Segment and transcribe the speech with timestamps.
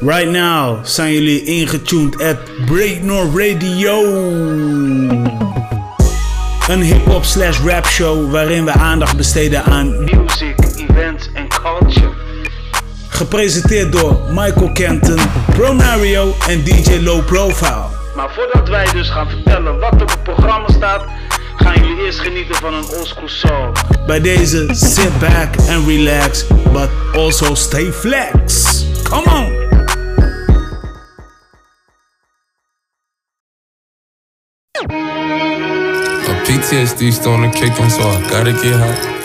[0.00, 4.02] Right now zijn jullie ingetuned at Breaknor Radio.
[6.68, 12.12] Een hip-hop slash rap show waarin we aandacht besteden aan music, events en culture.
[13.08, 15.18] Gepresenteerd door Michael Kenton,
[15.50, 17.84] Pronario en DJ Low Profile.
[18.16, 21.04] Maar voordat wij dus gaan vertellen wat er op het programma staat,
[21.56, 23.72] gaan jullie eerst genieten van een oldschool song.
[24.06, 28.64] Bij deze sit back and relax, but also stay flex.
[29.02, 29.65] Come on!
[36.66, 39.15] PTSD starting to kick in, so I gotta get high.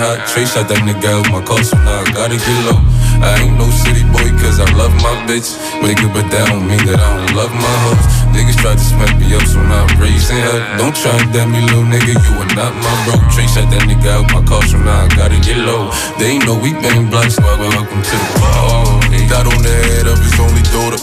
[0.00, 0.24] Gotta.
[0.32, 2.80] Trey shot that nigga out my car, so now I gotta get low.
[3.20, 5.52] I ain't no city boy, cause I love my bitch.
[5.80, 8.04] Up, but that don't mean that I don't love my hoes.
[8.32, 10.60] Niggas try to smack me up, so now I'm raising hell.
[10.80, 13.20] Don't try and damn me, little nigga, you are not my bro.
[13.28, 15.92] Trey shot that nigga out my car, so now I gotta get low.
[16.16, 19.20] They ain't know we bang blunts, so welcome to the party.
[19.28, 21.00] Got on the head of his only daughter.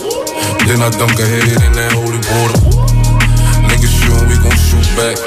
[0.65, 3.06] Then I dunk her head in that holy water.
[3.67, 5.17] Niggas shootin', we gon' shoot back.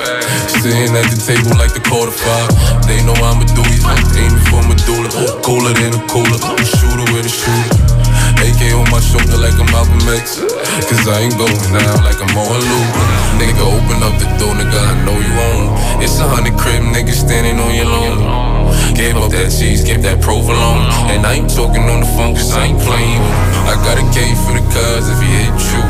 [0.61, 2.51] Sitting at the table like the quarter five.
[2.89, 5.09] They know I'm a doozy, I'm aiming for medulla.
[5.45, 8.01] Cooler than a cooler, I'm a shooter with a shooter.
[8.41, 10.41] AK on my shoulder like I'm Malcolm X.
[10.89, 12.89] Cause I ain't going now like I'm on loop.
[13.37, 16.03] Nigga, open up the door, nigga, I know you on.
[16.03, 18.60] It's a hundred crib niggas standing on your lawn.
[18.95, 20.85] Gave up that cheese, gave that provolone.
[21.09, 23.23] And I ain't talking on the phone cause I ain't playing.
[23.65, 25.83] I got a K for the cuz if he hit you.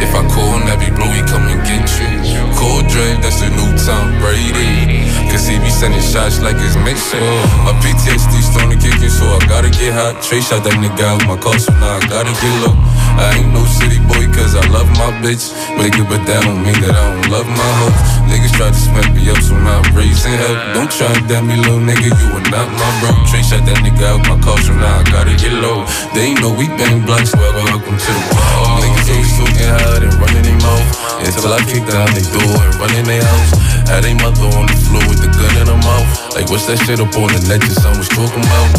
[0.00, 2.23] If I call Nappy Blue, he come and get you.
[2.64, 5.04] Call Dre, that's the new Tom Brady.
[5.28, 7.20] Cause he be sending shots like it's mission.
[7.60, 10.24] My PTSD starting to kick in, so I gotta get hot.
[10.24, 12.72] Trey shot that nigga out with my car, so now I gotta get low.
[13.20, 15.52] I ain't no city boy cause I love my bitch.
[15.76, 18.00] Wake up, but that don't mean that I don't love my hoes.
[18.32, 20.56] Niggas try to smack me up, so now I'm raising hell.
[20.72, 23.12] Don't try and damn me, little nigga, you are not my bro.
[23.28, 25.84] Trey shot that nigga out my car, so now I gotta get low.
[26.16, 28.80] They ain't know we bang blunts, well, welcome to the ball.
[28.80, 31.04] Niggas always talking hard and running their mouth.
[31.24, 33.50] Until I kick down their door and run in their house.
[33.88, 36.08] Had they mother on the floor with the gun in her mouth.
[36.34, 38.70] Like, what's that shit up on the net your son was talking about?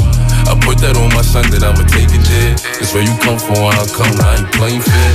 [0.45, 2.53] I put that on my son that I'ma take it there.
[2.77, 5.11] It's where you come from, where I come, I ain't playing fair.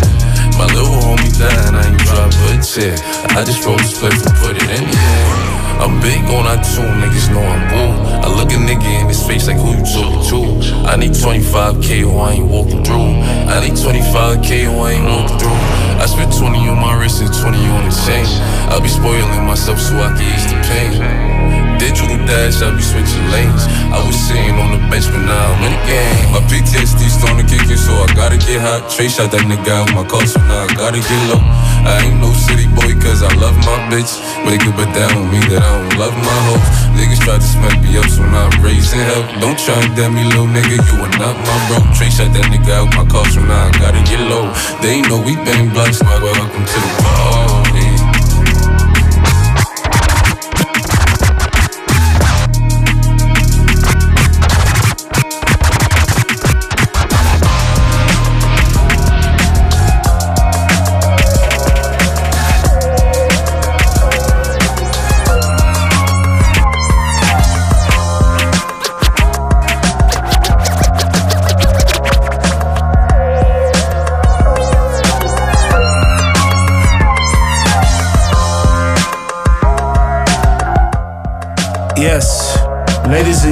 [0.59, 2.97] My little homie died, I ain't drop a tear.
[3.37, 5.50] I just roll this place and put it in the air.
[5.81, 7.97] I'm big on tune, niggas know I'm boom.
[8.23, 10.77] I look a nigga in his face like who you talking to.
[10.87, 13.17] I need 25k or I ain't walking through.
[13.49, 15.61] I need 25k or I ain't walking through.
[15.97, 18.27] I spent 20 on my wrist and 20 on the chain.
[18.69, 21.60] I'll be spoiling myself so I can ease the pain.
[21.91, 23.67] Digital dash, I be switching lanes.
[23.91, 26.31] I was sitting on the bench, but now I'm in the game.
[26.31, 28.87] My PTSD starting to kick so I gotta get hot.
[28.87, 31.43] Trey shot that nigga out my car, so now I gotta get low.
[31.43, 34.23] I ain't no city boy, cause I love my bitch.
[34.47, 36.63] Wake up, but that don't mean that I don't love my hoes.
[36.95, 39.27] Niggas try to smack me up, so now I'm raising hell.
[39.43, 41.83] Don't try and damn me, little nigga, you are not my bro.
[41.99, 44.47] Trey shot that nigga out my car, so now I gotta get low.
[44.79, 47.70] They know we bang blunts, well, welcome to the party.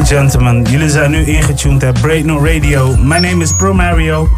[0.09, 2.97] Gentlemen, jullie zijn nu ingetuned at Breakno Radio.
[2.97, 4.29] My name is Pro Mario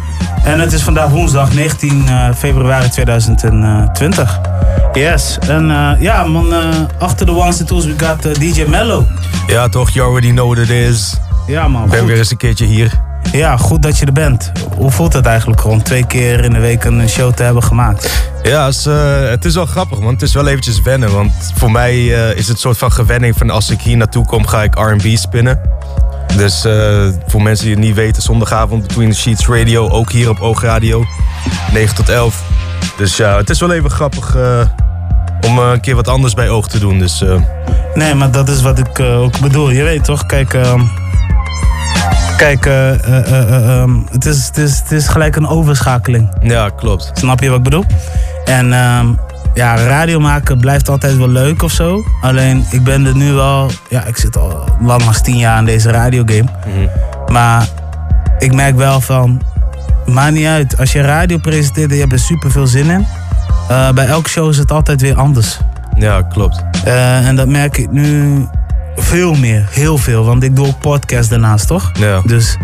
[0.43, 4.39] en het is vandaag woensdag 19 eh, februari 2020.
[4.93, 6.59] Yes, en eh, ja man, eh,
[6.99, 9.05] achter de ones and twos we got DJ Mello.
[9.47, 11.17] Ja, toch, you already know what it is.
[11.47, 12.07] Ja man, Ik ben goed.
[12.07, 13.10] weer eens een keertje hier.
[13.31, 14.51] Ja, goed dat je er bent.
[14.75, 18.29] Hoe voelt het eigenlijk gewoon twee keer in de week een show te hebben gemaakt?
[18.43, 21.11] Ja, het is, eh, het is wel grappig, want het is wel eventjes wennen.
[21.11, 24.25] Want voor mij eh, is het een soort van gewenning van als ik hier naartoe
[24.25, 25.59] kom, ga ik R&B spinnen.
[26.37, 30.29] Dus eh, voor mensen die het niet weten, zondagavond Between the Sheets Radio, ook hier
[30.29, 31.05] op Oog Radio,
[31.73, 32.43] 9 tot 11.
[32.97, 34.35] Dus ja, het is wel even grappig
[35.41, 36.99] om een keer wat anders bij Oog te doen.
[36.99, 37.23] Dus
[37.93, 39.69] Nee, maar dat is wat ik ook bedoel.
[39.69, 40.57] Je weet toch, kijk...
[42.41, 46.29] kijk, eh, eh, eh, eh, ehm, het, is, het, is, het is gelijk een overschakeling.
[46.41, 47.11] ja, klopt.
[47.13, 47.85] Snap je wat ik bedoel?
[48.45, 49.07] En ehm,
[49.53, 52.03] ja, radio maken blijft altijd wel leuk of zo.
[52.21, 53.71] Alleen, ik ben er nu wel...
[53.89, 56.49] Ja, ik zit al lang als tien jaar in deze radiogame.
[57.31, 57.67] Maar
[58.39, 59.41] ik merk wel van...
[60.05, 60.77] Maakt niet uit.
[60.77, 63.05] Als je radio presenteert en je hebt er super veel zin in...
[63.93, 65.59] bij elke show is het altijd weer anders.
[65.97, 66.63] Ja, klopt.
[66.83, 68.37] En dat merk ik nu
[68.95, 70.25] veel meer, heel veel.
[70.25, 71.91] Want ik doe ook podcast daarnaast, toch?
[71.93, 72.21] Ja.
[72.25, 72.57] Dus,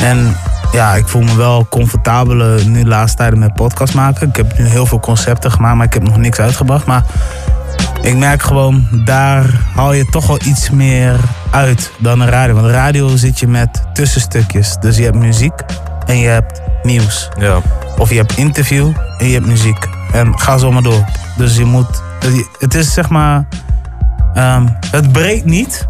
[0.00, 0.36] en
[0.72, 4.28] ja, ik voel me wel comfortabeler nu de laatste tijden met podcast maken.
[4.28, 6.86] Ik heb nu heel veel concepten gemaakt, maar ik heb nog niks uitgebracht.
[6.86, 7.04] Maar
[8.02, 9.44] ik merk gewoon, daar
[9.74, 11.16] haal je toch wel iets meer
[11.50, 12.54] uit dan een radio.
[12.54, 14.76] Want radio zit je met tussenstukjes.
[14.80, 15.52] Dus je hebt muziek
[16.06, 17.28] en je hebt nieuws.
[17.38, 17.60] Ja.
[17.98, 19.88] Of je hebt interview en je hebt muziek.
[20.12, 21.04] En ga zo maar door.
[21.36, 22.02] Dus je moet.
[22.58, 23.44] Het is zeg maar.
[24.34, 25.86] Ehm, het breekt niet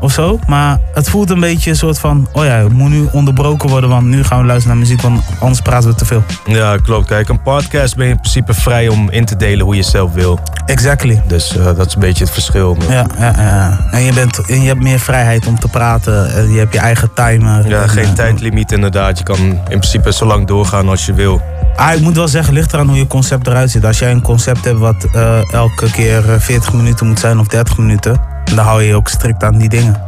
[0.00, 0.38] of zo.
[0.46, 2.28] Maar het voelt een beetje een soort van.
[2.32, 3.90] Oh ja, het moet nu onderbroken worden.
[3.90, 5.02] Want nu gaan we luisteren naar muziek.
[5.02, 6.22] Want anders praten we te veel.
[6.46, 7.06] ja, klopt.
[7.06, 10.12] Kijk, een podcast ben je in principe vrij om in te delen hoe je zelf
[10.12, 10.38] wil.
[10.66, 11.22] Exactly.
[11.26, 12.76] Dus eh, dat is een beetje het verschil.
[12.88, 13.78] Ja, ja, ja.
[13.90, 16.34] En, je bent, en je hebt meer vrijheid om te praten.
[16.34, 17.68] En je hebt je eigen timer.
[17.68, 19.18] Ja, En, geen eh, tijdlimiet inderdaad.
[19.18, 21.42] Je kan in principe zo lang doorgaan als je wil.
[21.76, 23.84] Ah, ik moet wel zeggen, ligt eraan hoe je concept eruit ziet.
[23.84, 27.46] Als jij een concept hebt wat eh, elke keer eh, 40 minuten moet zijn of
[27.46, 28.20] 30 minuten,
[28.54, 30.02] dan hou je je ook strikt aan die dingen.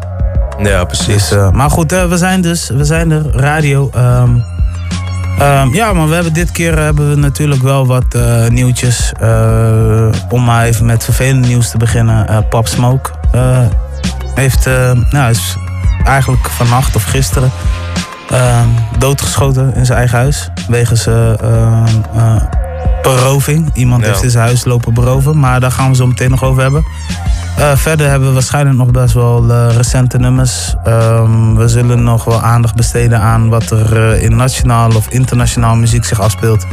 [0.62, 1.06] Ja, precies.
[1.06, 3.90] Dus, eh, maar goed, eh, we zijn dus, we zijn er, radio.
[3.94, 4.30] ehm,
[5.38, 9.12] ehm, ja, maar we hebben dit keer hebben we natuurlijk wel wat eh, nieuwtjes.
[9.20, 12.28] eh, om maar even met vervelend nieuws te beginnen.
[12.28, 13.58] Eh Pop Smoke eh,
[14.34, 15.56] heeft, eh, nou, is
[16.04, 17.50] eigenlijk vannacht of gisteren
[18.30, 20.50] ehm, doodgeschoten in zijn eigen huis.
[20.68, 21.32] Wegens eh,
[23.02, 23.70] beroving.
[23.74, 24.08] Iemand Ja.
[24.08, 25.38] heeft in zijn huis lopen beroven.
[25.38, 26.84] Maar daar gaan we zo meteen nog over hebben.
[27.74, 30.74] Verder hebben we waarschijnlijk nog best wel recente nummers.
[30.84, 36.04] Ehm, we zullen nog wel aandacht besteden aan wat er in nationaal of internationaal muziek
[36.04, 36.66] zich afspeelt.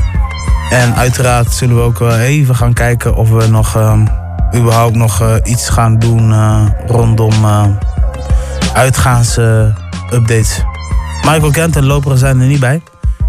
[0.70, 4.06] En uiteraard zullen we ook wel even gaan kijken of we nog ehm,
[4.56, 6.34] überhaupt nog iets gaan doen
[6.88, 7.64] rondom eh
[8.74, 10.64] uitgaansupdates.
[11.24, 12.82] Michael Kent en Loper zijn er niet bij.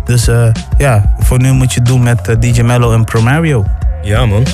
[0.05, 0.49] Dus eh,
[0.79, 3.65] ja, voor nu moet je het doen met eh, DJ Mello en Promario.
[4.03, 4.47] Ja, man.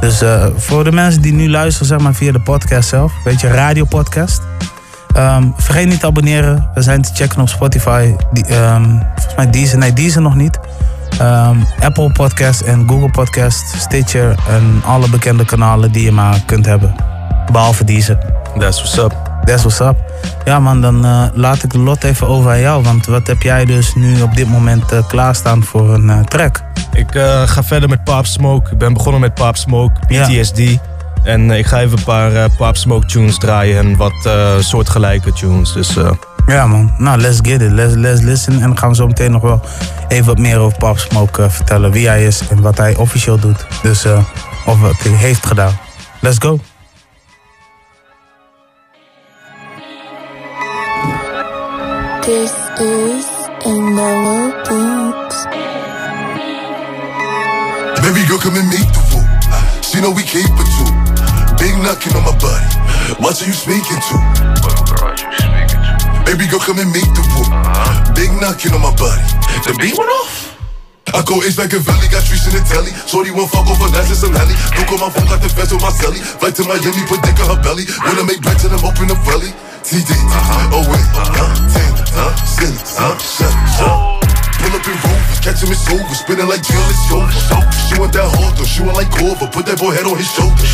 [0.00, 3.40] Dus eh, voor de mensen die nu luisteren, zeg maar via de podcast zelf, weet
[3.40, 4.42] je, radiopodcast.
[5.14, 6.70] Ehm vergeet niet te abonneren.
[6.74, 8.14] We zijn te checken op Spotify.
[8.32, 8.84] Die, ehm,
[9.14, 10.58] volgens mij Deezer, nee Deezer nog niet.
[11.18, 16.66] Ehm, Apple Podcast en Google Podcast, Stitcher en alle bekende kanalen die je maar kunt
[16.66, 16.94] hebben.
[17.52, 18.18] Behalve Deezer.
[18.58, 19.27] That's what's up.
[19.48, 19.96] That's what's up.
[20.44, 22.82] Ja man, dan eh, laat ik de lot even over aan jou.
[22.82, 26.62] Want wat heb jij dus nu op dit moment eh, klaarstaan voor een eh, track?
[26.92, 27.06] Ik
[27.44, 28.70] ga verder met Pop Smoke.
[28.70, 30.26] Ik ben begonnen met Pop Smoke, Ja.
[30.26, 30.60] PTSD.
[31.22, 34.28] En ik ga even een paar Pop Smoke tunes draaien en wat
[34.60, 35.72] soortgelijke tunes.
[35.72, 35.96] Dus
[36.46, 38.52] Ja man, nou let's get it, let's, let's listen.
[38.52, 39.60] En dan gaan we zo meteen nog wel
[40.08, 41.90] even wat meer over Pop Smoke vertellen.
[41.90, 43.66] Wie hij is en wat hij officieel doet.
[43.82, 44.04] Dus,
[44.66, 45.78] of wat hij heeft gedaan.
[46.20, 46.58] Let's go.
[52.28, 53.24] This is
[53.64, 55.32] a mellow beat.
[58.04, 59.24] Baby girl, come and make the woo.
[59.80, 60.92] She know we capable.
[61.56, 62.68] Big knocking on my body.
[63.16, 64.16] Watch who you speaking to.
[66.28, 67.48] Baby girl, come and make the woo.
[68.12, 69.24] Big knocking on my body.
[69.64, 70.52] The beat went off.
[71.16, 72.92] I go H back in Valley, got streets in the telly.
[73.08, 74.52] Shorty won't fuck over Nash and Sonelli.
[74.76, 76.20] Don't on my phone, got the fence on my celly.
[76.20, 77.88] Flight to Miami, put dick on her belly.
[78.04, 79.48] I make black to them, open the belly.
[79.88, 80.12] TD,
[80.68, 81.48] oh wait, huh?
[81.72, 82.34] Ten, huh?
[82.42, 83.14] Silly, huh?
[83.22, 83.54] Shut.
[84.58, 86.14] Pull up in Rover, catch him, it's over.
[86.18, 87.30] Spinning like Jill, it's over.
[87.86, 88.66] She want that hold, though.
[88.66, 89.46] She want like Corver.
[89.48, 90.66] Put that boy head on his shoulder.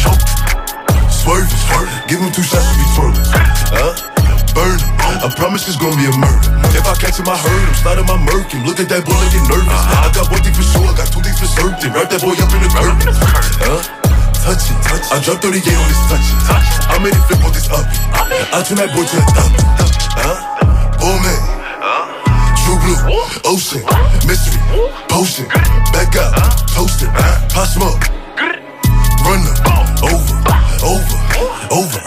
[1.12, 1.92] Swerving, swerving.
[2.08, 3.28] Give him two shots to be twirling.
[3.70, 3.92] Huh?
[4.56, 4.92] Burn him.
[5.20, 6.50] I promise it's gonna be a murder.
[6.72, 7.74] If I catch him, I hurt him.
[7.80, 8.64] Slide in my murk him.
[8.64, 9.68] Look at that boy, get nervous.
[9.68, 11.92] I got one thing for sure, I got two things for certain.
[11.92, 13.14] Wrap that boy up in the curtain.
[13.62, 13.80] Huh?
[14.44, 15.12] Touch it, touch it.
[15.12, 16.40] I dropped 38 on this touch it.
[16.88, 17.84] I made it flip on this up.
[18.52, 19.52] I turn that boy to a up.
[20.18, 20.53] Huh?
[21.04, 21.36] Bull man.
[22.64, 22.96] True blue,
[23.44, 23.84] ocean,
[24.24, 24.56] mystery,
[25.12, 25.44] potion,
[25.92, 26.32] back up,
[26.72, 27.12] toasted,
[27.52, 28.00] pop smoke,
[29.20, 30.32] run up, over,
[30.80, 31.20] over,
[31.76, 32.00] over.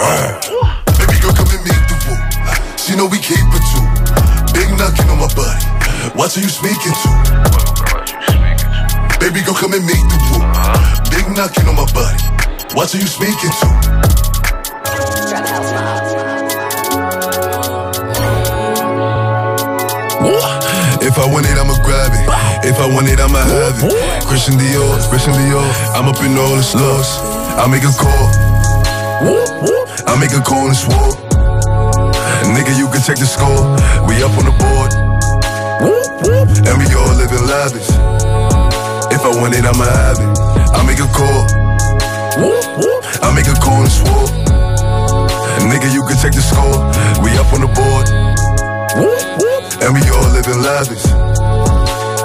[0.98, 2.18] Baby girl, come and make the woo.
[2.76, 3.86] She know we keep it too.
[4.58, 5.62] Big knocking on my body.
[6.18, 7.10] Watch who you speaking to.
[9.22, 10.42] Baby girl, come and make the woo.
[11.14, 12.18] Big knocking on my body.
[12.74, 14.37] Watch who you speaking to.
[21.08, 22.68] If I want it, I'ma grab it.
[22.68, 24.28] If I want it, I'ma have it.
[24.28, 25.64] Christian Dior, Christian Dior.
[25.96, 27.08] I'm up in all the stores.
[27.56, 28.28] I make a call.
[30.04, 31.16] I make a call and swore.
[32.52, 33.72] Nigga, you can check the score.
[34.04, 34.92] We up on the board.
[36.68, 37.88] And we all living lavish.
[39.16, 40.28] If I want it, I'ma have it.
[40.76, 41.48] I make a call.
[43.24, 44.28] I make a call and swore.
[45.72, 46.84] Nigga, you can check the score.
[47.24, 49.57] We up on the board.
[49.82, 51.06] And we all living lavish.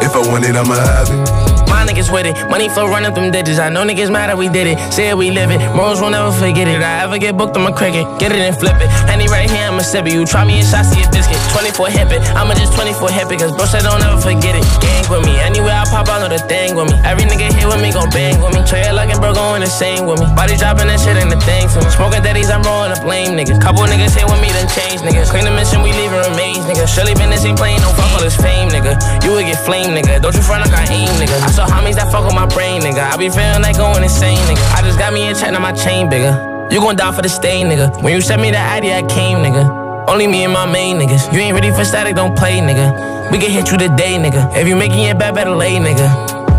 [0.03, 1.62] If I want it, I'ma have it.
[1.73, 2.37] My niggas with it.
[2.53, 3.59] Money flow running through digits.
[3.59, 4.77] I know niggas mad that we did it.
[4.93, 5.61] Say it, we live it.
[5.73, 6.85] Morals will never forget it.
[6.85, 8.05] I ever get booked, I'ma cricket.
[8.21, 8.89] Get it and flip it.
[9.09, 10.13] Any right here, I'ma sip it.
[10.13, 11.41] You try me and shot, see a biscuit.
[11.57, 12.21] 24 hip it.
[12.37, 13.41] I'ma just 24 hip it.
[13.41, 14.65] Cause bro said don't ever forget it.
[14.85, 15.41] Gang with me.
[15.41, 16.97] Anywhere I pop, I know the thing with me.
[17.09, 18.61] Every nigga here with me gon' bang with me.
[18.69, 20.29] Trey looking bro going the same with me.
[20.37, 21.91] Body dropping that shit ain't the thing for me.
[21.91, 23.61] Smoking daddies, I'm rolling up lame niggas.
[23.61, 25.33] Couple niggas here with me, then change niggas.
[25.33, 26.85] Clean the mission, we leaving remains, nigga.
[26.87, 28.99] Shirley business ain't playing, no fuck all this fame, nigga.
[29.25, 30.21] You would get flame, nigga.
[30.21, 31.37] Don't you front like I aim, nigga.
[31.43, 33.03] I saw homies that fuck with my brain, nigga.
[33.03, 34.63] I be feeling like going insane, nigga.
[34.75, 36.33] I just got me a check, now my chain bigger.
[36.71, 38.03] You gon' die for the stain, nigga.
[38.03, 40.09] When you sent me the ID, I came, nigga.
[40.09, 41.33] Only me and my main niggas.
[41.33, 43.31] You ain't ready for static, don't play, nigga.
[43.31, 44.57] We can hit you today, nigga.
[44.57, 46.09] If you making it bad, better lay, nigga.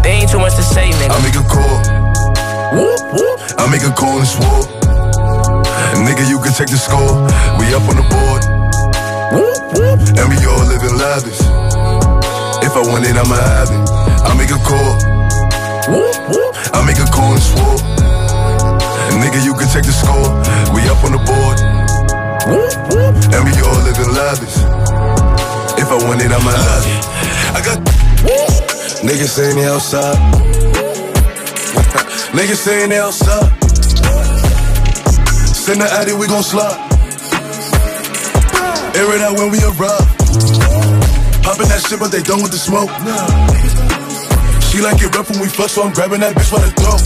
[0.04, 1.12] There ain't too much to say, nigga.
[1.12, 1.78] I make a call.
[2.78, 3.40] Whoop, whoop.
[3.58, 4.64] I make a call and swore.
[6.06, 7.24] Nigga, you can check the score.
[7.58, 8.42] We up on the board.
[9.34, 10.00] Whoop, whoop.
[10.18, 11.40] And we all living lavish.
[12.66, 14.03] If I want it, I'ma have it.
[14.44, 15.00] Make a call.
[16.76, 17.80] I make a call and swore.
[19.24, 20.36] Nigga, you can check the score.
[20.76, 21.64] We up on the board.
[23.32, 24.60] And we all living lavish.
[25.80, 27.08] If I want it, I'ma have it.
[27.56, 27.80] I got
[29.00, 30.18] niggas saying they outside.
[32.36, 33.48] niggas saying they outside.
[35.56, 36.92] Send the addy, we gon' slide.
[38.94, 40.06] Air it out when we arrive.
[41.44, 42.92] Popping that shit, but they done with the smoke.
[44.74, 46.98] She like it rough when we fuck, so I'm grabbing that bitch by the throat.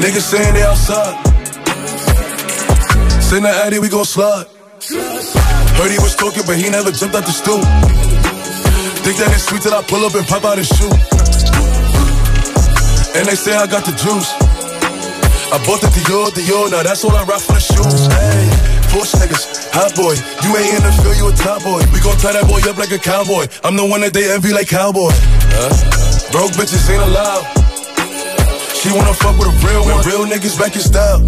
[0.00, 1.20] Niggas saying they outside.
[3.20, 4.48] Send the addy, we gon' slide.
[5.76, 7.60] Heard he was talking, but he never jumped out the stool.
[9.04, 10.96] Think that it's sweet till I pull up and pop out his shoe.
[13.12, 14.32] And they say I got the juice.
[15.52, 18.08] I bought the Dior, Dior, now that's all I rock for the shoes.
[18.08, 18.48] Hey,
[18.88, 20.16] push niggas, hot boy.
[20.40, 21.84] You ain't in the field, you a top boy.
[21.92, 23.44] We gon' tie that boy up like a cowboy.
[23.60, 25.12] I'm the one that they envy like cowboy.
[26.32, 27.62] Broke bitches ain't allowed.
[28.82, 30.02] She wanna fuck with a real one.
[30.04, 31.22] Real niggas back in style.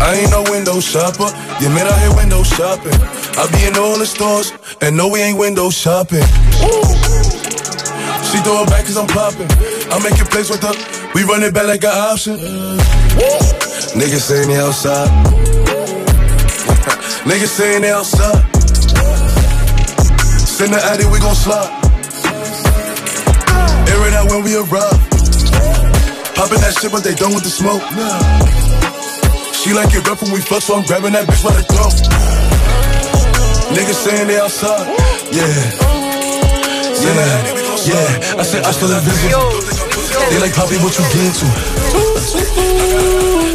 [0.00, 1.26] I ain't no window shopper.
[1.60, 2.94] You man out here window shopping.
[3.34, 6.22] I be in all the stores, and no, we ain't window shopping.
[6.62, 6.82] Woo.
[8.30, 9.48] She throw it back cause I'm popping.
[9.90, 10.74] I make it plays with her.
[11.14, 12.36] We run it back like an option.
[13.96, 15.08] Niggas saying they outside.
[17.24, 18.44] Niggas saying they outside.
[20.46, 21.87] Send the addy, we gon' slide.
[24.38, 25.10] Air it out when we arrive.
[26.34, 27.82] Popping that shit, but they done with the smoke.
[29.54, 31.94] She like it rough when we fuck, so I'm grabbing that bitch by the throat.
[33.74, 34.86] Niggas saying they outside.
[35.32, 35.46] Yeah.
[37.02, 37.42] Yeah.
[37.86, 38.38] Yeah.
[38.38, 39.50] I said I still invisible.
[40.30, 41.46] They like Poppy, what you get to?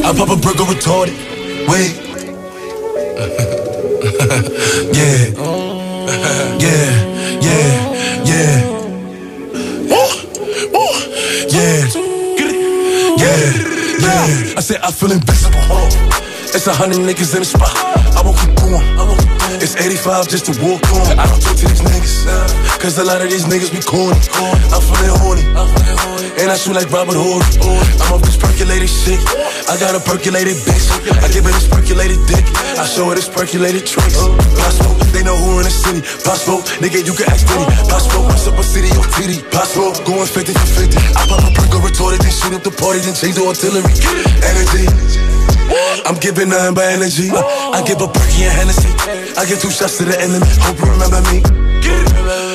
[0.04, 1.16] I pop a burger retarded.
[1.68, 1.96] Wait.
[4.94, 5.34] yeah.
[5.38, 6.60] Oh.
[6.60, 7.08] Yeah.
[7.08, 7.13] Yeah.
[14.64, 15.60] Said I feel invisible.
[16.56, 17.68] It's a hundred niggas in the spot.
[18.16, 18.80] I won't keep going.
[19.60, 21.20] It's 85 just to walk on.
[21.20, 22.80] I don't talk to these niggas.
[22.80, 24.16] Cause a lot of these niggas be corny.
[24.72, 25.44] I'm feeling horny.
[26.44, 27.40] And I shoot like Robert Horry.
[28.04, 29.16] I'm off this percolated shit.
[29.72, 30.92] I got a percolated bitch.
[31.24, 32.44] I give her this percolated dick.
[32.76, 34.20] I show her this percolated tricks.
[34.60, 36.04] Possible, they know who in the city.
[36.04, 37.64] Possible, nigga, you can ask Diddy.
[37.88, 39.40] Possible, what's up a city or titty?
[39.56, 41.00] Possible, going 50 for 50.
[41.16, 43.88] I pop a perk retorted, then shoot up the party, then change the artillery.
[44.44, 44.84] Energy.
[46.04, 47.32] I'm giving nothing but energy.
[47.32, 48.92] I give a perky and Hennessy.
[49.40, 50.44] I give two shots to the enemy.
[50.60, 51.63] Hope you remember me.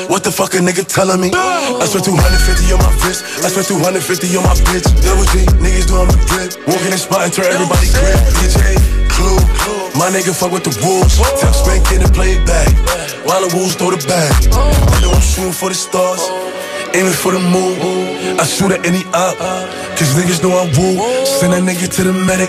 [0.09, 1.29] What the fuck a nigga telling me?
[1.37, 3.29] I spent 250 on my wrist.
[3.45, 4.01] I spent 250
[4.41, 4.89] on my bitch.
[5.05, 6.57] Double G, niggas doing the drip.
[6.65, 8.17] Walking in spot and turn everybody grip.
[8.41, 8.81] DJ,
[9.13, 9.37] Clue.
[10.01, 11.21] My nigga fuck with the wolves.
[11.37, 12.73] Tell Spank in and play it back.
[13.29, 14.33] While the wolves throw the bag.
[14.49, 16.25] I know I'm shooting for the stars.
[16.97, 17.77] Aiming for the moon.
[18.41, 19.37] I shoot at any up.
[20.01, 21.05] Cause niggas know I'm woo.
[21.29, 22.49] Send that nigga to the medic.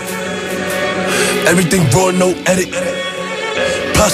[1.44, 2.72] Everything raw, no edit.
[4.00, 4.08] Pop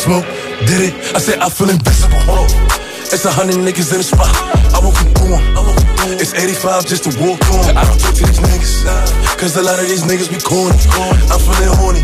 [0.66, 0.94] did it.
[1.14, 2.85] I said I feel invisible.
[3.14, 4.26] It's a hundred niggas in the spot.
[4.74, 5.38] I won't keep going.
[6.18, 7.78] It's 85 just to walk on.
[7.78, 8.82] I don't talk to these niggas.
[9.38, 10.74] Cause a lot of these niggas be corny.
[11.30, 12.02] I'm feeling horny.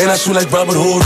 [0.00, 1.04] And I shoot like Robert Horry.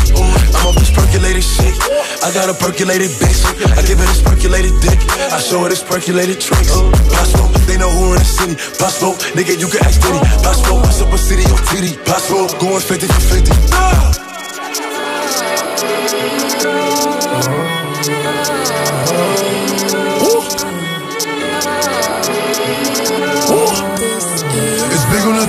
[0.54, 1.74] I'm off this percolated shit.
[2.22, 3.42] I got a percolated bitch.
[3.74, 5.02] I give her this percolated dick.
[5.34, 6.70] I show her this percolated tricks.
[7.10, 8.54] Possible, they know who in the city.
[8.78, 10.22] Possible, nigga, you can ask Diddy.
[10.46, 11.98] Possible, a city or titty?
[12.06, 13.50] Possible, going 50 for 50.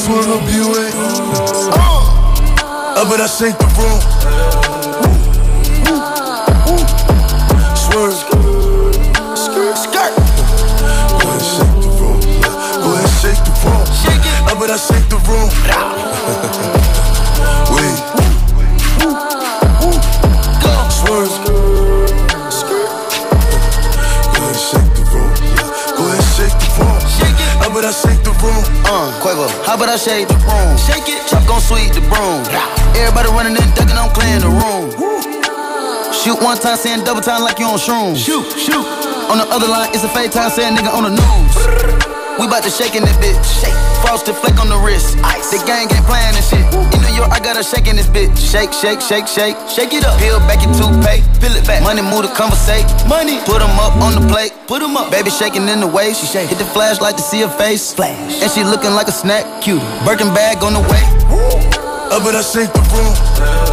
[0.04, 0.96] just wanna be with.
[1.72, 1.80] Uh,
[2.98, 4.00] uh, But I shake the room.
[6.68, 6.86] Ooh.
[7.76, 8.20] Swerve.
[9.38, 10.14] Skirt, skirt.
[11.20, 12.20] Go ahead, shake the room.
[12.84, 13.84] Go ahead, shake the room.
[14.48, 15.93] Uh, But I shake the room.
[29.74, 30.78] How about I shake the broom?
[30.78, 31.26] Shake it.
[31.26, 32.46] Chop gon' sweep the broom.
[32.94, 34.94] Everybody running and ducking, I'm clearing the room.
[36.14, 38.24] Shoot one time, saying double time like you on shrooms.
[38.24, 38.86] Shoot, shoot.
[39.34, 42.03] On the other line, it's a fake time, saying nigga on the news.
[42.40, 43.38] We bout to shake in this bitch.
[43.62, 43.78] Shake.
[44.02, 45.18] Frosted flake on the wrist.
[45.24, 45.52] Ice.
[45.52, 46.66] The gang ain't playing this shit.
[46.74, 48.34] In New York, I got a shake in this bitch.
[48.38, 49.56] Shake, shake, shake, shake.
[49.70, 50.18] Shake it up.
[50.20, 51.30] Peel back your toothpaste.
[51.40, 51.84] Peel it back.
[51.84, 52.86] Money move to conversate.
[53.08, 53.38] Money.
[53.46, 54.54] Put them up on the plate.
[54.68, 55.12] Put them up.
[55.12, 56.22] Baby shaking in the waist.
[56.22, 56.50] She shake.
[56.50, 57.94] Hit the flashlight to see her face.
[57.94, 58.42] Flash.
[58.42, 59.46] And she looking like a snack.
[59.62, 59.82] Cute.
[60.04, 61.04] Birkin bag on the way.
[62.10, 63.73] Up about I shake the room?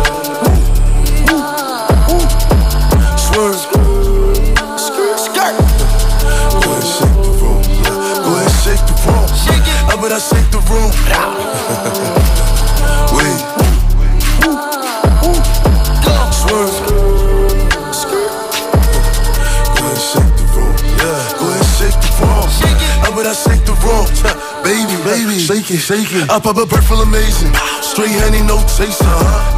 [25.79, 26.31] Shake it, shake it.
[26.31, 27.53] I pop a bird full amazing.
[27.83, 29.07] Straight honey, no chaser.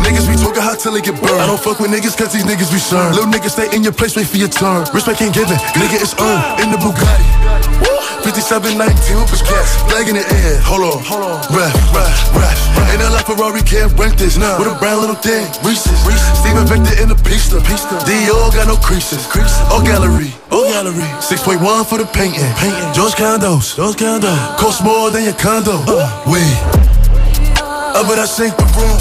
[0.04, 1.40] Niggas be talking hot till they get burned.
[1.40, 3.00] I don't fuck with niggas cause these niggas be sure.
[3.12, 4.85] Little niggas stay in your place, wait for your turn.
[4.92, 6.61] Respect ain't given, nigga it's earned.
[6.61, 7.25] In the Bugatti.
[8.23, 10.61] 5719 Hoopers cats, flag in the air.
[10.62, 11.38] Hold on, hold on.
[11.50, 12.59] Ref, ref, ref.
[12.95, 14.37] Ain't a lot Ferrari can't rank this.
[14.37, 15.97] Now with a brown little thing, Reese's.
[16.38, 17.59] Steven Victor in the pista.
[18.07, 19.26] Dior got no creases.
[19.73, 20.41] All gallery, all
[20.73, 21.05] gallery.
[21.21, 22.49] 6.1 for the painting.
[22.57, 22.93] Painting.
[22.95, 24.57] George Condos, George Condos.
[24.57, 25.85] Cost more than your condo.
[25.87, 26.57] Uh, wait.
[27.93, 28.99] Up but I sink the room.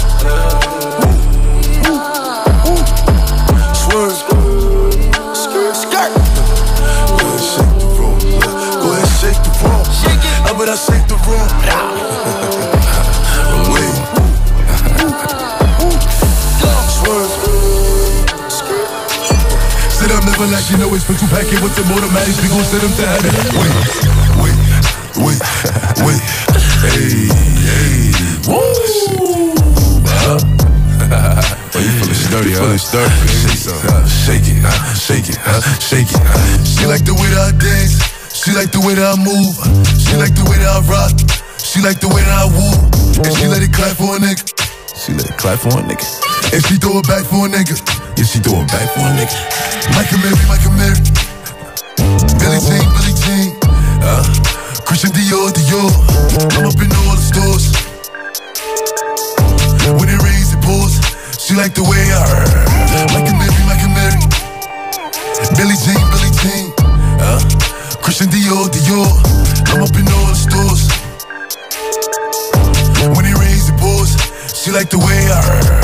[3.72, 4.12] Skirt.
[8.82, 9.40] Go ahead, shake
[11.08, 11.48] the room.
[11.64, 11.91] Go?
[20.42, 22.42] Never like you know it's for two packet with the automatics.
[22.42, 23.30] We gon' send them to heaven.
[23.62, 23.70] Wait,
[24.42, 24.58] wait,
[25.22, 25.40] wait,
[26.02, 26.20] wait.
[26.82, 27.30] Hey,
[27.62, 28.10] hey.
[28.50, 28.58] Woo!
[31.74, 32.76] Oh, you feeling sturdy, huh?
[32.78, 33.14] sturdy.
[34.10, 36.22] Shake it, uh, shake it, uh, shake it, uh, shake it.
[36.66, 38.02] She like the way that I dance.
[38.34, 39.54] She like the way that I move.
[39.98, 41.14] She like the way that I rock.
[41.58, 43.22] She like the way that I woo.
[43.22, 44.42] And she let it clap for a nigga.
[44.98, 46.06] She let it clap for a nigga.
[46.52, 48.01] And she throw it back for a nigga.
[48.16, 49.36] Yeah, she throw it back for a nigga.
[49.96, 51.00] Michael Mary, Michael Mary.
[52.36, 53.56] Billie Jean, Billie Jean.
[54.04, 54.22] Uh,
[54.84, 55.88] Christian Dior, Dior.
[56.54, 57.72] I'm up in all the stores.
[59.96, 61.00] When it rains, it pours.
[61.40, 62.22] She like the way I.
[63.16, 64.20] Michael Mary, Michael Mary.
[65.56, 66.72] Billie Jean, Billie Jean.
[67.16, 67.40] Uh,
[68.02, 69.08] Christian Dior, Dior.
[69.72, 70.84] I'm up in all the stores.
[73.16, 74.12] When it rains, it pours.
[74.52, 75.81] She like the way I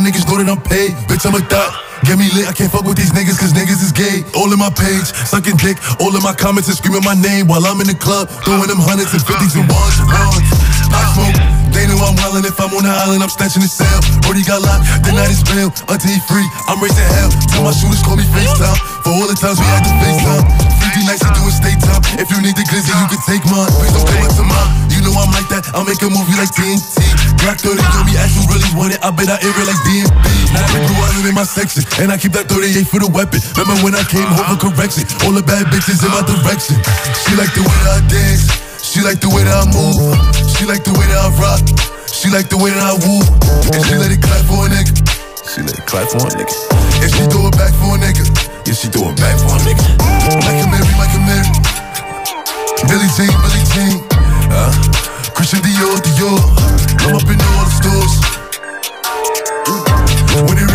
[0.00, 0.92] niggas know that I'm paid.
[1.08, 1.86] Bitch, I'm a thot.
[2.04, 4.22] Get me lit, I can't fuck with these niggas cause niggas is gay.
[4.36, 5.80] All in my page, sucking dick.
[5.98, 8.28] All in my comments and screaming my name while I'm in the club.
[8.44, 10.46] Throwing them hundreds and fifties and ones and ones.
[10.92, 11.36] I smoke.
[11.72, 14.00] They know I'm wildin' if I'm on the island, I'm snatching the cell.
[14.24, 15.68] Brody got locked, the night is bail.
[15.88, 17.32] Until he free, I'm raising hell.
[17.52, 18.78] Tell my shooters call me FaceTime.
[19.04, 20.75] For all the times we had to FaceTime.
[21.06, 22.02] 50 nights to do a state time.
[22.18, 23.70] If you need the glizzy, you can take mine.
[23.78, 24.70] Please don't come up to mine.
[24.90, 25.70] You know I'm like that.
[25.70, 26.98] I'll make a movie like TNT.
[27.38, 29.00] Glock 30 told me you really want it.
[29.06, 30.26] I bet I air it like DMB.
[30.50, 31.86] Now I grew out in my section.
[32.02, 33.38] And I keep that 38 for the weapon.
[33.54, 35.06] Remember when I came home correction?
[35.22, 36.74] All the bad bitches in my direction.
[37.22, 38.50] She like the way that I dance.
[38.82, 39.94] She like the way that I move.
[40.58, 41.62] She like the way that I rock.
[42.10, 43.22] She like the way that I woo.
[43.70, 45.05] And she let it clap for a nigga.
[45.46, 46.56] She let it clap for a nigga.
[47.02, 48.26] And she throw it back for a nigga.
[48.66, 49.86] Yeah, she throw it back for a nigga.
[50.42, 51.46] Michael Mary, Michael Mary.
[52.90, 54.02] Billie Jean, Billie Jean.
[54.50, 54.74] Uh,
[55.38, 56.42] Christian Dior, Dior.
[57.06, 58.14] I'm up in all the stores.
[60.50, 60.65] When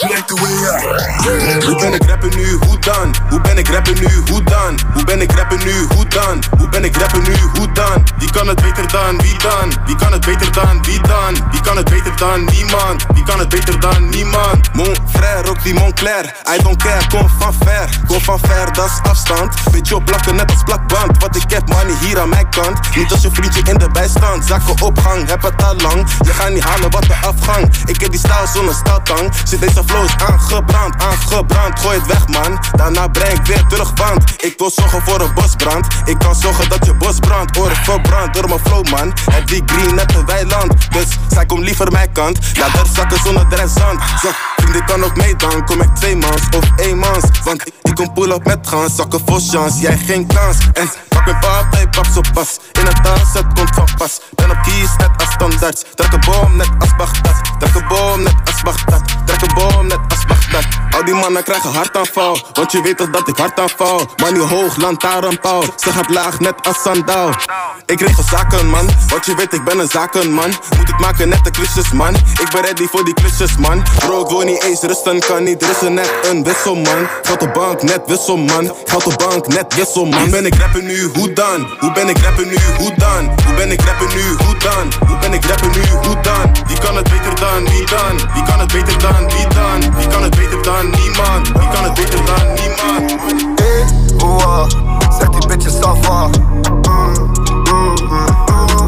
[0.00, 3.14] Hoe ben ik rappen nu, hoe dan?
[3.28, 4.78] Hoe ben ik rappen nu, hoe dan?
[4.92, 6.42] Hoe ben ik rappen nu, hoe dan?
[6.58, 8.04] Hoe ben ik rappen nu, hoe dan?
[8.18, 9.72] Wie kan het beter dan, wie dan?
[9.86, 11.36] Wie kan het beter dan, wie dan?
[11.50, 13.06] Wie kan het beter dan, niemand?
[13.14, 14.74] Wie kan het beter dan, niemand?
[14.74, 16.24] Mon frère, ook die Montclair.
[16.54, 18.00] I don't care, kom van ver.
[18.06, 19.54] Kom van ver, dat is afstand.
[19.70, 21.22] Beetje op plakken net als plakband.
[21.22, 22.96] Wat ik heb, money hier aan mijn kant.
[22.96, 24.46] Niet als je vriendje in de bijstand.
[24.46, 26.06] Zakken opgang, heb het al lang.
[26.20, 27.76] Je gaat niet halen wat de afgang.
[27.86, 31.80] Ik heb die stijl zonder staaltang Zit deze aangebrand, aangebrand.
[31.80, 35.34] Gooi het weg man, daarna breng ik weer terug Want ik wil zorgen voor een
[35.34, 35.86] bosbrand.
[36.04, 37.58] Ik kan zorgen dat je bos brandt.
[37.58, 39.12] Oren verbrand door mijn flow man.
[39.30, 40.92] Het die green net een weiland.
[40.92, 42.38] Dus zij komt liever mijn kant.
[42.52, 44.02] Ja, daar zakken zonder dressant
[44.70, 45.66] vriend ik kan ook mee dan.
[45.66, 47.24] Kom ik twee mans of één mans?
[47.44, 50.56] Want ik kom pull up met gaan Zakken vol chance, jij geen kans.
[50.72, 52.58] En Pak mijn pap, hij pap zo pas.
[52.72, 54.20] In het dans, het komt van pas.
[54.34, 55.84] Ben op kies, net als standaard.
[55.94, 57.40] Trek een boom, net als Baghdad.
[57.58, 59.02] Trek een boom, net als Baghdad.
[59.24, 60.39] Trek een boom, net als
[60.90, 62.38] Al die mannen krijgen hartaanval.
[62.52, 64.10] Want je weet toch dat ik hard aanval.
[64.16, 65.62] Money hoog, lantaarnpaal.
[65.76, 67.30] Ze gaat laag, net als sandaal.
[67.86, 68.88] Ik regel zaken, man.
[69.08, 70.50] Want je weet, ik ben een zakenman.
[70.76, 72.14] Moet het maken, net de klusjes, man.
[72.14, 73.82] Ik ben ready voor die klusjes, man.
[73.98, 77.08] Bro, ik wil niet eens rusten, kan niet rusten, net een wissel, man.
[77.22, 78.72] Geld op bank, net wissel, man.
[78.84, 80.20] Geld op bank, net wissel, man.
[80.20, 81.68] Hoe ben ik rappen nu, hoe dan?
[81.78, 83.24] Hoe ben ik rappen nu, hoe dan?
[83.46, 84.92] Hoe ben ik rappen nu, hoe dan?
[85.08, 86.52] Hoe ben ik rappen nu, hoe dan?
[86.66, 88.32] Wie kan het beter dan, wie dan?
[88.34, 89.96] Wie kan het beter dan, wie dan?
[89.96, 91.48] Wie kan het beter dan, niemand?
[91.48, 93.12] Wie kan het beter dan, niemand?
[93.12, 93.58] Oh, ah.
[93.58, 93.84] Hey,
[94.24, 94.66] oeh,
[95.30, 96.28] die bitches af, ah.
[96.88, 97.30] Mm,
[97.70, 98.78] mm, mm,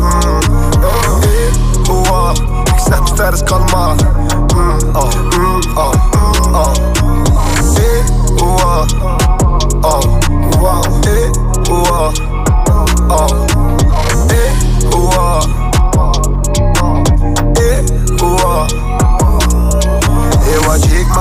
[1.20, 1.50] Hey,
[1.90, 2.30] oeh,
[2.64, 2.98] ik zeg
[3.44, 3.94] kalma.
[4.54, 5.10] Mm, oh,
[5.74, 5.92] oh,
[6.54, 6.72] oh.
[7.74, 8.02] Hey,
[8.42, 8.84] oeh,
[9.80, 10.02] oh,
[10.60, 10.84] wow.
[11.04, 11.30] Hey,
[11.70, 12.12] oeh,
[13.08, 13.41] oh.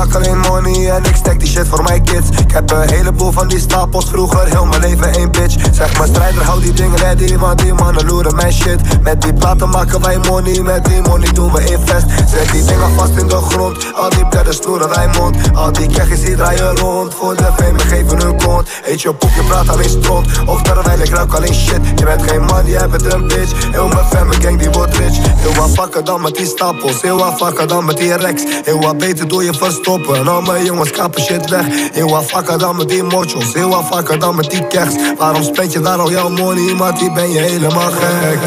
[0.01, 0.15] Wat
[0.65, 2.29] en ik stek die shit voor mijn kids.
[2.29, 5.55] Ik heb een heleboel van die stapels vroeger, heel mijn leven één bitch.
[5.71, 9.01] Zeg maar strijder, hou die dingen ready, want die mannen loeren mijn shit.
[9.01, 12.05] Met die platen maken wij money, met die money doen we invest.
[12.29, 15.37] Zet die dingen vast in de grond, al die bedden snoeren wij mond.
[15.53, 18.69] Al die kegjes die draaien rond, voor de fame geven hun kont.
[18.85, 21.79] Eet je poep, je praat alleen stront, of terwijl ik ruik alleen shit.
[21.95, 23.71] Je bent geen man, jij bent een bitch.
[23.71, 25.17] Heel mijn fam, mijn gang die wordt rich.
[25.35, 28.43] Heel wat vakker dan met die stapels, heel wat vakker dan met die rex.
[28.63, 30.23] Heel wat beter doe je verstoppen,
[30.59, 31.65] jongens kappen shit weg.
[31.93, 34.95] Heel wat vaker dan met die mochos, heel wat vaker dan met die keks.
[35.17, 38.39] Waarom spend je daar al jouw money, maar die ben je helemaal gek.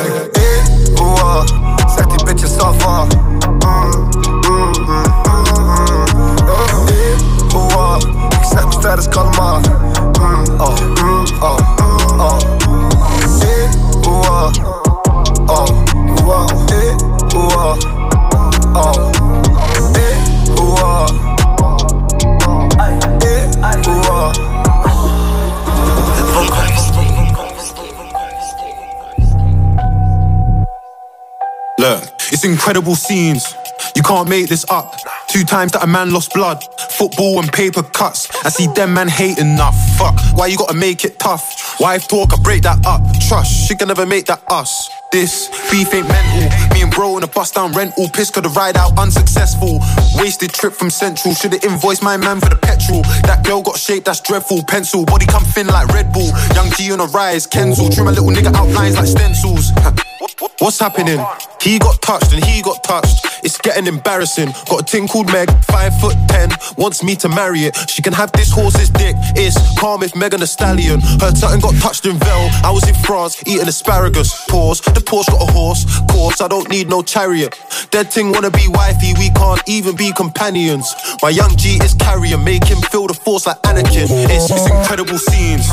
[32.85, 33.55] Incredible scenes.
[33.97, 34.95] You can't make this up.
[35.29, 36.63] Two times that a man lost blood.
[36.99, 38.29] Football and paper cuts.
[38.45, 39.75] I see them man hate enough.
[39.97, 41.81] Fuck, why you gotta make it tough?
[41.81, 43.01] Wife talk, I break that up.
[43.29, 44.89] Trust, she can never make that us.
[45.13, 46.75] This beef ain't mental.
[46.75, 48.09] Me and bro in a bust down rental.
[48.13, 49.79] Piss could have ride out unsuccessful.
[50.17, 51.35] Wasted trip from Central.
[51.35, 53.03] Should've invoiced my man for the petrol.
[53.25, 54.63] That girl got shape that's dreadful.
[54.65, 56.31] Pencil, body come thin like Red Bull.
[56.55, 57.95] Young G on a rise, Kenzel.
[57.95, 59.71] Trim a little nigga outlines like stencils.
[60.61, 61.19] What's happening?
[61.61, 63.27] He got touched and he got touched.
[63.43, 64.53] It's getting embarrassing.
[64.69, 67.77] Got a ting called Meg, five foot ten, wants me to marry it.
[67.91, 69.17] She can have this horse's dick.
[69.35, 71.01] It's calm if Megan a stallion.
[71.21, 72.51] Her something got touched in Vel.
[72.63, 74.47] I was in France eating asparagus.
[74.47, 74.83] Pause.
[74.83, 75.85] The Porsche got a horse.
[76.11, 77.59] Course, I don't need no chariot.
[77.91, 79.15] Dead ting wanna be wifey.
[79.19, 80.95] We can't even be companions.
[81.23, 82.39] My young G is carrier.
[82.39, 84.07] Make him feel the force like Anakin.
[84.31, 85.67] It's, it's incredible scenes.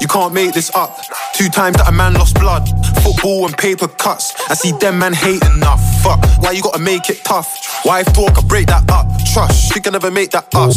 [0.00, 0.98] You can't make this up.
[1.34, 2.68] Two times that a man lost blood.
[3.02, 4.25] Football and paper cuts.
[4.48, 5.80] I see them man hate enough.
[6.02, 7.84] Fuck, why you gotta make it tough?
[7.84, 9.06] Wife talk, I break that up.
[9.32, 10.76] Trust, she can never make that us.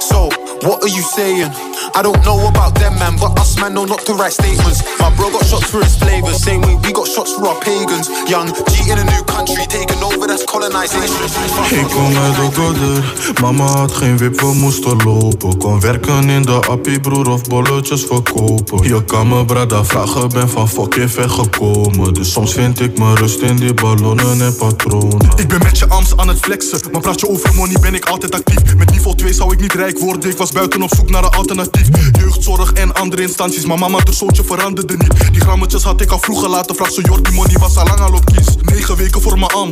[0.00, 0.28] So,
[0.66, 1.50] what are you saying?
[1.94, 4.82] I don't know about them, man, but us, man, know not to write statements.
[5.00, 8.08] My bro got shots for his flavors, same way we got shots for our pagans.
[8.28, 11.24] Young G in a new country, taking over, that's colonization.
[11.70, 15.58] Ik kom uit Okkelder, mama had geen wip, we moesten lopen.
[15.58, 18.88] Kon werken in de appie, broer, of bolletjes verkopen.
[18.88, 22.14] Je kan me brada vragen, ben van fucking ver gekomen.
[22.14, 25.30] Dus soms vind ik me rust in die ballonnen en patronen.
[25.36, 28.04] Ik ben met je arms aan het flexen, maar praat je over money ben ik
[28.04, 28.76] altijd actief.
[28.76, 31.30] Met niveau 2 zou ik niet rijk worden, ik was buiten op zoek naar een
[31.30, 31.79] alternatief.
[32.12, 35.32] Jeugdzorg en andere instanties, maar mama de zoontje veranderde niet.
[35.32, 38.12] Die grammetjes had ik al vroeger laten, vraag ze Jordi money was al lang al
[38.12, 38.46] op kies.
[38.60, 39.70] Negen weken voor mijn am,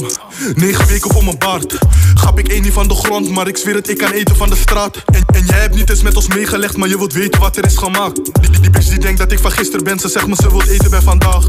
[0.55, 1.79] negen weken voor mijn baard.
[2.15, 4.51] Gap ik één niet van de grond, maar ik zweer het, ik kan eten van
[4.51, 5.03] de straat.
[5.07, 7.65] En, en jij hebt niet eens met ons meegelegd, maar je wilt weten wat er
[7.65, 8.25] is gemaakt.
[8.25, 10.49] Die, die, die bitch die denkt dat ik van gisteren ben, ze zegt me ze
[10.49, 11.49] wilt eten bij vandaag.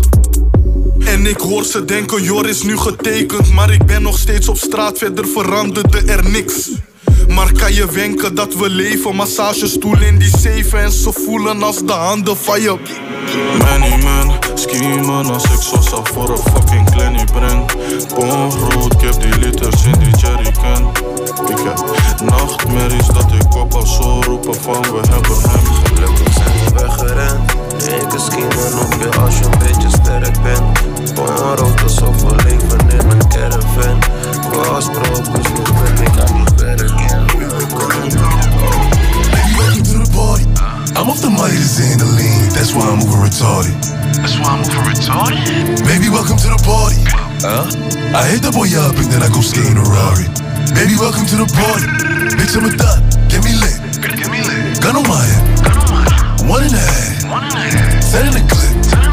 [0.99, 4.57] En ik hoor ze denken, Jor is nu getekend Maar ik ben nog steeds op
[4.57, 6.69] straat, verder veranderde er niks
[7.29, 9.15] maar kan je wenken dat we leven?
[9.15, 12.77] Massagestoel in die safe en ze voelen als de handen van je
[13.57, 17.71] Many men schemen als ik zo voor een fucking kleine breng.
[18.15, 20.91] Bon rood, ik heb die liters in die jerrycan.
[21.49, 25.65] Ik heb nachtmerries dat ik op al zo roepen van we hebben hem.
[25.83, 27.51] Gelukkig zijn we weggerend.
[28.01, 30.88] Ik kan schemen op je als je een beetje sterk bent.
[31.19, 33.99] Поморозка со фалейфа не на керефен
[34.51, 37.19] Го спробуй сме как береген
[40.95, 43.71] I'm off the money to in the lean, that's why I'm moving retarded.
[44.19, 45.79] That's why I'm moving retarded?
[45.87, 46.99] Baby, welcome to the party.
[47.39, 47.67] Huh?
[48.15, 50.27] I hit the boy up and then I go skate in a Rari.
[50.75, 51.87] Baby, welcome to the party.
[52.35, 52.99] Bitch, I'm a thot.
[53.31, 53.79] Get me lit.
[54.03, 54.79] Get me lit.
[54.83, 55.63] Gun on my head.
[55.63, 56.47] Gun on my head.
[56.47, 57.31] One and a half.
[57.31, 58.03] One and a half.
[58.03, 59.08] Set in a clip.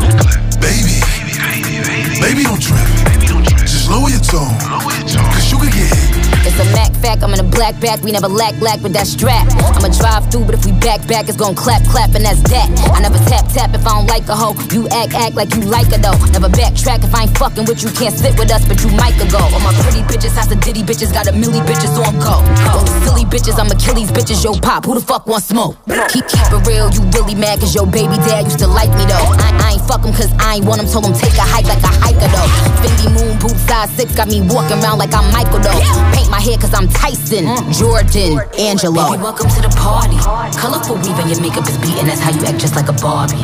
[2.57, 2.73] Baby.
[3.05, 3.61] Baby, don't trip.
[3.61, 4.57] Just lower your tone.
[4.59, 6.17] Cause you could get hit.
[6.47, 9.07] It's a Mac fact, I'm in a black back, we never lack lack with that
[9.07, 9.47] strap.
[9.77, 12.69] I'ma drive through, but if we back back, it's gon' clap clap, and that's that.
[12.93, 14.55] I never tap tap if I don't like a hoe.
[14.73, 16.19] You act act like you like her though.
[16.33, 19.17] Never backtrack if I ain't fucking with you, can't sit with us, but you might
[19.31, 19.39] go.
[19.39, 22.43] All my pretty bitches, house the ditty bitches, got a milli bitches on go.
[22.75, 25.77] Those silly bitches, I'm Achilles bitches, yo pop, who the fuck wants smoke?
[26.13, 29.05] Keep keep it real, you really mad cause your baby dad used to like me
[29.07, 29.29] though.
[29.39, 31.67] I, I ain't fuck him cause I ain't want him, told him take a hike
[31.67, 32.51] like a hiker though.
[32.83, 35.81] Fendi moon boot size six got me walking around like I'm Michael though.
[36.13, 37.73] Paint my hair cause I'm Tyson, mm.
[37.73, 39.11] Jordan, Angelo.
[39.11, 40.17] Baby, welcome to the party.
[40.27, 43.39] Colorful weave and your makeup is beating, that's how you act just like a Barbie.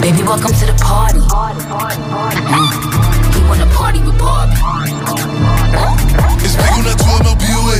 [0.00, 1.20] Baby, welcome to the party.
[1.20, 2.72] Mm.
[3.36, 4.56] We wanna party with Barbie.
[6.40, 7.76] It's big on that 12 MLBOA.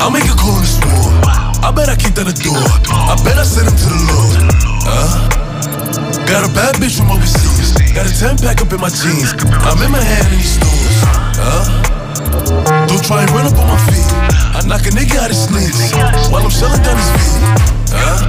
[0.00, 1.12] I'll make a call in the store.
[1.60, 2.56] I bet I kicked down the door.
[2.88, 4.48] I bet I sent him to the Lord.
[4.88, 5.28] Uh,
[6.24, 7.76] got a bad bitch from overseas.
[7.92, 9.36] Got a 10 pack up in my jeans.
[9.60, 11.04] I'm in my hand in these stores.
[11.36, 14.08] Uh, don't try and run up on my feet.
[14.56, 15.92] I knock a nigga out sleeves
[16.32, 17.32] while I'm shelling down his feet.
[17.92, 18.24] Uh,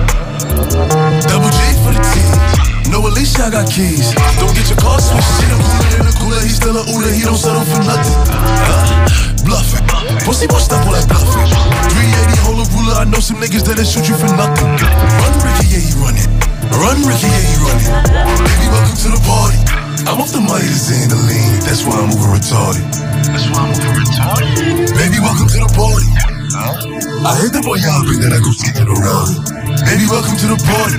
[1.23, 2.91] double G for the team.
[2.91, 4.11] No, Alicia, I got keys.
[4.39, 5.27] Don't get your car switched.
[5.39, 6.41] Shit, I'm cooler a cooler.
[6.43, 7.15] He's still a Uda.
[7.15, 8.15] He don't settle for nothing.
[8.27, 9.07] Uh,
[9.47, 9.83] bluffing.
[10.27, 11.47] Pussy boy stop all that bluffing.
[11.95, 12.95] 380 hold a ruler.
[12.99, 14.67] I know some niggas that'll shoot you for nothing.
[14.67, 16.27] Run, Ricky, yeah, he running.
[16.75, 17.91] Run, Ricky, yeah, he running.
[18.35, 19.86] Baby, welcome to the party.
[20.05, 21.65] I'm off the money to Xandaline.
[21.65, 22.85] That's why I'm over retarded.
[23.33, 24.93] That's why I'm over retarded.
[24.93, 26.05] Baby, welcome to the party.
[27.25, 29.41] I hit the boy up and then I go skating around.
[29.89, 30.97] Baby, welcome to the party.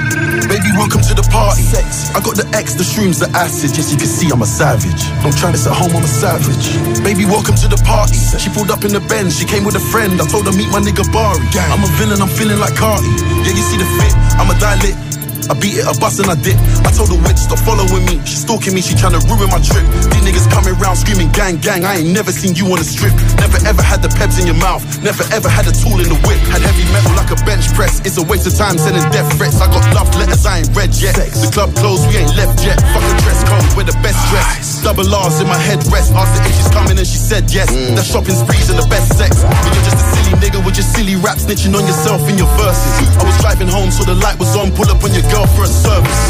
[0.50, 1.62] Baby, welcome to the party.
[1.62, 2.10] Sex.
[2.10, 3.76] I got the X, the shrooms, the acid.
[3.78, 5.06] Yes, you can see I'm a savage.
[5.22, 6.74] Don't try this at home, I'm a savage.
[7.06, 8.18] Baby, welcome to the party.
[8.38, 10.18] She pulled up in the Benz, she came with a friend.
[10.18, 11.44] I told her meet my nigga Bari.
[11.70, 13.08] I'm a villain, I'm feeling like Cardi.
[13.46, 15.07] Yeah, you see the fit, I'm a dilate.
[15.46, 16.58] I beat it, I bust and I dip.
[16.82, 18.18] I told the witch stop following me.
[18.26, 19.86] She stalking me, she trying to ruin my trip.
[20.10, 21.86] These niggas coming round screaming gang gang.
[21.86, 23.14] I ain't never seen you on a strip.
[23.38, 24.82] Never ever had the peps in your mouth.
[25.00, 26.40] Never ever had a tool in the whip.
[26.50, 28.02] Had heavy metal like a bench press.
[28.02, 29.62] It's a waste of time sending death threats.
[29.62, 31.14] I got love letters I ain't read yet.
[31.14, 32.82] The club closed, we ain't left yet.
[32.90, 34.82] Fuck the dress code, we're the best dress.
[34.82, 36.10] Double R's in my headrest.
[36.16, 37.70] Asked her if she's coming and she said yes.
[37.70, 37.94] Mm.
[37.94, 39.44] The shopping sprees and the best sex.
[39.44, 42.48] But you're just a silly nigga with your silly rap snitching on yourself in your
[42.60, 43.16] verses.
[43.16, 44.72] I was driving home so the light was on.
[44.72, 46.20] Pull up on your girl for a service.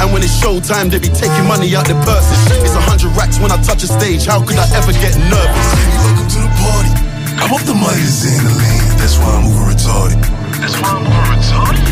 [0.00, 2.38] And when it's showtime, they be taking money out their purses.
[2.62, 4.26] It's a hundred racks when I touch a stage.
[4.26, 5.68] How could I ever get nervous?
[5.78, 6.92] Baby, welcome to the party.
[7.38, 8.98] I'm off the money is in the Xandaline.
[8.98, 10.18] That's why I'm over retarded.
[10.58, 11.84] That's why I'm over retarded.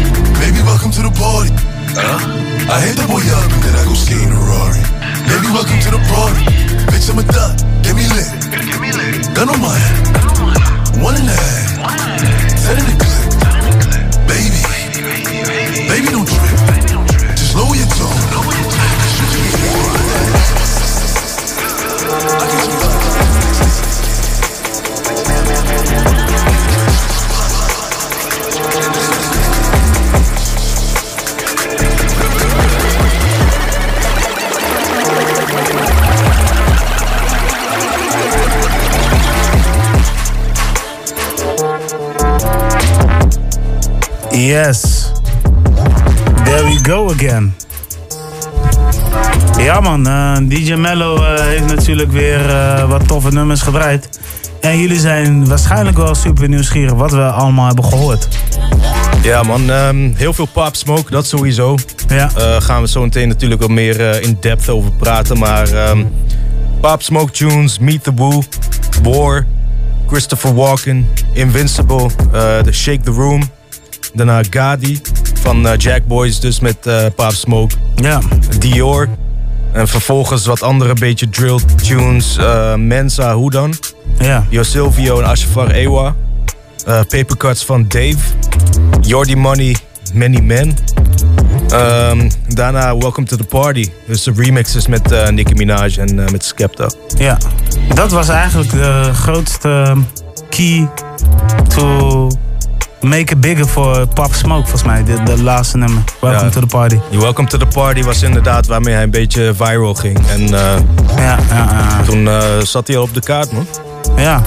[0.43, 1.55] Baby, welcome to the party.
[1.95, 2.71] Huh?
[2.71, 4.83] I hit the boy up and then I go skating a Rari.
[5.27, 6.43] Baby, welcome to the party.
[6.91, 7.55] Bitch, I'm a thot.
[7.83, 8.31] Get me lit.
[8.51, 9.35] Get me lit.
[9.35, 10.80] Gun on my head.
[10.99, 12.59] One and a half.
[12.59, 13.31] Set in the clip.
[14.27, 15.89] Baby.
[15.89, 16.80] Baby, don't trip.
[44.41, 45.11] Yes.
[46.45, 47.55] There we go again.
[49.59, 54.21] Ja man, eh, DJ Mello eh, heeft natuurlijk weer eh, wat toffe nummers gedraaid.
[54.61, 58.29] En jullie zijn waarschijnlijk wel super nieuwsgierig wat we allemaal hebben gehoord.
[59.23, 61.77] Ja man, ehm, heel veel Pop Smoke, dat sowieso.
[62.09, 62.31] Ja.
[62.61, 65.39] Gaan we zo meteen natuurlijk wat meer in depth over praten.
[65.39, 66.05] Maar ehm
[66.81, 68.43] Pop Smoke tunes, Meet the Woo,
[69.03, 69.47] War,
[70.07, 72.11] Christopher Walken, Invincible,
[72.63, 73.43] The Shake the Room.
[74.15, 75.01] Daarna Gadi
[75.41, 76.77] van eh, Jack Boys, dus met
[77.15, 77.75] Pop Smoke.
[77.95, 78.21] Ja.
[78.59, 79.09] Dior.
[79.73, 82.37] En vervolgens wat andere beetje drill tunes.
[82.37, 83.75] eh, Mensa, hoe dan?
[84.19, 84.47] Ja.
[84.49, 86.15] Yo Silvio en Ashafar Ewa.
[86.85, 88.17] Papercuts van Dave.
[89.01, 89.77] Jordi Money,
[90.15, 90.75] Many Men.
[91.71, 93.89] Ehm, daarna Welcome to the Party.
[94.07, 96.91] Dus de remixes met eh, Nicki Minaj en met Skepta.
[97.19, 97.39] Ja,
[97.95, 99.95] dat was eigenlijk de grootste
[100.49, 100.89] key
[101.69, 102.29] to
[103.01, 105.05] make it bigger voor Pop Smoke, volgens mij.
[105.05, 106.03] De, de laatste nummer.
[106.21, 106.51] Welcome Ja.
[106.51, 106.99] to the party.
[107.11, 110.19] Die Welcome to the Party was inderdaad waarmee hij een beetje viral ging.
[110.29, 110.79] En eh, Ja,
[111.17, 112.03] ja, ja.
[112.05, 113.67] toen eh, zat hij al op de kaart, man.
[114.17, 114.43] Ja.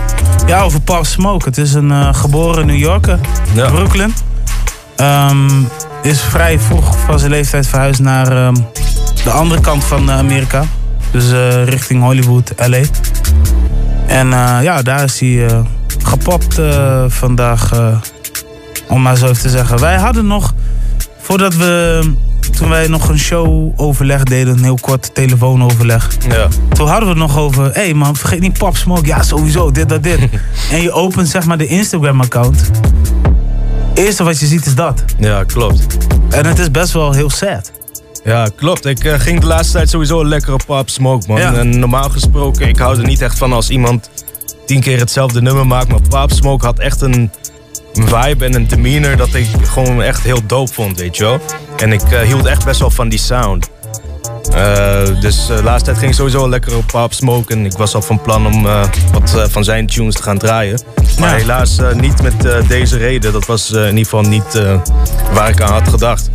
[0.47, 1.45] ja, over Pop Smoke.
[1.45, 3.19] Het is een eh, geboren New Yorker,
[3.53, 3.69] Ja.
[3.69, 4.13] Brooklyn.
[4.95, 5.49] Ehm,
[6.01, 8.55] is vrij vroeg van zijn leeftijd verhuisd naar ehm,
[9.23, 10.63] de andere kant van Amerika.
[11.11, 11.29] Dus
[11.65, 12.77] richting Hollywood, LA.
[14.07, 14.27] En
[14.61, 15.47] ja, daar is hij
[16.03, 16.59] gepopt
[17.07, 17.71] vandaag.
[18.87, 19.79] Om maar zo even te zeggen.
[19.79, 20.53] Wij hadden nog,
[21.21, 22.01] voordat we,
[22.51, 26.09] toen wij nog een show overleg deden, een heel kort telefoonoverleg.
[26.29, 26.47] Ja.
[26.69, 29.05] Toen hadden we het nog over, hé hey man, vergeet niet Pop Smoke.
[29.05, 30.19] Ja, sowieso, dit, dat, dit.
[30.71, 32.71] en je opent zeg maar de Instagram account.
[33.93, 35.03] Eerste wat je ziet is dat.
[35.19, 35.87] Ja, klopt.
[36.29, 37.71] En het is best wel heel sad.
[38.23, 38.85] Ja, klopt.
[38.85, 41.39] Ik eh, ging de laatste tijd sowieso een lekkere pop smoke, man.
[41.39, 41.53] Ja.
[41.53, 44.09] En normaal gesproken, ik hou er niet echt van als iemand
[44.65, 45.87] tien keer hetzelfde nummer maakt.
[45.87, 47.31] Maar pop smoke had echt een
[47.93, 51.39] vibe en een demeanor dat ik gewoon echt heel dope vond, weet je wel.
[51.77, 53.69] En ik eh, hield echt best wel van die sound.
[54.53, 57.53] Eh, dus eh, de laatste tijd ging ik sowieso een lekkere pop smoke.
[57.53, 58.63] En ik was al van plan om
[59.12, 60.82] wat van zijn tunes te gaan draaien.
[61.19, 63.34] Maar helaas niet met deze reden.
[63.34, 64.62] Dat was in ieder geval niet
[65.34, 66.29] waar ik aan had gedacht.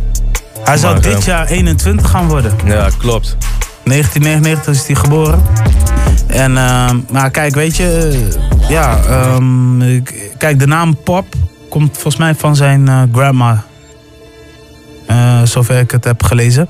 [0.63, 2.55] Hij zou dit jaar 21 gaan worden.
[2.65, 3.37] Ja, klopt.
[3.89, 5.41] 1999 is hij geboren.
[6.27, 8.09] En, ehm, maar kijk, weet je,
[8.61, 10.01] eh, ja, ehm,
[10.37, 11.25] kijk, de naam Pop
[11.69, 13.63] komt volgens mij van zijn eh, grandma.
[15.07, 16.69] Eh, zover ik het heb gelezen.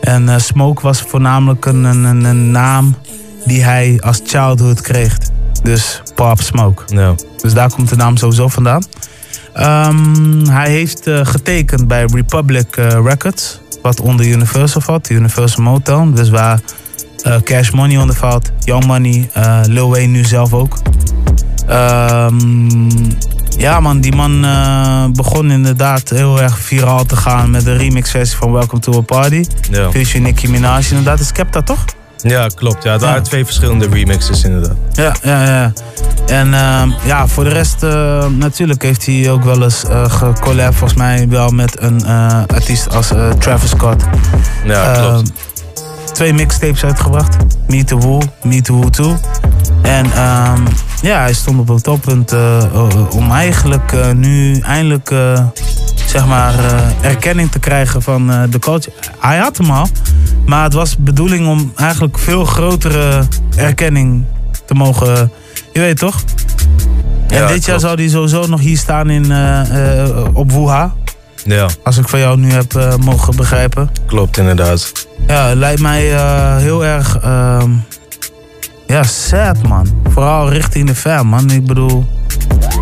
[0.00, 2.96] En Smoke was voornamelijk een, een, een, een naam
[3.44, 5.18] die hij als childhood kreeg.
[5.62, 6.82] Dus Pop Smoke.
[6.86, 7.14] Ja.
[7.42, 8.82] Dus daar komt de naam sowieso vandaan.
[9.52, 16.12] Ehm, hij heeft eh, getekend bij Republic eh, Records, wat onder Universal valt, Universal Motown.
[16.14, 16.60] Dus waar
[17.22, 19.30] eh, Cash Money onder valt, Young Money,
[19.66, 20.78] Lil Wayne nu zelf ook.
[21.66, 22.90] Ehm,
[23.58, 24.46] ja man, die man
[25.12, 29.44] begon inderdaad heel erg viraal te gaan met de remixversie van Welcome to a Party.
[29.70, 29.90] Ja.
[29.90, 31.20] Featuring Nicki Minaj inderdaad.
[31.20, 31.84] Is Skepta toch?
[32.22, 32.82] Ja, klopt.
[32.82, 34.76] Ja, het waren twee verschillende remixes inderdaad.
[34.92, 35.72] Ja, ja, ja.
[36.26, 40.74] En ehm, ja, voor de rest, eh, natuurlijk heeft hij ook wel eens eh gecollab,
[40.74, 44.02] volgens mij wel met een eh, artiest als Travis Scott.
[44.64, 45.32] Ja, Ehm, klopt.
[46.12, 47.36] Twee mixtapes uitgebracht.
[47.66, 49.16] Me to Woo, Me to Woo Too.
[49.82, 50.62] En ehm,
[51.02, 55.14] ja, hij stond op het toppunt eh, eh, om eigenlijk eh, nu eindelijk
[56.06, 56.54] zeg maar
[57.00, 58.84] erkenning te krijgen van de coach.
[59.18, 59.86] Hij had hem al,
[60.46, 63.22] maar het was bedoeling om eigenlijk veel grotere
[63.56, 64.24] erkenning
[64.66, 65.32] te mogen.
[65.72, 66.24] Je weet toch?
[67.28, 69.32] En dit jaar zou hij sowieso nog hier staan in,
[70.32, 70.94] op Wuha.
[71.44, 73.90] Ja, Als ik van jou nu heb eh, mogen begrijpen.
[74.06, 74.92] klopt inderdaad.
[75.26, 77.18] Ja, het lijkt mij eh, heel erg.
[77.22, 77.70] ehm,
[78.86, 79.86] ja, sad man.
[80.10, 81.50] Vooral richting de fan, man.
[81.50, 82.06] Ik bedoel.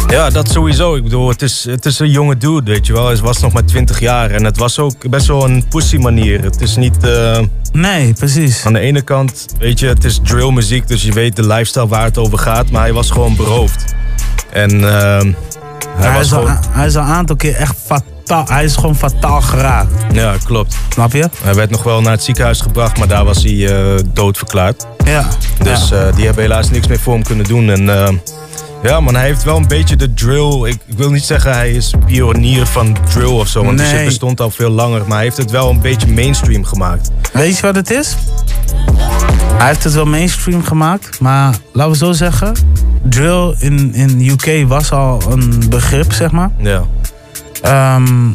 [0.08, 0.94] Ja, dat sowieso.
[0.96, 3.06] Ik bedoel, het is, het is een jonge dude, weet je wel.
[3.06, 6.42] Hij was nog maar 20 jaar en het was ook best wel een pussy manier.
[6.42, 7.02] Het is niet...
[7.04, 7.40] eh,
[7.72, 8.64] Nee, precies.
[8.66, 11.88] Aan de ene kant, weet je, het is drill muziek, dus je weet de lifestyle
[11.88, 12.70] waar het over gaat.
[12.70, 13.84] Maar hij was gewoon beroofd.
[14.50, 15.32] En ehm,
[15.96, 16.60] hij Hij, was is al, gewoon...
[16.70, 18.16] hij is al een aantal keer echt fataal.
[18.28, 19.92] Hij is gewoon fataal geraakt.
[20.12, 20.76] Ja, klopt.
[20.88, 21.28] Snap je?
[21.42, 24.86] Hij werd nog wel naar het ziekenhuis gebracht, maar daar was hij eh, doodverklaard.
[25.04, 25.28] Ja.
[25.62, 27.70] Dus eh, die hebben helaas niks meer voor hem kunnen doen.
[27.70, 28.12] En eh,
[28.82, 30.64] ja, man, hij heeft wel een beetje de drill.
[30.64, 34.04] Ik, ik wil niet zeggen hij is pionier van drill of zo, want die shit
[34.04, 35.00] bestond al veel langer.
[35.06, 37.10] Maar hij heeft het wel een beetje mainstream gemaakt.
[37.32, 38.16] Weet je wat het is?
[39.58, 42.52] Hij heeft het wel mainstream gemaakt, maar laten we zo zeggen.
[43.02, 46.50] Drill in, in UK was al een begrip, zeg maar.
[46.58, 46.84] Ja.
[47.62, 48.30] Ehm,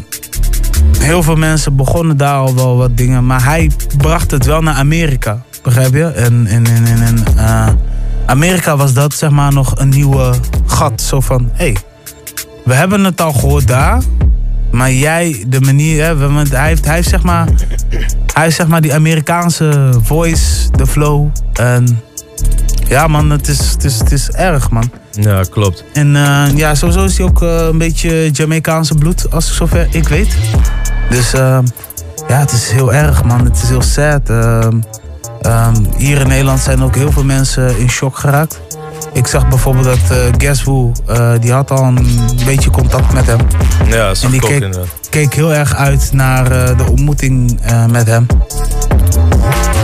[0.99, 4.75] heel veel mensen begonnen daar al wel wat dingen, maar hij bracht het wel naar
[4.75, 6.05] Amerika, begrijp je?
[6.05, 7.67] En in, in eh,
[8.25, 10.33] Amerika was dat zeg maar nog een nieuwe
[10.65, 11.01] gat.
[11.01, 11.77] Zo van, hé, hey,
[12.63, 14.01] we hebben het al gehoord daar,
[14.71, 17.47] maar jij, de manier, hè, want hij heeft, hij heeft zeg maar,
[18.33, 21.27] hij heeft zeg maar die Amerikaanse voice, de flow.
[21.53, 22.01] En
[22.93, 24.91] ja man, het is, het is, het is erg man.
[25.11, 25.83] Ja, klopt.
[25.93, 29.87] En eh, ja, sowieso is hij ook eh, een beetje Jamaicaanse bloed, als ik zover
[29.89, 30.35] ik weet.
[31.09, 31.59] Dus eh,
[32.27, 33.45] ja, het is heel erg, man.
[33.45, 34.29] Het is heel sad.
[34.29, 38.61] Ehm, hier in Nederland zijn ook heel veel mensen in shock geraakt.
[39.13, 40.91] Ik zag bijvoorbeeld dat Guess Who,
[41.39, 43.39] die had al een beetje contact met hem.
[43.87, 44.41] Ja, dat en die
[45.09, 47.59] keek, heel erg uit naar de ontmoeting
[47.91, 48.27] met hem.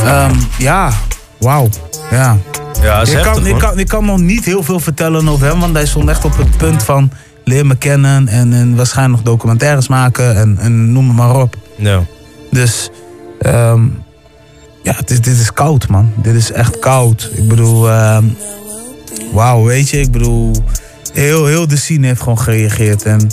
[0.06, 0.92] Ehm, ja,
[1.40, 1.70] wauw.
[2.12, 2.38] Ja.
[2.82, 5.48] Ja, is ik, heftig, kan, ik, kan, ik kan nog niet heel veel vertellen over
[5.48, 7.12] hem, want hij stond echt op het punt van
[7.44, 11.56] leer me kennen en, en waarschijnlijk nog documentaires maken en, en noem het maar op.
[11.76, 12.04] Ja.
[12.52, 12.90] Dus
[13.40, 13.86] ehm,
[14.84, 16.14] ja, is, dit is koud, man.
[16.16, 17.30] Dit is echt koud.
[17.34, 18.26] Ik bedoel, ehm,
[19.34, 20.52] wauw, weet je, ik bedoel,
[21.14, 23.28] heel, heel de scene heeft gewoon gereageerd en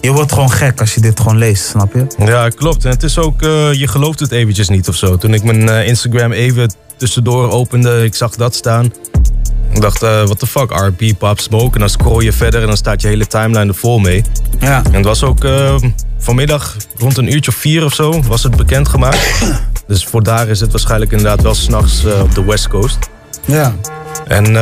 [0.00, 2.06] je wordt gewoon gek als je dit gewoon leest, snap je?
[2.24, 2.84] Ja, klopt.
[2.84, 5.16] En het is ook, eh, je gelooft het eventjes niet of zo.
[5.16, 8.92] Toen ik mijn eh, Instagram even tussendoor opende, ik zag dat staan.
[9.72, 11.74] Ik dacht, eh what the fuck, RP, Pop Smoke.
[11.74, 14.24] En dan scroll je verder en dan staat je hele timeline er vol mee.
[14.60, 14.82] Ja.
[14.84, 15.74] En het was ook eh,
[16.18, 19.28] vanmiddag rond een uurtje of vier of zo, was het bekendgemaakt.
[19.86, 22.98] Dus voor daar is het waarschijnlijk inderdaad wel s'nachts uh, op de West Coast.
[23.44, 23.74] Ja.
[24.26, 24.52] En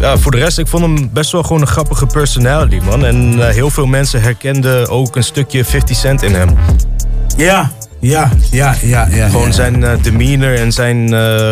[0.00, 3.04] ja, voor de rest, ik vond hem best wel gewoon een grappige personality, man.
[3.04, 6.56] En heel veel mensen herkenden ook een stukje 50 Cent in hem.
[7.36, 7.72] Ja,
[8.10, 9.08] ja, ja, ja.
[9.10, 9.52] ja gewoon ja.
[9.52, 11.08] zijn uh, demeanor en zijn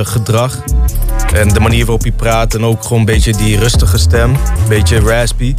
[0.07, 0.63] gedrag.
[1.35, 4.31] En de manier waarop hij praat en ook gewoon een beetje die rustige stem.
[4.31, 5.55] Een beetje raspy.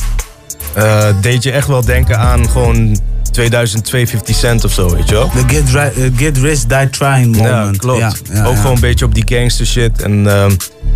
[1.22, 2.98] deed je echt wel denken aan gewoon
[3.32, 5.30] 2002 50 Cent of zo, weet je wel?
[5.30, 7.76] The Get, uh, get Rich Die Trying moment.
[7.76, 8.00] Ja, klopt.
[8.00, 10.02] Ja, ja, ook gewoon een beetje op die gangster shit.
[10.02, 10.46] En uh,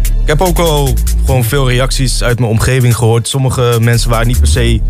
[0.04, 0.94] ik heb ook wel
[1.26, 3.28] gewoon veel reacties uit mijn omgeving gehoord.
[3.28, 4.82] Sommige mensen waren niet per se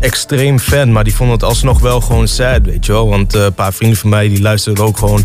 [0.00, 3.08] extreem fan, maar die vonden het alsnog wel gewoon sad, weet je wel?
[3.08, 5.24] Want uh, een paar vrienden van mij die luisterden ook gewoon.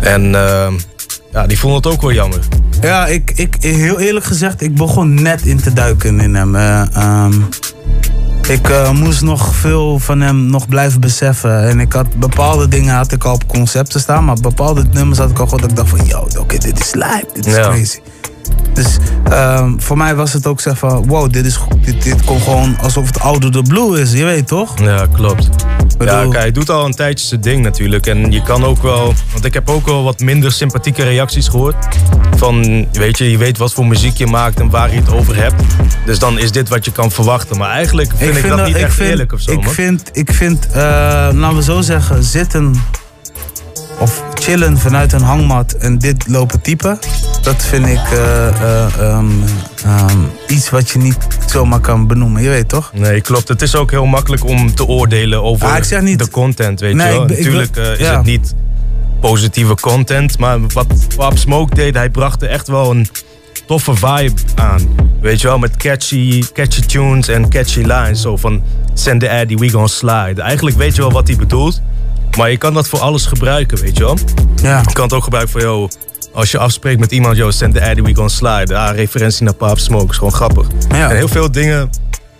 [0.00, 0.22] En
[1.32, 2.38] ja, die vonden het ook wel jammer.
[2.80, 6.54] Ja, ik, ik, heel eerlijk gezegd, ik begon net in te duiken in hem.
[6.54, 7.48] Um,
[8.48, 11.68] ik uh, moest nog veel van hem nog blijven beseffen.
[11.68, 14.24] En ik had bepaalde dingen had ik al op concepten staan.
[14.24, 15.62] Maar bepaalde nummers had ik al gehoord.
[15.62, 17.26] Dat ik dacht van, yo, oké, okay, dit is live.
[17.32, 17.62] Dit is ja.
[17.62, 17.98] crazy.
[18.72, 18.96] Dus
[19.32, 22.76] um, voor mij was het ook zeg van, wow, dit, is, dit, dit komt gewoon
[22.78, 24.12] alsof het oude de blue is.
[24.12, 24.78] Je weet toch?
[24.80, 25.48] Ja, klopt.
[25.98, 26.14] Bedoel...
[26.14, 28.06] Ja, kijk, hij doet al een tijdje zijn ding natuurlijk.
[28.06, 31.76] En je kan ook wel, want ik heb ook wel wat minder sympathieke reacties gehoord.
[32.36, 35.36] Van, weet je, je weet wat voor muziek je maakt en waar je het over
[35.36, 35.62] hebt.
[36.06, 37.58] Dus dan is dit wat je kan verwachten.
[37.58, 39.74] Maar eigenlijk vind ik, ik vind dat niet echt vind, eerlijk of zo, Ik man.
[39.74, 40.74] vind, ik vind uh,
[41.32, 42.74] laten we zo zeggen, zitten
[43.98, 46.98] of chillen vanuit een hangmat en dit lopen typen.
[47.42, 49.44] Dat vind ik uh, uh, um,
[49.86, 51.16] um, iets wat je niet
[51.46, 52.42] zomaar kan benoemen.
[52.42, 52.90] Je weet toch?
[52.94, 53.48] Nee, klopt.
[53.48, 56.18] Het is ook heel makkelijk om te oordelen over ah, ik zeg niet...
[56.18, 57.22] de content, weet nee, je wel.
[57.22, 58.16] Ik, Natuurlijk uh, is ja.
[58.16, 58.54] het niet
[59.20, 60.86] positieve content, maar wat
[61.16, 63.08] Pop Smoke deed, hij bracht er echt wel een
[63.66, 64.80] toffe vibe aan.
[65.20, 68.20] Weet je wel, met catchy, catchy tunes en catchy lines.
[68.20, 68.62] Zo van,
[68.94, 70.42] send the addy, we gon' slide.
[70.42, 71.82] Eigenlijk weet je wel wat hij bedoelt.
[72.36, 74.18] Maar je kan dat voor alles gebruiken, weet je wel.
[74.62, 74.82] Ja.
[74.86, 75.88] Je kan het ook gebruiken voor, yo,
[76.32, 78.76] als je afspreekt met iemand, yo, send the addy, we gon' slide.
[78.76, 80.66] Ah, referentie naar Pop Smoke, is gewoon grappig.
[80.88, 81.10] Ja.
[81.10, 81.90] En heel veel dingen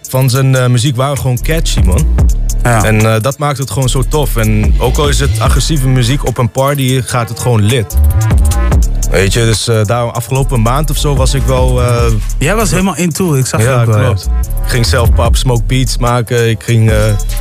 [0.08, 2.06] van zijn uh, muziek waren gewoon catchy, man.
[2.62, 2.84] Ja.
[2.84, 4.36] En uh, dat maakt het gewoon zo tof.
[4.36, 7.96] En ook al is het agressieve muziek op een party, gaat het gewoon lit.
[9.14, 11.80] Weet je, dus uh, daar afgelopen maand of zo was ik wel...
[11.80, 12.04] Uh,
[12.38, 13.98] Jij was helemaal into, ik zag ja, ook wel.
[13.98, 14.30] klopt.
[14.64, 16.50] Ik ging zelf Pop Smoke beats maken.
[16.50, 16.96] Ik ging uh,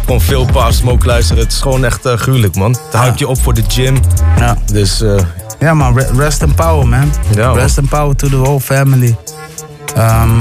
[0.05, 1.43] gewoon veel Pop Smoke luisteren.
[1.43, 2.71] Het is gewoon echt gruwelijk, man.
[2.71, 3.97] Het houdt je op voor de gym.
[4.38, 4.57] Ja.
[4.71, 5.03] Dus...
[5.59, 5.99] ja, man.
[5.99, 7.11] Rest in power, man.
[7.36, 9.15] Ja, rest in power to the whole family.
[9.97, 10.38] Um,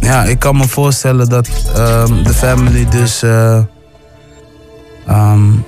[0.00, 3.22] ja, ik kan me voorstellen dat um, de family dus...
[5.08, 5.64] Um,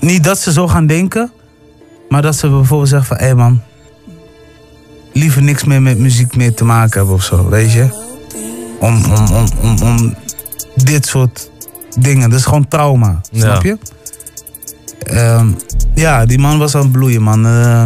[0.00, 1.32] niet dat ze zo gaan denken...
[2.12, 3.62] Maar dat ze bijvoorbeeld zeggen van, hé hey man,
[5.12, 7.88] liever niks meer met muziek meer te maken hebben of zo, weet je?
[8.80, 10.14] Om, om, om, om, om
[10.74, 11.50] dit soort
[11.98, 13.40] dingen, dat is gewoon trauma, Ja.
[13.40, 13.78] snap je?
[14.98, 15.48] Ehm,
[15.94, 17.46] ja, die man was aan het bloeien, man.
[17.46, 17.84] Uh,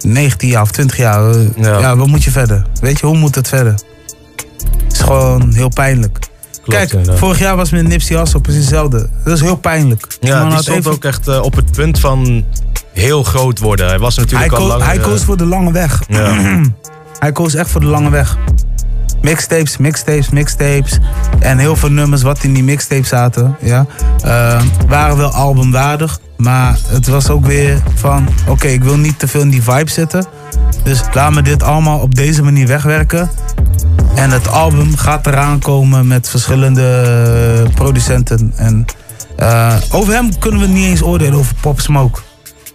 [0.00, 1.78] 19 jaar of 20 jaar, uh, Ja.
[1.78, 1.96] ja.
[1.96, 2.66] wat moet je verder?
[2.80, 3.72] Weet je, hoe moet het verder?
[3.72, 6.18] Het is gewoon heel pijnlijk.
[6.66, 9.08] Kijk, vorig jaar was met Nipsey Hussle precies hetzelfde.
[9.24, 10.06] Dat is heel pijnlijk.
[10.20, 12.44] Ja, die had stond even- ook echt uh, op het punt van
[12.92, 13.86] heel groot worden.
[13.86, 14.82] Hij was Hij, natuurlijk al lang...
[14.84, 16.02] hij uh, koos voor de lange weg.
[16.08, 16.34] Ja.
[17.18, 18.36] hij koos echt voor de lange weg.
[19.22, 20.98] Mixtapes, mixtapes, mixtapes.
[21.38, 23.86] En heel veel nummers wat in die mixtapes zaten, ja,
[24.26, 26.18] uh, waren wel albumwaardig.
[26.36, 29.90] Maar het was ook weer van, oké, ik wil niet te veel in die vibe
[29.90, 30.26] zitten.
[30.82, 33.30] Dus laat me dit allemaal op deze manier wegwerken.
[34.14, 37.02] En het album gaat eraan komen met verschillende
[37.66, 38.52] eh, producenten.
[38.56, 38.84] En
[39.38, 42.20] uh, over hem kunnen we niet eens oordelen, over Pop Smoke.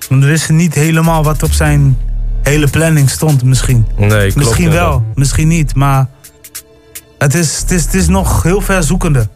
[0.09, 1.97] Want we wisten niet helemaal wat op zijn
[2.43, 3.85] hele planning stond, misschien.
[3.97, 5.75] Nee, klopt, misschien wel, misschien niet.
[5.75, 6.07] Maar
[7.17, 9.27] het is, het is, het is nog heel verzoekende.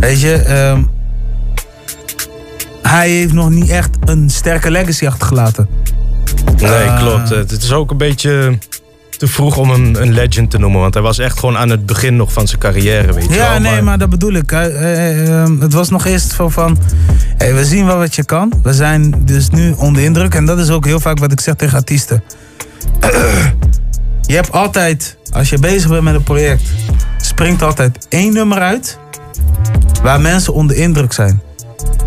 [0.00, 0.88] Weet je, um,
[2.82, 5.68] hij heeft nog niet echt een sterke legacy achtergelaten.
[6.56, 7.28] Nee, Uh, klopt.
[7.28, 8.58] Het is ook een beetje
[9.18, 10.80] te vroeg om hem een legend te noemen.
[10.80, 13.50] Want hij was echt gewoon aan het begin nog van zijn carrière, weet je Ja,
[13.50, 13.60] wel.
[13.60, 13.98] nee, maar...
[13.98, 14.50] dat bedoel ik.
[14.50, 14.72] Hij-
[15.24, 16.78] ehm, het was nog eerst van, van
[17.36, 18.52] hey, we zien wel wat je kan.
[18.62, 20.34] We zijn dus nu onder indruk.
[20.34, 22.22] En dat is ook heel vaak wat ik zeg tegen artiesten.
[24.26, 26.62] je hebt altijd, als je bezig bent met een project,
[27.20, 28.98] springt altijd één nummer uit
[30.02, 31.40] waar mensen onder indruk zijn.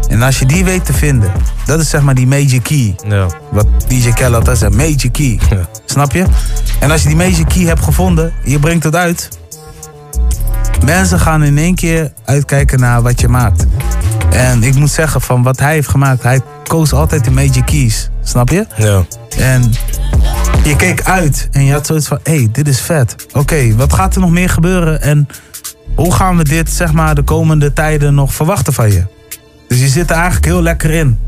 [0.09, 1.31] En als je die weet te vinden,
[1.65, 2.95] dat is zeg maar die major key.
[3.07, 3.27] Ja.
[3.51, 5.39] Wat DJ Khaled altijd zegt, major key.
[5.85, 6.25] Snap je?
[6.79, 9.29] En als je die major key hebt gevonden, je brengt het uit.
[10.85, 13.65] Mensen gaan in één keer uitkijken naar wat je maakt.
[14.29, 18.09] En ik moet zeggen, van wat hij heeft gemaakt, hij koos altijd de major keys.
[18.23, 18.65] Snap je?
[18.75, 19.05] Ja.
[19.37, 19.73] En
[20.63, 23.15] je keek uit en je had zoiets van, hé, hey, dit is vet.
[23.33, 25.01] Oké, wat gaat er nog meer gebeuren?
[25.01, 25.27] En
[25.95, 29.03] hoe gaan we dit, zeg maar, de komende tijden nog verwachten van je?
[29.67, 31.19] Dus je zit er eigenlijk heel lekker in.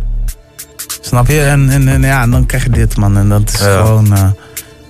[1.05, 1.41] Snap je?
[1.41, 3.17] En, en, en ja, dan krijg je dit, man.
[3.17, 3.77] En dat is Ja.
[3.81, 4.13] gewoon...
[4.13, 4.27] eh,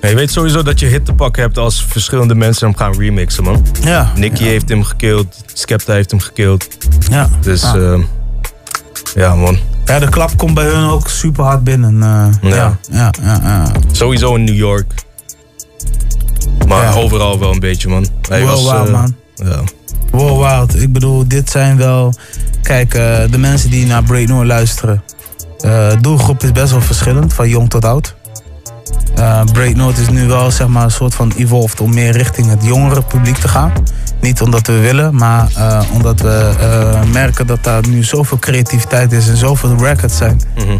[0.01, 2.97] Ja, je weet sowieso dat je hit te pakken hebt als verschillende mensen hem gaan
[2.99, 3.65] remixen, man.
[3.83, 4.11] Ja.
[4.15, 6.67] Nicky heeft hem gekillt, Skepta heeft hem gekillt.
[7.09, 7.29] Ja.
[7.41, 7.75] Dus Ja.
[7.75, 7.97] ja,
[9.15, 9.57] ja man.
[9.85, 12.03] ja, de klap komt bij hun ook super hard binnen.
[12.03, 12.77] eh, Ja.
[12.91, 13.11] ja.
[13.21, 13.71] Ja.
[13.91, 14.93] Sowieso in New York.
[16.67, 18.07] Maar overal wel een beetje, man.
[18.29, 19.15] Hij Wow, was, wow, eh, man.
[19.35, 19.59] Ja.
[20.11, 20.81] Wow, wild.
[20.81, 22.13] Ik bedoel, dit zijn wel...
[22.61, 25.03] Kijk, eh, de mensen die naar Break Noor luisteren.
[25.65, 28.15] Eh doelgroep is best wel verschillend, van jong tot oud.
[29.15, 32.49] Eh Break North is nu wel zeg maar, een soort van evolved om meer richting
[32.49, 33.71] het jongere publiek te gaan.
[34.21, 39.11] Niet omdat we willen, maar eh, omdat we eh, merken dat daar nu zoveel creativiteit
[39.11, 40.41] is en zoveel records zijn.
[40.55, 40.77] Mhm.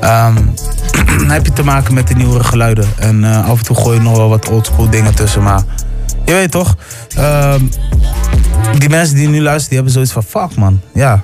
[0.00, 0.34] Ehm,
[1.18, 2.88] dan heb je te maken met de nieuwere geluiden.
[2.98, 5.42] En eh, af en toe gooi je nog wel wat oldschool dingen tussen.
[5.42, 5.62] Maar
[6.24, 6.76] je weet toch,
[7.16, 7.60] ehm,
[8.78, 10.80] die mensen die nu luisteren, die hebben zoiets van fuck man.
[10.94, 11.20] Ja,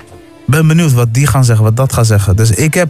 [0.47, 2.37] ben benieuwd wat die gaan zeggen, wat dat gaat zeggen.
[2.37, 2.89] Dus ik heb,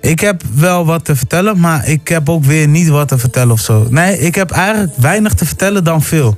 [0.00, 3.52] ik heb wel wat te vertellen, maar ik heb ook weer niet wat te vertellen
[3.52, 3.86] of zo.
[3.90, 6.36] Nee, ik heb eigenlijk weinig te vertellen dan veel.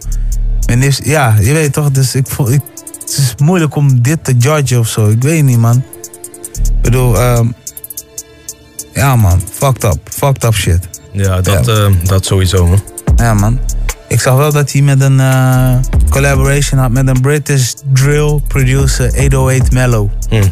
[0.66, 2.61] En is, ja, je weet toch, dus ik, voel- ik,
[3.01, 5.09] het is moeilijk om dit te judgen of zo.
[5.09, 5.76] Ik weet niet man.
[6.57, 7.49] Ik bedoel, ehm,
[8.93, 10.89] ja man, fucked up, fucked up shit.
[11.12, 12.82] Ja, dat, eh, dat sowieso, man.
[13.16, 13.59] Ja, man.
[14.09, 15.74] Ik zag wel dat hij met een eh,
[16.11, 20.09] collaboration had met een British drill producer 808 Mellow.
[20.28, 20.42] Hm.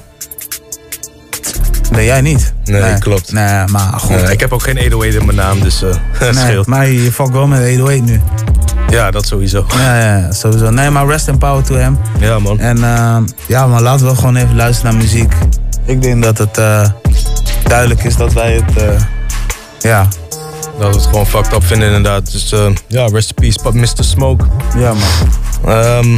[1.91, 2.53] Nee, jij niet.
[2.65, 3.33] Nee, klopt.
[3.33, 4.11] Nee, maar goed.
[4.23, 6.67] Nee, ik heb ook geen 808 in mijn naam, dus eh het Nee, scheelt.
[6.67, 8.21] maar je fuck wel met 808 nu.
[8.91, 9.67] Ja, dat sowieso.
[9.77, 10.71] Ja, ja, sowieso.
[10.71, 11.99] Nee, maar rest in power to hem.
[12.19, 12.59] Ja, man.
[12.59, 15.33] En eh, ja, maar laten we gewoon even luisteren naar muziek.
[15.85, 16.89] Ik denk dat het eh,
[17.65, 18.83] duidelijk is dat wij het...
[18.83, 19.01] eh,
[19.79, 20.09] ja.
[20.79, 22.33] Dat we het gewoon fucked up vinden, inderdaad.
[22.33, 24.05] Dus eh, ja, rest in peace, pa- Mr.
[24.05, 24.45] Smoke.
[24.77, 25.75] Ja, man.
[25.75, 26.15] Ehm,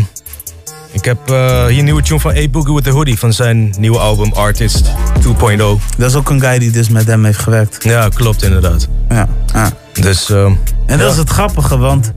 [0.93, 3.75] ik heb eh, hier een nieuwe tune van A Boogie with the Hoodie van zijn
[3.79, 4.91] nieuwe album Artist
[5.21, 5.79] 2.0.
[5.97, 7.85] Dat is ook een guy die dus met hem heeft gewerkt.
[7.85, 8.89] Ja, klopt inderdaad.
[9.09, 9.71] Ja, ja.
[9.93, 10.47] Dus, ehm,
[10.87, 11.07] En dat ja.
[11.13, 12.13] is het grappige, want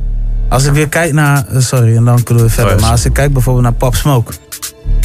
[0.50, 1.46] als ik weer kijk naar.
[1.48, 2.76] eh, Sorry, en dan kunnen we verder.
[2.76, 4.34] Oh, maar als ik kijk bijvoorbeeld naar Pop Smoke.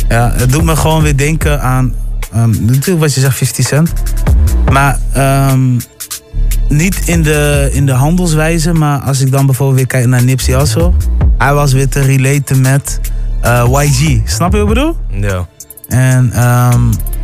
[0.08, 1.94] Ja, het doet me gewoon weer denken aan.
[2.36, 3.92] Ehm, natuurlijk wat je zegt, 50 Cent.
[4.72, 5.78] Maar ehm,
[6.68, 10.58] niet in de, in de handelswijze, maar als ik dan bijvoorbeeld weer kijk naar Nipsey
[10.58, 10.92] Hussle.
[11.38, 13.00] Hij was weer te relaten met
[13.40, 14.20] eh, YG.
[14.24, 14.96] Snap je wat ik bedoel?
[15.10, 15.46] Ja.
[15.88, 17.15] En ehm, Ja,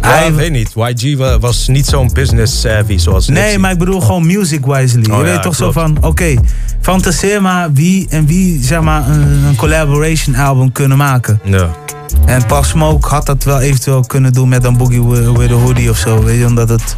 [0.00, 0.72] hij, ik weet niet.
[0.74, 3.58] YG wa- was niet zo'n business savvy zoals Nee, Nipsey.
[3.58, 5.10] maar ik bedoel gewoon music wisely.
[5.10, 5.56] Oh je ja, weet toch klopt.
[5.56, 6.34] zo van, oké,
[6.80, 11.40] fantaseer maar wie en wie zeg maar een, een collaboration album kunnen maken.
[11.44, 11.68] Ja.
[12.26, 15.90] En Pop Smoke had dat wel eventueel kunnen doen met een Boogie with a Hoodie
[15.90, 16.94] of zo, weet je, omdat het...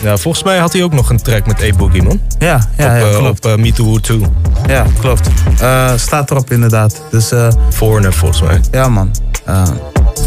[0.00, 2.20] ja, volgens mij had hij ook nog een track met A Boogie, man.
[2.38, 3.44] Ja, ja, op, ja, eh, klopt.
[3.46, 4.20] Op eh, Me Too Woo 2.
[4.66, 5.30] Ja, klopt.
[5.60, 7.02] Eh, staat erop inderdaad.
[7.10, 8.60] Dus eh, Foreigner, volgens mij.
[8.70, 9.10] ja man,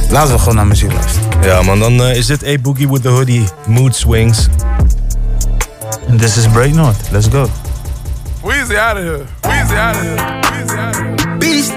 [0.09, 1.41] laten we gewoon naar muziek luisteren.
[1.43, 1.79] Ja, man.
[1.79, 4.47] Dan eh, is dit A Boogie with the Hoodie, Mood Swings.
[6.09, 7.49] And this is Break North, let's go.
[8.43, 9.25] Weezy out of here.
[9.41, 10.15] Weezy out of here.
[10.15, 11.37] Weezy out of here.
[11.39, 11.73] Beast.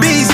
[0.00, 0.32] Beast.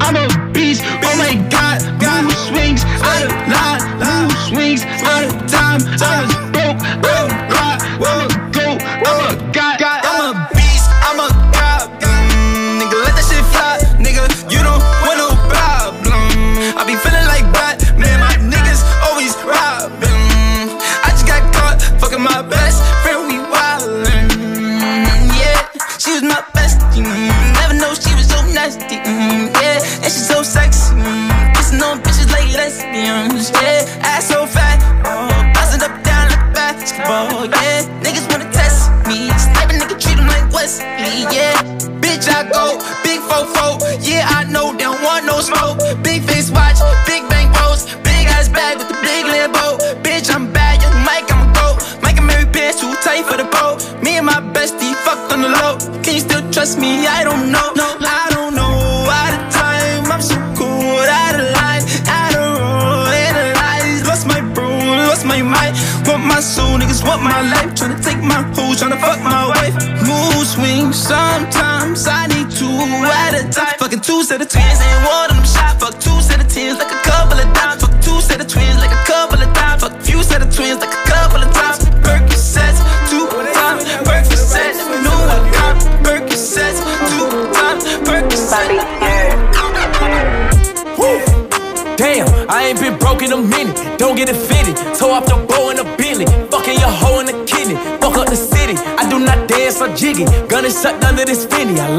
[0.00, 0.82] I'm a beast.
[0.84, 1.80] Oh my god.
[2.22, 3.80] Mood swings out of line.
[3.98, 5.80] Mood swings out of time.
[6.00, 6.80] I was broke.
[7.02, 7.35] I'm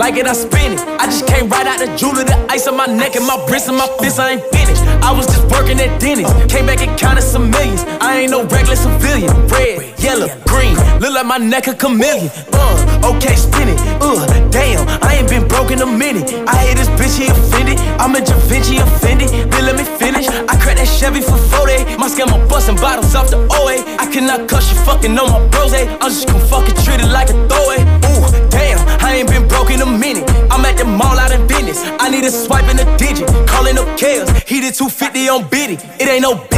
[0.07, 0.79] like it, I spin it.
[0.79, 3.67] I just came right out the jewelry, the ice on my neck and my wrist
[3.67, 4.19] and my fist.
[4.19, 4.81] I ain't finished.
[5.03, 6.31] I was just working at Denny's.
[6.47, 7.83] Came back and counted some millions.
[7.99, 9.31] I ain't no regular civilian.
[9.47, 10.75] Red, yellow, green.
[11.03, 12.31] Look like my neck a chameleon.
[12.53, 13.79] Uh, okay, spin it.
[13.99, 14.23] Uh,
[14.57, 16.33] damn, I ain't been broke in a minute.
[16.49, 17.77] I hate this bitch, he offended.
[18.01, 19.29] I'm a Da Vinci offended.
[19.51, 20.25] Then let me finish.
[20.27, 21.97] I cracked that Chevy for 40.
[22.01, 23.77] My scammer busting bottles off the OA.
[24.01, 25.73] I cannot cuss you fucking on my bros.
[25.73, 25.85] eh?
[26.01, 27.81] I'm just gonna fucking treat it like a throwaway.
[28.09, 30.25] Ooh, damn, I ain't been broke in a minute.
[30.49, 31.79] I'm at the mall out in business.
[31.99, 33.29] I need a swipe in a digit.
[33.45, 34.29] Calling up Kales.
[34.49, 35.77] He did 250 on Biddy.
[36.01, 36.56] It ain't no biggie.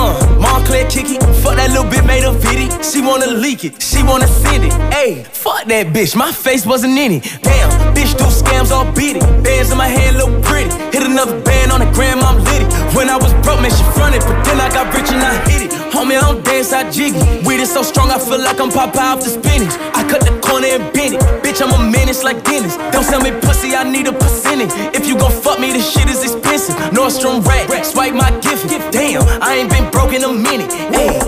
[0.00, 1.18] Uh, Montclair kicky.
[1.44, 2.72] Fuck that little bit made a viddy.
[2.80, 3.82] She wanna leak it.
[3.82, 4.72] She wanna send it.
[4.96, 6.16] Ayy, fuck that bitch.
[6.16, 7.22] My face wasn't in it.
[7.42, 9.24] Damn, bitch do scams all beat it.
[9.44, 10.70] Bands in my hand look pretty.
[10.96, 12.64] Hit another band on the gram, I'm litty.
[12.96, 14.22] When I was broke, man, she fronted.
[14.24, 15.70] But then I got rich and I hit it.
[15.92, 17.20] Homie, I don't dance, I jiggy.
[17.44, 19.76] Weed is so strong, I feel like I'm Popeye off the spinach.
[19.92, 21.39] I cut the corner and bend it.
[21.50, 22.76] Bitch, I'm a menace like Dennis.
[22.94, 24.70] Don't sell me pussy, I need a percentage.
[24.94, 26.76] If you gon' fuck me, this shit is expensive.
[26.94, 28.70] Nordstrom rack, swipe my gift.
[28.92, 30.72] Damn, I ain't been broke in a minute.
[30.94, 31.18] Hey.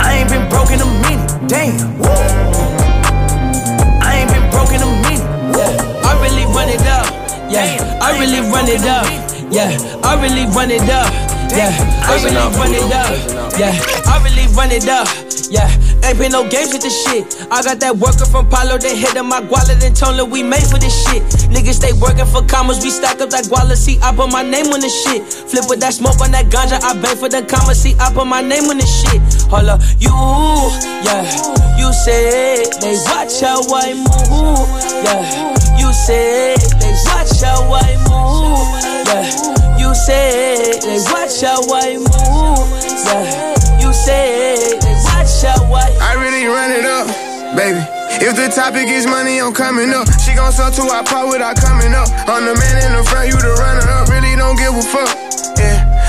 [0.00, 1.20] I ain't been broke in a minute.
[1.52, 1.76] Damn.
[4.00, 5.28] I ain't been broke in a minute.
[5.52, 7.04] Yeah, I really run it up.
[7.52, 9.04] Yeah, I really run it up.
[9.52, 11.12] Yeah, I really run it up.
[11.52, 11.76] Yeah,
[12.08, 13.12] I really run it up.
[13.60, 13.76] Yeah,
[14.08, 15.27] I really run it up.
[15.50, 15.68] Yeah,
[16.04, 17.24] ain't been no games with this shit.
[17.50, 20.68] I got that worker from Palo, they hit my guala, then told her we made
[20.68, 21.22] for this shit.
[21.48, 24.68] Niggas stay working for commas, we stack up that guala, see, I put my name
[24.72, 25.24] on this shit.
[25.24, 28.26] Flip with that smoke on that ganja, I bang for the commas, see, I put
[28.26, 29.20] my name on this shit.
[29.48, 30.12] Hold up, you,
[31.00, 31.24] yeah,
[31.80, 34.68] you said they watch how I move,
[35.00, 35.56] yeah.
[35.80, 38.68] You said they watch how I move,
[39.08, 39.24] yeah.
[39.80, 42.68] You said they watch how I move,
[43.08, 43.56] yeah.
[43.80, 44.37] You said
[45.44, 46.14] I.
[46.18, 47.06] Really run it up,
[47.56, 47.78] baby.
[48.20, 50.08] If the topic is money, I'm coming up.
[50.20, 52.08] She gon' sell to our pot without coming up.
[52.26, 54.08] I'm the man in the front, you the runner up.
[54.08, 55.37] Really don't give a fuck.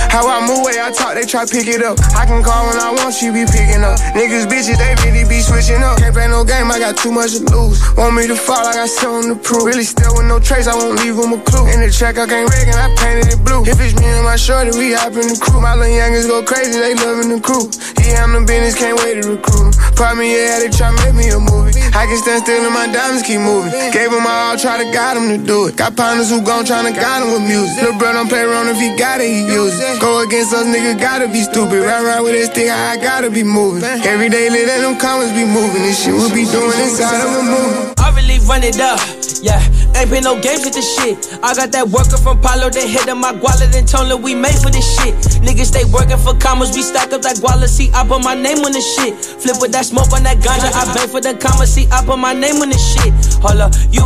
[0.09, 2.01] How I move, way I talk, they try pick it up.
[2.17, 4.01] I can call when I want, she be picking up.
[4.17, 6.01] Niggas, bitches, they really be switching up.
[6.01, 7.77] Can't play no game, I got too much to lose.
[7.93, 9.69] Want me to fall, I got something to prove.
[9.69, 11.69] Really still with no trace, I won't leave them a clue.
[11.69, 13.61] In the track, I can't wreck and I painted it blue.
[13.69, 15.61] If it's me and my shorty, we hop in the crew.
[15.61, 17.69] My little youngins go crazy, they loving the crew.
[18.01, 19.93] Yeah, I'm the business, can't wait to recruit 'em.
[19.93, 21.77] Pop me, yeah, they try make me a movie.
[21.93, 23.69] I can stand still and my diamonds keep moving.
[23.93, 25.77] Gave them all, try to guide them to do it.
[25.77, 27.77] Got partners who gon' tryna guide them with music.
[27.83, 29.98] Lil' bro don't play around if he got it, he use it.
[29.99, 31.83] Go against us, nigga, gotta be stupid.
[31.83, 33.83] Ride around with this stick, I gotta be moving.
[33.83, 35.81] Every day, let them comments be moving.
[35.83, 37.93] This shit we be doing inside of a movie.
[37.97, 38.99] I really run it up.
[39.41, 39.61] Yeah,
[39.95, 41.15] ain't been no games with this shit.
[41.43, 44.57] I got that worker from Palo, they hit my guala, then told her we made
[44.57, 45.13] for this shit.
[45.45, 48.65] Niggas stay working for commas, we stack up that guala, see, I put my name
[48.65, 49.13] on this shit.
[49.15, 52.17] Flip with that smoke on that ganja, I bang for the commas, see, I put
[52.17, 53.13] my name on this shit.
[53.45, 54.03] Hold up, you,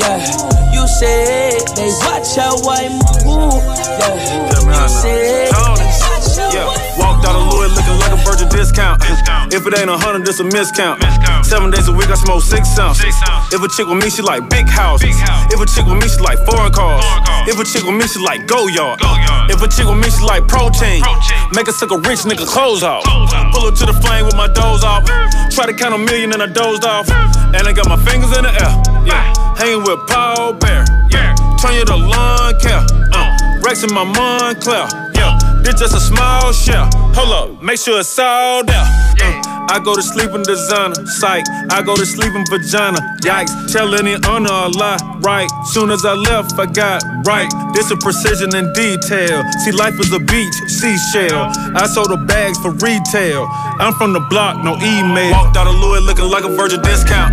[0.00, 0.18] yeah,
[0.72, 2.88] you said they watch how I
[3.22, 3.62] move,
[4.00, 4.16] yeah,
[4.64, 6.11] you said
[7.22, 9.02] they watch how walked out of Louis looking like a virgin discount.
[9.52, 11.02] If it ain't a hundred, it's a miscount.
[11.44, 13.00] Seven days a week, I smoke six ounce.
[13.52, 15.02] If a chick with me, she like big house.
[15.02, 17.04] If a chick with me, she like foreign cars.
[17.46, 19.00] If a chick with me, she like go yard.
[19.50, 21.02] If a chick with me, she like protein.
[21.54, 23.04] Make her suck a rich nigga clothes off.
[23.52, 25.04] Pull her to the flame with my doze off.
[25.52, 27.08] Try to count a million and I dozed off.
[27.54, 28.72] And I got my fingers in the air.
[29.04, 29.20] Yeah,
[29.56, 30.84] hanging with Paul Bear.
[31.10, 32.80] Yeah, turn you to lawn care.
[33.12, 34.88] Uh, Rex in my Montclair.
[35.14, 35.51] Yeah.
[35.62, 36.90] This just a small shell.
[37.14, 38.84] Hold up, make sure it's all there.
[39.22, 39.42] Mm.
[39.70, 41.44] I go to sleep in designer, psych.
[41.70, 43.54] I go to sleep in vagina, yikes.
[43.72, 45.48] Tell any honor a lie, right?
[45.72, 47.48] Soon as I left, I got right.
[47.72, 49.40] This a precision and detail.
[49.64, 51.46] See, life is a beach, seashell.
[51.78, 53.46] I sold the bags for retail.
[53.78, 55.30] I'm from the block, no email.
[55.30, 57.32] Walked out of Louis looking like a virgin discount.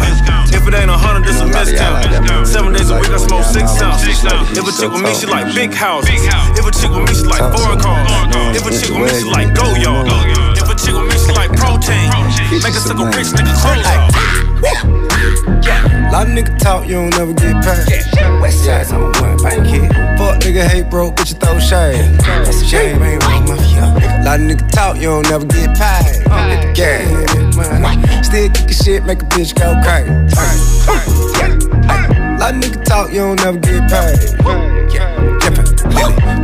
[0.54, 2.46] If it ain't a hundred, it's a miscount.
[2.46, 4.22] Seven days a week, I smoke six ounces.
[4.54, 6.06] If a chick with me, she like big house.
[6.08, 8.08] If a chick with me, she like foreign cars.
[8.56, 10.08] If a chick with me, she like go yard.
[10.58, 12.10] If a chick with me, she like protein.
[12.64, 14.12] Make her suck a rich nigga clothes off.
[16.12, 18.42] Lot of nigga talk, you don't never get paid.
[18.42, 19.88] West side number one, bank kid.
[20.18, 22.20] Fuck nigga hate broke, bitch you throw shade.
[22.20, 23.94] That's a shame, ain't wrong, mafia.
[24.26, 26.26] Lot of nigga talk, you don't never get paid.
[26.50, 28.24] Hit the gas, money.
[28.24, 30.10] Still kick shit, make a bitch go crazy.
[32.40, 35.69] Lot of nigga talk, you don't never get paid.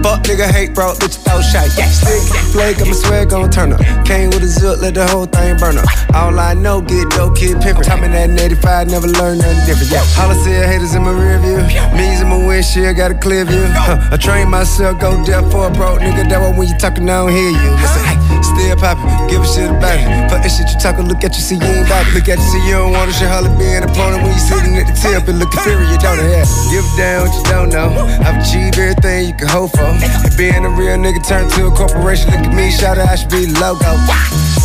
[0.06, 1.66] Fuck nigga hate bro, bitch throw shot.
[1.78, 3.82] Yeah, stick, got my swag gon' turn up.
[4.06, 5.90] Came with a zip, let the whole thing burn up.
[6.14, 7.86] All I know, get dope, kid pimpin'.
[8.02, 9.92] Me that in 85, never learned nothing different.
[9.92, 11.58] Yeah, holla said haters in my rear view.
[11.98, 13.66] Me's in my windshield, got a clear view.
[13.74, 16.30] Huh, I train myself, go deaf for a broke nigga.
[16.30, 17.72] That why when you talking, I don't hear you.
[17.82, 19.10] Listen, hey, still poppin'.
[19.28, 20.06] Give a shit about it.
[20.30, 22.14] Fuck that shit you talkin', look at you, see you ain't got it.
[22.14, 23.18] Look at you, see you don't want it.
[23.18, 26.22] Shit holla being an opponent when you sitting at the tip and looking inferior, don't
[26.22, 26.30] it?
[26.30, 26.46] Yeah.
[26.70, 27.90] Give a damn what you don't know.
[28.22, 29.90] I've achieved everything you can hope for.
[30.38, 32.30] Being a real nigga turned to a corporation.
[32.32, 33.96] Look at me, shout out, I should be logo.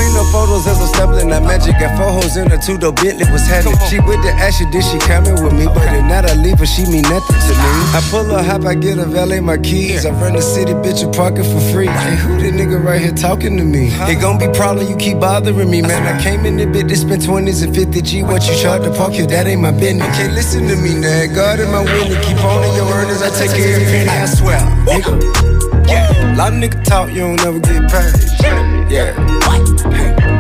[0.01, 1.79] See no photos as I'm stumbling that magic.
[1.79, 3.71] Got four hoes in her two door Bentley was heavy.
[3.89, 5.67] She with the action, did she coming with me?
[5.67, 7.71] But if not, I leave her, she mean nothing to me.
[7.93, 10.07] I pull her hop, I get a valet my keys.
[10.07, 11.87] I run the city, bitch, and park it for free.
[11.87, 13.93] Hey, who the nigga right here talking to me?
[14.09, 16.03] It gon' be problem, you keep bothering me, man.
[16.03, 18.23] I came in the bit to spend 20s and 50 G.
[18.23, 20.09] What you charge to park here, that ain't my business.
[20.17, 21.27] Can't listen to me, now.
[21.35, 23.23] God in my winning, keep on in your earnings.
[23.23, 24.50] I take of penny, I swear.
[24.59, 25.89] Nigga.
[25.89, 26.35] Yeah.
[26.37, 28.91] Lot of nigga talk, you don't never get paid.
[28.91, 29.15] Yeah.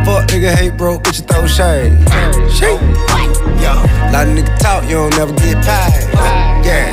[0.04, 1.94] Fuck nigga hate broke, bitch you throw shade.
[2.50, 2.80] Shade.
[3.62, 3.78] Yeah.
[4.12, 6.10] Lot of nigga talk, you don't never get paid.
[6.66, 6.90] Yeah.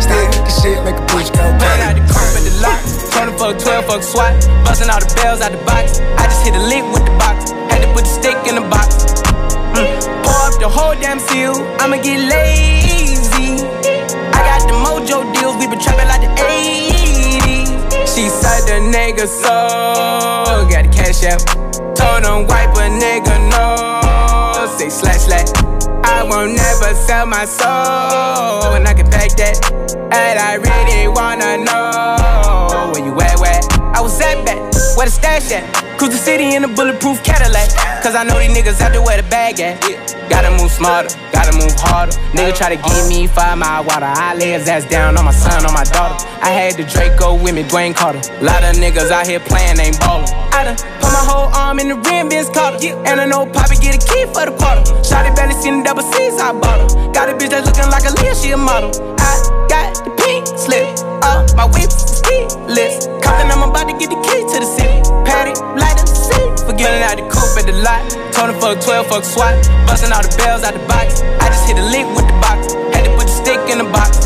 [0.00, 2.80] Still get shit, make a bitch go Ran out the curb at the lot.
[3.12, 4.32] Turning for a 12 fuck SWAT.
[4.64, 6.00] Busting all the bells out the box.
[6.16, 7.50] I just hit a lick with the box.
[7.68, 9.04] Had to put the stick in the box.
[9.76, 10.00] Mm.
[10.24, 11.54] Pour up the whole damn seal.
[11.80, 12.79] I'ma get lazy.
[18.90, 20.68] Nigga so.
[20.70, 21.40] Got the cash out.
[21.96, 24.66] Told him wipe a nigga no.
[24.78, 25.48] Say slash slash.
[26.04, 28.74] I won't never sell my soul.
[28.74, 29.56] And I can back that.
[30.12, 32.49] And I really wanna know
[33.92, 34.58] I was at back,
[34.96, 35.66] where the stash at?
[35.98, 37.68] Cruise the city in a bulletproof Cadillac.
[38.02, 39.82] Cause I know these niggas out there where the bag at.
[40.30, 42.12] Gotta move smarter, gotta move harder.
[42.32, 44.08] Nigga try to give me five mile water.
[44.08, 46.16] I lay his ass down on my son, on my daughter.
[46.40, 48.22] I had the Draco with me, Dwayne Carter.
[48.40, 50.24] Lot of niggas out here playing, ain't ballin'.
[50.56, 52.80] I done put my whole arm in the rim, Vince Carter.
[53.04, 54.86] And I know Poppy get a key for the quarter.
[55.04, 57.12] Shotty barely seen the double C's, I bought her.
[57.12, 58.88] Got a bitch that's looking like a Leah, she a model.
[59.20, 59.36] I
[59.68, 60.86] got the pink slip,
[61.20, 61.90] uh, my whip
[62.68, 63.10] list.
[63.20, 65.00] Compton, I'm about to get the key to the city.
[65.26, 66.66] Patty, light up the seat.
[66.66, 68.00] Forgetting out the coupe at the lot.
[68.32, 69.54] Tony fuck 12, fuck SWAT.
[69.86, 71.20] Busting all the bells out the box.
[71.42, 72.72] I just hit a lick with the box.
[72.94, 74.16] Had to put the stick in the box.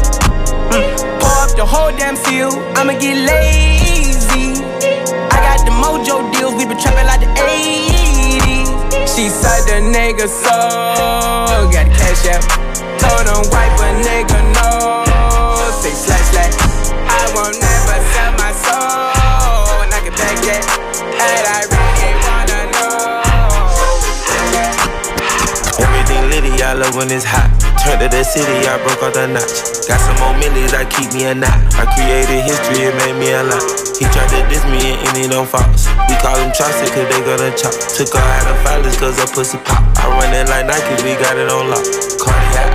[0.71, 0.85] Mm.
[1.19, 2.53] Pour up the whole damn seal.
[2.79, 4.63] I'ma get lazy.
[5.33, 6.55] I got the mojo deals.
[6.55, 8.71] We been trapping like the 80s.
[9.11, 10.55] She said the nigga so.
[11.71, 12.43] Got the cash out.
[13.01, 15.05] Told him wipe a nigga no.
[15.83, 16.55] Say slash slash.
[17.07, 17.64] I won't
[20.35, 20.67] Back that.
[21.15, 22.91] And I really wanna know.
[25.79, 27.55] Everything litty, I love when it's hot.
[27.79, 29.87] Turned to the city, I broke out the notch.
[29.87, 31.55] Got some more millies, I keep me a knot.
[31.79, 33.63] I created history, it made me a lot.
[33.95, 35.87] He tried to diss me and any don't false.
[36.11, 37.71] We call him Chaucer, cause they gonna chop.
[37.95, 39.87] Took her out of filers, cause her pussy pop.
[40.03, 41.87] I run it like Nike, we got it on lock.
[42.19, 42.75] Cardiac.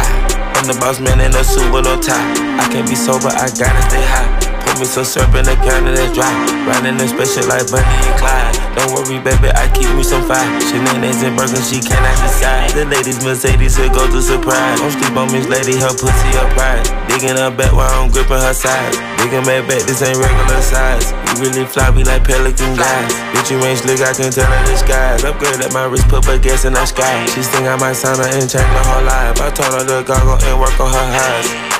[0.55, 2.23] I'm the boss man in a suit with no tie.
[2.55, 4.38] I can't be sober, I gotta stay high.
[4.79, 6.31] Me some syrup in the counter that's dry.
[6.63, 8.55] Riding the special like Bonnie and Clyde.
[8.79, 10.47] Don't worry, baby, I keep me some fire.
[10.71, 12.71] Shenanigans and burgers, she cannot decide.
[12.71, 14.79] The ladies Mercedes will go to surprise.
[14.79, 16.87] Don't sleep on Miss Lady, her pussy her pride.
[17.11, 18.95] Digging her back while I'm gripping her sides.
[19.19, 21.11] Digging back back, this ain't regular size.
[21.11, 23.11] You really fly me like pelican guys.
[23.35, 25.27] Bitch, you ain't slick, I can tell her skies.
[25.27, 27.27] Upgrade at my wrist, put her gas in the sky.
[27.35, 29.43] She think I might sign her and change her whole life.
[29.43, 31.78] I told her to goggle and work on her highs.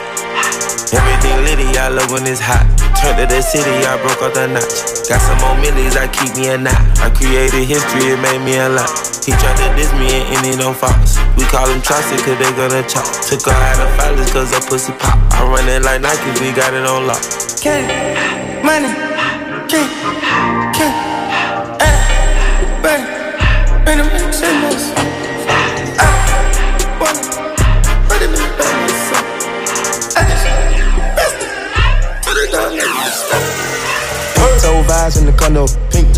[0.89, 2.65] Everything litty, I love when it's hot.
[2.97, 5.05] Turned to the city, I broke out the notch.
[5.05, 6.81] Got some more millies, I keep me a knot.
[6.97, 8.89] I created history, it made me a lot.
[9.21, 11.21] He tried to diss me and any don't false.
[11.37, 13.05] We call him Chaucer, cause they gonna chop.
[13.21, 15.21] Took her out of filers, cause her pussy pop.
[15.37, 17.21] I run it like Nike, we got it on lock.
[17.61, 17.85] K,
[18.65, 18.89] money,
[19.69, 19.85] K,
[20.73, 20.79] K,
[21.85, 21.95] eh,
[22.81, 23.05] baby,
[23.85, 24.28] baby, baby,
[34.89, 35.67] vibes in the condo,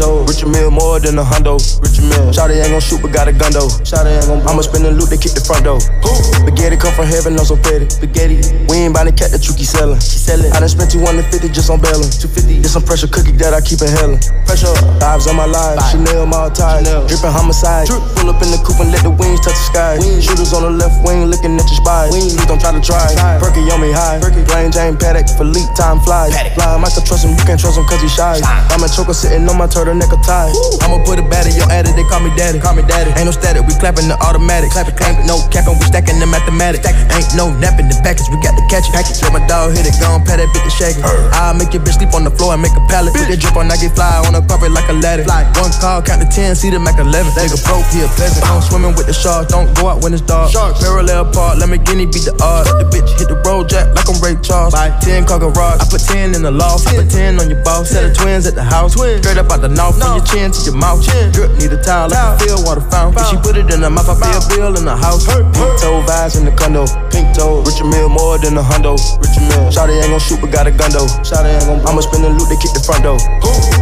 [0.02, 0.26] pink toe.
[0.26, 1.58] Richard Mille more than a hundo.
[1.82, 2.34] Richard Mille.
[2.34, 3.70] Shawty ain't gon' shoot, but got a gun though.
[3.86, 5.80] Shawty ain't gon' I'ma spin the loot, they kick the front door.
[5.80, 7.90] Spaghetti come from heaven, no so petty.
[7.90, 8.42] Spaghetti.
[8.70, 10.02] We ain't bout to cat the truck, he sellin'.
[10.02, 10.52] She sellin'.
[10.54, 12.10] I done spent 250 just on bailin'.
[12.10, 12.66] 250.
[12.66, 14.18] This some pressure cookie that I keep inhalin'.
[14.46, 14.74] Pressure.
[14.98, 15.78] Vibes on my life.
[15.92, 16.82] Chanel, my tie.
[16.82, 17.88] Drippin' homicide.
[18.18, 19.94] Pull up in the coupe and let the wings touch the sky.
[20.22, 22.10] Shooters on the left wing looking at your spies.
[22.12, 23.06] Please don't try to try.
[23.38, 24.20] Perky on me high.
[24.50, 26.34] Plain Jane Patek for leap time flies.
[26.56, 28.40] Fly, I might trust him, you can't trust him cause he shy.
[28.44, 29.68] I'm a choker sitting on my
[30.00, 30.54] tie.
[30.86, 32.60] I'ma put a bat in your addy, they call me daddy.
[32.60, 33.12] Call me daddy.
[33.20, 34.72] Ain't no static, we clapping the automatic.
[34.72, 36.88] Clap it, Ain't no capping, we stacking the mathematics.
[36.88, 38.96] Ain't no napping the package, we got the catch it.
[38.96, 39.20] Package.
[39.22, 41.04] Let my dog hit it, gon' pat that bitch to shake it.
[41.36, 43.12] I'll make your bitch sleep on the floor and make a pallet.
[43.12, 45.28] Put that drip on, I get fly on the carpet like a ladder.
[45.28, 45.44] Fly.
[45.60, 47.34] One call, count to ten, see the Mac 11.
[47.36, 48.48] Nigga broke, he a pleasant.
[48.48, 50.52] I'm swimming with the sharks, don't go out when it's dark.
[50.52, 50.80] Sharks.
[50.80, 52.70] Parallel park, let me guinea beat the odds.
[52.72, 54.74] The bitch hit the road jack like I'm Ray Charles.
[54.74, 56.88] Buy 10 car garage, I put 10 in the loft.
[56.88, 57.90] I put 10 on your boss.
[57.90, 58.94] Set of twins at the house.
[58.94, 61.02] Straight up out the north from your chin to your mouth.
[61.34, 63.18] Drip need a towel like a field water fountain.
[63.18, 65.26] If she put it in her mouth, I pay a bill in the house.
[65.26, 66.86] Pink toe vibes in the condo.
[67.10, 68.98] Pink toe, Richard Mille more than a hundo.
[69.18, 69.74] Richard Mille.
[69.74, 71.10] Shawty ain't gon' shoot, but got a gun though.
[71.26, 73.18] Shawty ain't gon' I'ma spin the loot, they kick the front door.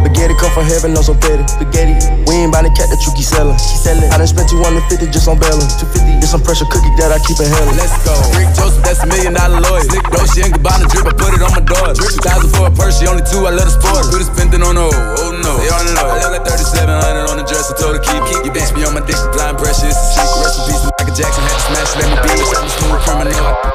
[0.00, 1.44] Spaghetti come from heaven, no so petty.
[1.44, 1.94] Spaghetti,
[2.24, 3.56] we ain't bout to cat the truck, he sellin'.
[3.58, 4.08] He sellin'.
[4.08, 5.68] I done spent 250 just on bailing.
[5.82, 7.68] 250, it's some pressure cookie that I keep a hell.
[7.76, 8.14] Let's go.
[8.38, 9.84] Rick Joseph, that's a million dollar lawyer.
[9.84, 11.92] Slick bro, she ain't goodbye the drip, I put it on my door.
[11.92, 14.08] 2000 for a purse, she only two, I let her sport.
[14.08, 15.52] Put it spending on oh, oh no.
[15.80, 16.12] The low.
[16.12, 18.44] I like 3700 on the dress, I told her keep, keep.
[18.44, 20.44] You bitch be on my dick, blind pressure, it's a secret.
[20.44, 22.36] Rest in peace, Michael Jackson had to smash, let me be.
[22.36, 23.70] I'm a smooth criminal.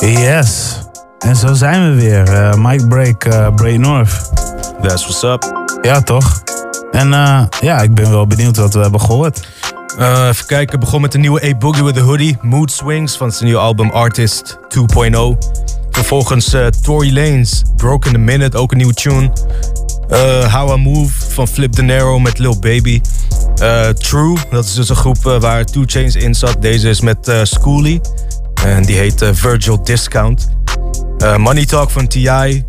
[0.00, 0.78] Yes.
[1.18, 2.32] En zo zijn we weer.
[2.32, 4.30] Eh, Mike Break, uh, Break North.
[4.82, 5.68] That's what's up.
[5.82, 6.42] Ja, toch?
[6.90, 9.48] En eh, ja, ik ben wel benieuwd wat we hebben gehoord.
[9.98, 13.32] Eh, even kijken, begon met de nieuwe A Boogie with the Hoodie, Mood Swings van
[13.32, 15.38] zijn nieuwe album Artist 2.0.
[15.90, 19.32] Vervolgens eh Tory Lanez, Broken the Minute, ook een nieuwe tune.
[20.08, 23.00] Eh, How I Move van Flip De Niro met Lil Baby.
[23.98, 26.62] True, dat is dus een groep waar Two Chains in zat.
[26.62, 28.00] Deze is met Schoolie
[28.64, 30.48] en die heet Virgil Discount.
[31.36, 32.64] Money Talk van T.I.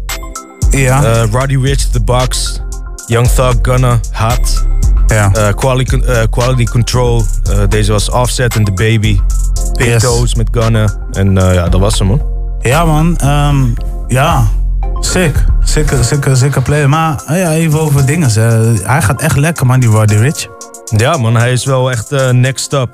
[0.72, 1.26] Ja.
[1.32, 2.62] Roddy Rich, The Box.
[3.08, 4.66] Young Thug, Gunna, Hot.
[5.14, 5.32] Ja.
[5.32, 7.26] Eh, quality, eh, quality Control.
[7.52, 9.20] eh, deze was Offset en The Baby.
[9.74, 10.36] Big Yes.
[10.36, 10.94] Met Gunna.
[11.12, 12.22] En ja, dat was hem man.
[12.62, 13.18] Ja, man.
[13.18, 13.66] ehm,
[14.08, 14.48] ja.
[15.00, 15.46] Sick.
[15.64, 16.90] Sikke, sikke, sikke player.
[16.90, 18.30] Maar ja, even over dingen.
[18.84, 20.48] hij gaat echt lekker, man, die Roddy Rich.
[20.98, 22.90] Ja man, hij is wel echt next up.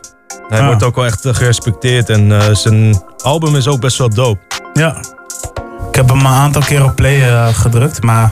[0.48, 0.66] Hij Ja.
[0.66, 2.10] wordt ook wel echt gerespecteerd.
[2.10, 4.40] En zijn album is ook best wel dope.
[4.74, 4.96] Ja.
[5.90, 8.32] Ik heb hem een aantal keer op play gedrukt, maar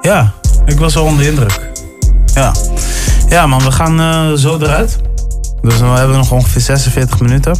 [0.00, 0.32] ja,
[0.66, 1.60] ik was wel onder de indruk.
[2.34, 2.52] Ja.
[3.28, 4.98] Ja, man, we gaan eh, zo eruit.
[5.62, 7.56] Dus we hebben nog ongeveer 46 minuten.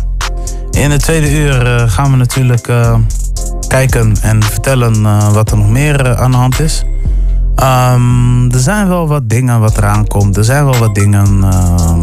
[0.71, 2.97] In het tweede uur eh, gaan we natuurlijk eh,
[3.69, 5.03] kijken en vertellen
[5.33, 6.85] wat er nog meer aan de hand is.
[7.57, 10.37] Ehm, er zijn wel wat dingen wat eraan komt.
[10.37, 11.45] Er zijn wel wat dingen.
[11.45, 12.01] ehm,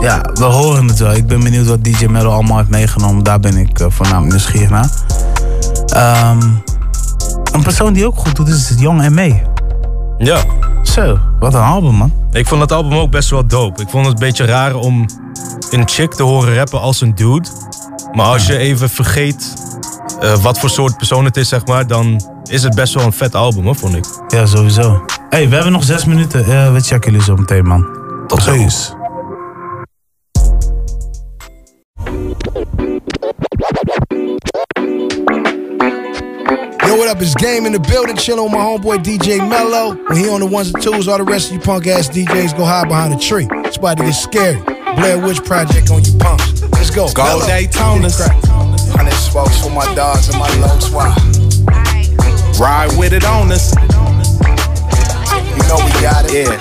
[0.00, 1.12] ja, we horen het wel.
[1.12, 3.24] Ik ben benieuwd wat DJ Mello allemaal heeft meegenomen.
[3.24, 4.88] Daar ben ik voornamelijk nieuwsgierig naar.
[5.86, 6.40] Ehm,
[7.52, 9.53] een persoon die ook goed doet is Jong en May.
[10.18, 10.44] Ja.
[10.82, 12.12] Zo, wat een album man.
[12.32, 13.82] Ik vond het album ook best wel dope.
[13.82, 15.06] Ik vond het een beetje raar om
[15.70, 17.48] een chick te horen rappen als een dude.
[18.12, 19.54] Maar als je even vergeet
[20.20, 23.12] eh, wat voor soort persoon het is, zeg maar, dan is het best wel een
[23.12, 24.04] vet album, hoor, vond ik.
[24.28, 25.04] Ja, sowieso.
[25.30, 26.40] hey, we hebben nog zes minuten.
[26.40, 27.86] Eh, we checken jullie zo meteen, man.
[28.26, 28.94] Tot ziens.
[36.94, 37.20] Yo, what up?
[37.20, 39.96] It's Game in the building, chilling with my homeboy DJ Melo.
[39.96, 42.56] When he on the ones and twos, all the rest of you punk ass DJs
[42.56, 43.48] go hide behind a tree.
[43.66, 44.62] It's about to get scary.
[44.94, 46.62] Blair Witch Project on you punks.
[46.62, 47.12] Let's go.
[47.12, 47.46] Go Melo.
[47.46, 48.20] Daytonas.
[48.94, 51.18] Hundred spokes for my dogs and my low swap.
[52.60, 53.74] Ride with it on us.
[55.50, 56.46] You know we got it.
[56.46, 56.54] Yeah.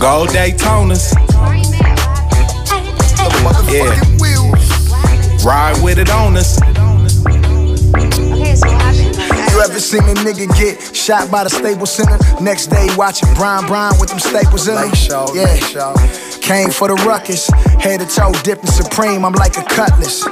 [0.00, 1.12] Go Daytonas.
[3.68, 5.44] Yeah.
[5.44, 6.58] Ride with it on us.
[9.58, 12.16] You ever seen a nigga get shot by the Staples Center?
[12.40, 14.94] Next day watching Brian Brian with them staples in him?
[15.34, 15.50] Yeah.
[16.38, 17.48] Came for the ruckus,
[17.82, 19.24] head to toe dipping supreme.
[19.24, 20.22] I'm like a cutlass.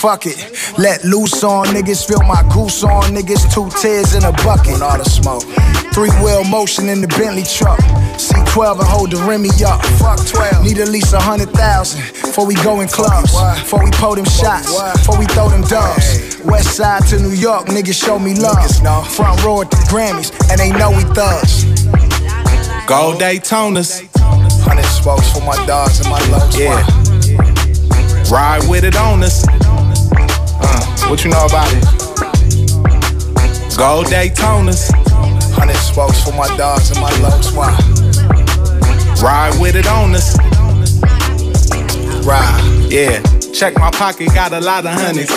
[0.00, 0.40] Fuck it,
[0.78, 3.52] let loose on niggas, feel my goose on niggas.
[3.52, 4.80] Two tears in a bucket.
[4.80, 5.44] All the smoke.
[5.92, 7.80] Three wheel motion in the Bentley truck.
[8.50, 9.84] C12 and hold the Remy up.
[9.98, 10.64] Fuck 12.
[10.64, 13.30] Need at least a hundred thousand before we go in clubs.
[13.60, 14.74] Before we pull them shots.
[14.98, 16.38] Before we throw them dubs.
[16.44, 18.58] West side to New York, niggas show me love.
[19.08, 21.64] Front row at the Grammys, and they know we thugs.
[22.86, 24.02] Go Daytonas.
[24.66, 26.82] Hundred spokes for my dogs and my low Yeah.
[28.30, 29.46] Ride with it on us.
[29.46, 31.84] Uh, what you know about it?
[33.76, 34.90] Go Daytonas.
[35.54, 37.89] Hundred spokes for my dogs and my low swap.
[39.22, 40.36] Ride with it on us.
[42.24, 42.86] Ride.
[42.90, 43.20] Yeah.
[43.52, 45.30] Check my pocket, got a lot of honeys.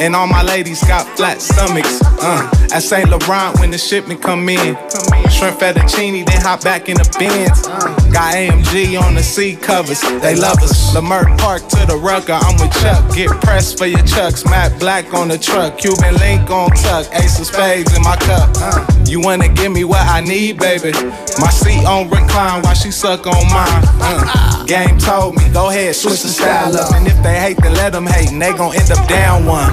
[0.00, 2.00] And all my ladies got flat stomachs.
[2.20, 3.08] Uh, at St.
[3.10, 4.76] Laurent when the shipment come in.
[5.30, 8.01] Shrimp fettuccine, then hop back in the bins.
[8.12, 10.02] Got AMG on the seat covers.
[10.20, 10.94] They love us.
[10.94, 12.34] Leimert Park to the rucker.
[12.34, 13.14] I'm with Chuck.
[13.14, 14.44] Get pressed for your chucks.
[14.44, 15.78] Matte Black on the truck.
[15.78, 17.06] Cuban link on tuck.
[17.14, 18.50] Ace of spades in my cup.
[18.56, 20.92] Uh, you wanna give me what I need, baby?
[21.40, 23.82] My seat on recline while she suck on mine.
[23.96, 26.92] Uh, game told me, go ahead, switch the style up.
[26.94, 28.30] And if they hate, then let them hate.
[28.30, 29.72] And they gon' end up down one.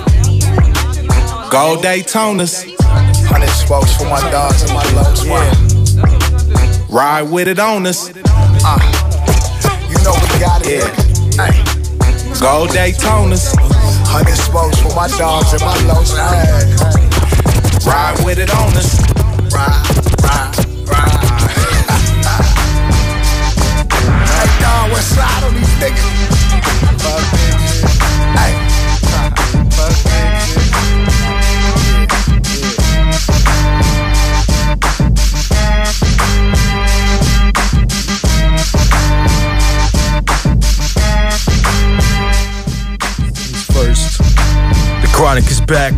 [1.51, 2.73] Go Daytonas.
[3.27, 6.89] Hundred spokes for my dogs and my low swap.
[6.89, 8.09] Ride with it on us.
[8.63, 8.79] Uh,
[9.89, 10.83] you know we got it.
[11.35, 11.51] Yeah.
[12.39, 13.55] Gold Daytonas.
[14.07, 16.65] Hundred smokes for my dogs and my low swag.
[17.85, 18.99] Ride with it on us.
[19.53, 19.83] Ride,
[20.23, 20.57] ride,
[20.87, 21.19] ride.
[24.27, 26.19] hey, dog, what's side on these niggas?
[28.35, 28.53] Hey.
[45.19, 45.93] Chronic is back.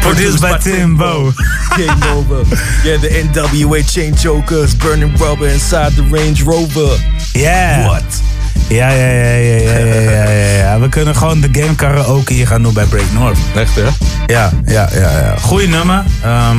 [0.00, 1.30] Produced by, Timbo.
[1.76, 2.38] Game over.
[2.82, 6.96] Yeah, the NWA chain jokers burning rubber inside the Range Rover.
[7.34, 7.86] Yeah.
[7.86, 8.22] What?
[8.70, 10.80] Ja, ja, ja, ja, ja, ja, ja, ja.
[10.80, 13.38] We kunnen gewoon de game karaoke hier gaan doen bij Break North.
[13.54, 13.88] Echt, hè?
[14.26, 15.10] Ja, ja, ja.
[15.18, 15.36] ja.
[15.40, 16.04] Goeie nummer.
[16.22, 16.58] Ehm,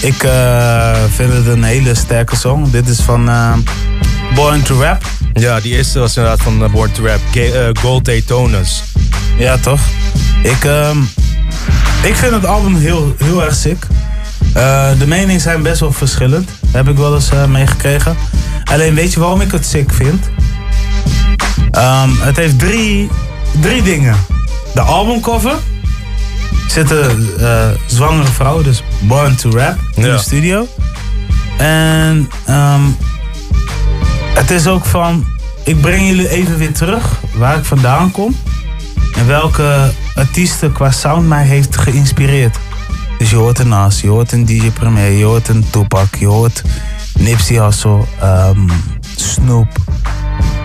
[0.00, 2.70] ik eh, vind het een hele sterke song.
[2.70, 3.52] Dit is van uh,
[4.34, 5.02] Born to Rap.
[5.32, 7.20] Ja, die eerste was eh, inderdaad van Born to Rap.
[7.30, 8.93] G uh, Gold Daytonas.
[9.36, 9.80] Ja, toch?
[10.42, 10.98] Ik, ehm,
[12.02, 13.86] ik vind het album heel, heel erg sick.
[14.54, 16.50] Eh, de meningen zijn best wel verschillend.
[16.70, 18.16] Heb ik wel eens eh, meegekregen.
[18.64, 20.24] Alleen weet je waarom ik het sick vind?
[21.70, 23.08] Ehm, het heeft drie,
[23.60, 24.16] drie dingen.
[24.74, 25.52] De albumcover.
[26.68, 30.12] Zit een eh, zwangere vrouw, dus Born to Rap, in Ja.
[30.12, 30.68] de studio.
[31.56, 32.82] En ehm,
[34.34, 35.26] het is ook van...
[35.64, 37.04] Ik breng jullie even weer terug
[37.34, 38.36] waar ik vandaan kom.
[39.16, 42.58] En welke artiesten qua sound mij heeft geïnspireerd.
[43.18, 46.26] Dus je hoort een Nas, je hoort een DJ Premier, je hoort een Tupac, je
[46.26, 46.62] hoort
[47.18, 48.68] Nipsey Hussle, ehm,
[49.16, 49.68] Snoop,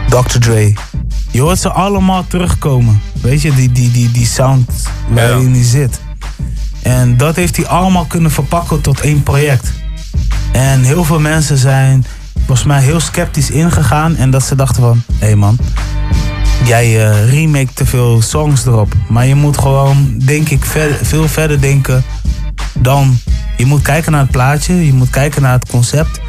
[0.10, 0.40] Dr.
[0.40, 0.74] Dre.
[1.32, 3.02] Je hoort ze allemaal terugkomen.
[3.22, 4.72] Weet je, die, die, die, die sound
[5.10, 6.00] waarin die zit.
[6.82, 9.72] En dat heeft hij allemaal kunnen verpakken tot één project.
[10.52, 12.06] En heel veel mensen zijn
[12.46, 14.16] volgens mij heel sceptisch ingegaan.
[14.16, 15.58] En dat ze dachten van, hé hey man,
[16.64, 18.94] jij eh, remake te veel songs erop.
[19.08, 22.04] Maar je moet gewoon, denk ik, ver- veel verder denken
[22.74, 23.18] dan...
[23.58, 26.20] Je moet kijken naar het plaatje, je moet kijken naar het concept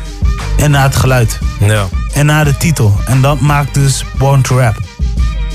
[0.58, 1.38] en naar het geluid.
[1.60, 1.86] Ja.
[2.14, 2.96] En naar de titel.
[3.06, 4.80] En dat maakt dus Born to Rap.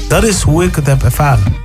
[0.07, 1.55] Dat is hoe ik het heb ervaren.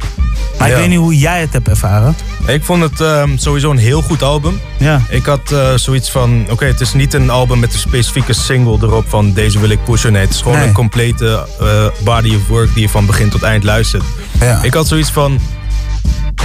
[0.58, 0.74] Maar Ja.
[0.74, 2.16] ik weet niet hoe jij het hebt ervaren.
[2.47, 4.61] Ik vond het ehm, sowieso een heel goed album.
[4.76, 5.03] Ja.
[5.09, 8.78] Ik had eh, zoiets van, oké, het is niet een album met een specifieke single
[8.82, 10.12] erop van deze wil ik pushen.
[10.12, 10.66] Nee, het is gewoon Nee.
[10.66, 14.03] een complete eh, body of work die je van begin tot eind luistert.
[14.41, 14.62] Ja.
[14.62, 15.41] Ik had zoiets van,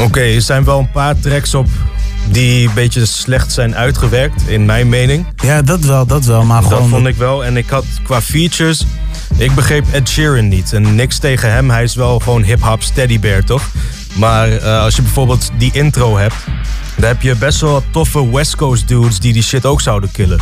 [0.01, 1.67] oké, er zijn wel een paar tracks op
[2.29, 5.25] die een beetje slecht zijn uitgewerkt, in mijn mening.
[5.43, 6.43] Ja, dat wel, dat wel.
[6.43, 6.89] Maar Dat gewoon...
[6.89, 7.45] vond ik wel.
[7.45, 8.85] En ik had qua features.
[9.37, 10.73] Ik begreep Ed Sheeran niet.
[10.73, 11.69] En niks tegen hem.
[11.69, 13.61] Hij is wel gewoon hip-hop steady bear, toch?
[14.15, 16.35] Maar eh, als je bijvoorbeeld die intro hebt.
[16.95, 20.11] Dan heb je best wel wat toffe West Coast dudes die die shit ook zouden
[20.11, 20.39] killen.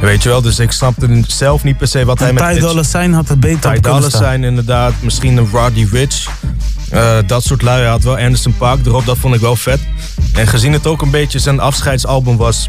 [0.00, 0.42] Weet je wel?
[0.42, 3.40] Dus ik snapte zelf niet per se wat hij met Ty Dolla Sign had het
[3.40, 4.92] beter Ty Dolla zijn inderdaad.
[5.00, 6.28] Misschien een Roddy Rich.
[6.90, 7.80] Eh, dat soort lui.
[7.80, 9.06] Hij had wel Anderson Paak erop.
[9.06, 9.80] Dat vond ik wel vet.
[10.34, 12.68] En gezien het ook een beetje zijn afscheidsalbum was...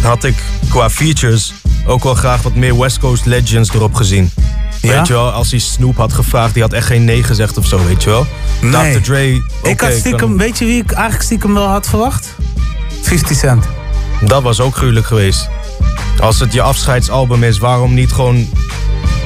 [0.00, 1.52] had ik qua features
[1.86, 4.30] ook wel graag wat meer West Coast Legends erop gezien.
[4.82, 4.96] Ja?
[4.96, 7.66] Weet je wel, als hij Snoop had gevraagd, die had echt geen nee gezegd of
[7.66, 8.26] zo, weet je wel.
[8.60, 8.92] Nee.
[8.94, 9.00] Dr.
[9.02, 12.34] Dre, Ik oké, had stiekem, kan- weet je wie ik eigenlijk stiekem wel had verwacht?
[13.02, 13.64] 50 Cent.
[14.20, 15.48] dat was ook gruwelijk geweest.
[16.20, 18.48] Als het je afscheidsalbum is, waarom niet gewoon...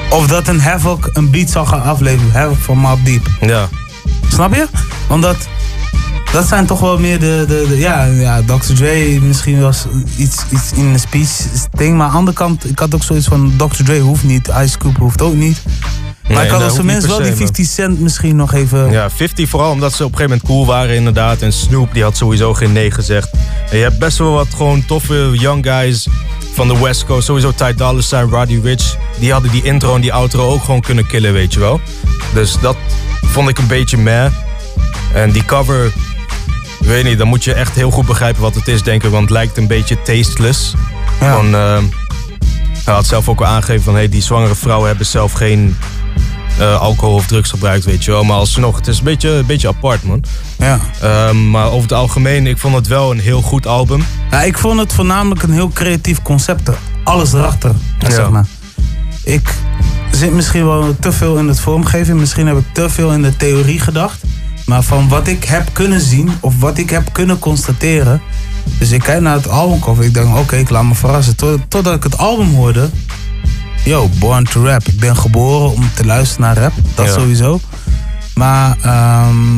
[0.09, 2.31] Of dat een Havoc een beat zal gaan afleveren.
[2.31, 3.27] Havoc van Mob Deep.
[3.41, 3.69] Ja.
[4.31, 4.67] Snap je?
[5.07, 5.47] Omdat dat
[6.47, 7.45] zijn toch wel meer de...
[7.47, 8.73] de, de- ja, ja, Dr.
[8.73, 9.85] Dre misschien was
[10.17, 11.29] iets, iets in een speech
[11.71, 11.97] ding.
[11.97, 13.53] Maar aan de andere kant, ik had ook zoiets van...
[13.57, 13.83] Dr.
[13.83, 15.61] Dre hoeft niet, Ice Cube hoeft ook niet.
[15.65, 18.91] Maar Nee, ik had dat als mensen wel die se, 50 Cent misschien nog even...
[18.91, 21.41] Ja, 50 vooral omdat ze op een gegeven moment cool waren inderdaad.
[21.41, 23.29] En Snoop die had sowieso geen nee gezegd.
[23.69, 26.07] En je hebt best wel wat gewoon toffe young guys
[26.53, 27.25] van de West Coast.
[27.25, 28.95] Sowieso Ty Dolla Sign, Roddy Rich.
[29.19, 31.79] Die hadden die intro en die outro ook gewoon kunnen killen, weet je wel.
[32.33, 32.75] Dus dat
[33.25, 34.25] vond ik een beetje meh.
[35.13, 35.91] En die cover,
[36.79, 39.09] ik weet niet, dan moet je echt heel goed begrijpen wat het is, denk ik.
[39.11, 40.73] Want het lijkt een beetje tasteless.
[41.19, 41.77] Van, eh,
[42.85, 45.77] hij had zelf ook al aangegeven van, hey, die zwangere vrouwen hebben zelf geen
[46.59, 48.23] eh, alcohol of drugs gebruikt, weet je wel.
[48.23, 50.23] Maar alsnog, het is een beetje, een beetje apart, man.
[50.57, 50.79] Ja.
[51.01, 54.03] Ehm, maar over het algemeen, ik vond het wel een heel goed album.
[54.31, 56.69] Ja, ik vond het voornamelijk een heel creatief concept.
[57.03, 58.09] Alles erachter, Ja.
[58.09, 58.45] zeg maar.
[59.23, 59.53] Ik
[60.11, 62.17] zit misschien wel te veel in het vormgeven.
[62.17, 64.21] Misschien heb ik te veel in de theorie gedacht.
[64.67, 68.21] Maar van wat ik heb kunnen zien of wat ik heb kunnen constateren.
[68.79, 70.03] Dus ik kijk naar het albumcover.
[70.03, 71.35] Ik denk, oké, ik laat me verrassen.
[71.35, 72.89] Tot- Totdat ik het album hoorde.
[73.85, 74.87] Yo, Born to Rap.
[74.87, 76.73] Ik ben geboren om te luisteren naar rap.
[76.95, 77.11] Dat Ja.
[77.13, 77.59] sowieso.
[78.35, 79.57] Maar ehm,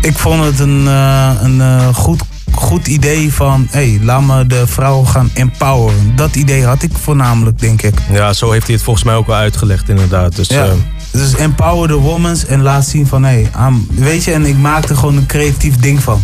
[0.00, 2.22] ik vond het een, eh, een eh, goed,
[2.52, 3.66] goed idee van...
[3.70, 6.16] hé, hey, laat me de vrouw gaan empoweren.
[6.16, 7.94] Dat idee had ik voornamelijk, denk ik.
[8.12, 10.36] Ja, zo heeft hij het volgens mij ook wel uitgelegd, inderdaad.
[10.36, 10.64] Dus Ja.
[10.64, 10.72] eh,
[11.12, 14.96] Dus empower the womans en laat zien van hé, hey, weet je, en ik maakte
[14.96, 16.22] gewoon een creatief ding van.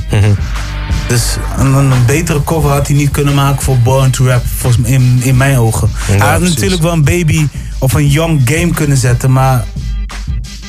[1.09, 4.83] Dus een, een betere cover had hij niet kunnen maken voor Born to Rap, volgens
[4.83, 5.91] mij, in, in mijn ogen.
[6.09, 6.55] Ja, hij had precies.
[6.55, 7.47] natuurlijk wel een baby
[7.79, 9.65] of een young game kunnen zetten, maar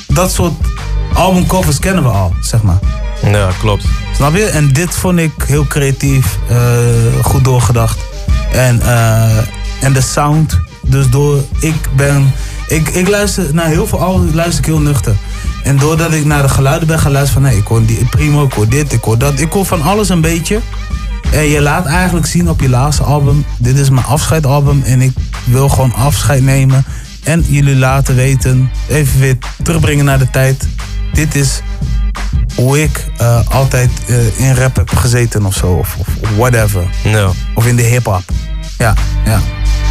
[0.07, 0.53] dat soort
[1.13, 2.80] albumcovers kennen we al, zeg maar.
[3.24, 3.86] Ja, klopt.
[4.15, 4.43] Snap je?
[4.45, 6.57] En dit vond ik heel creatief, eh,
[7.22, 7.99] goed doorgedacht.
[8.51, 9.38] En, eh,
[9.80, 10.59] en de sound.
[10.82, 12.34] Dus door, ik ben,
[12.70, 15.15] ik, ik luister naar heel veel albums, luister ik heel nuchter.
[15.63, 18.43] En doordat ik naar de geluiden ben gaan luisteren van, nee, ik hoor die, primo,
[18.43, 19.39] ik hoor dit, ik hoor dat.
[19.39, 20.59] Ik hoor van alles een beetje.
[21.32, 25.11] En je laat eigenlijk zien op je laatste album, dit is mijn afscheidalbum en ik
[25.43, 26.86] wil gewoon afscheid nemen.
[27.24, 30.67] En jullie laten weten, even weer terugbrengen naar de tijd.
[31.13, 31.61] Dit is
[32.55, 35.67] hoe ik eh, altijd eh, in rap heb gezeten of zo.
[35.67, 36.07] Of, of
[36.38, 36.84] whatever.
[37.03, 37.30] Ja.
[37.53, 38.24] Of in de hip-hop.
[38.78, 38.93] Ja,
[39.26, 39.39] ja.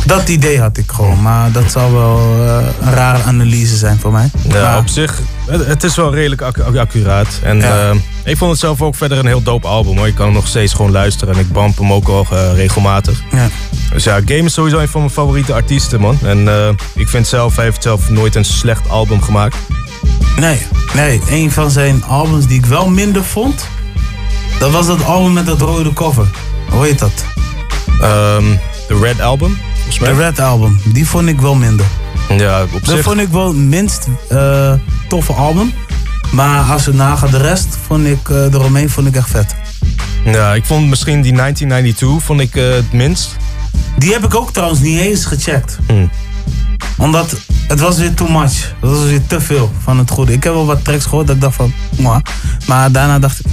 [0.08, 1.22] Dat idee had ik gewoon.
[1.22, 4.30] Maar dat zal wel eh, een rare analyse zijn voor mij.
[4.48, 7.28] Ja, Maar- op zich, het, het is wel redelijk accu- accu- accuraat.
[7.42, 7.90] En Ja.
[7.90, 9.96] eh, ik vond het zelf ook verder een heel dope album.
[9.96, 10.06] Hoor.
[10.06, 13.22] Ik kan hem nog steeds gewoon luisteren en ik bump hem ook wel eh, regelmatig.
[13.32, 13.48] Ja.
[13.92, 16.18] Dus ja, Game is sowieso een van mijn favoriete artiesten, man.
[16.22, 16.48] En
[16.94, 19.56] ik vind zelf, hij heeft zelf nooit een slecht album gemaakt.
[20.36, 20.58] Nee,
[20.94, 21.20] nee.
[21.30, 23.66] Een van zijn albums die ik wel minder vond.
[24.58, 26.26] Dat was dat album met dat rode cover.
[26.70, 27.24] Hoe heet dat?
[28.00, 28.44] Ehm,
[28.88, 30.26] De Red Album, volgens mij.
[30.26, 30.80] De Red Album.
[30.84, 31.86] Die vond ik wel minder.
[32.36, 33.02] Ja, op Dat zich.
[33.02, 34.72] vond ik wel het minst eh,
[35.08, 35.72] toffe album.
[36.30, 39.54] Maar als we nagaan de rest, vond ik eh, de Romein vond ik echt vet.
[40.24, 43.36] Ja, ik vond misschien die 1992 vond ik eh, het minst.
[43.98, 45.78] Die heb ik ook trouwens niet eens gecheckt.
[45.86, 46.10] Hmm.
[46.96, 47.36] Omdat
[47.68, 48.74] het was weer too much.
[48.80, 50.32] Het was weer te veel van het goede.
[50.32, 52.20] Ik heb wel wat tracks gehoord dat ik dacht van, mwah.
[52.66, 53.46] Maar daarna dacht ik,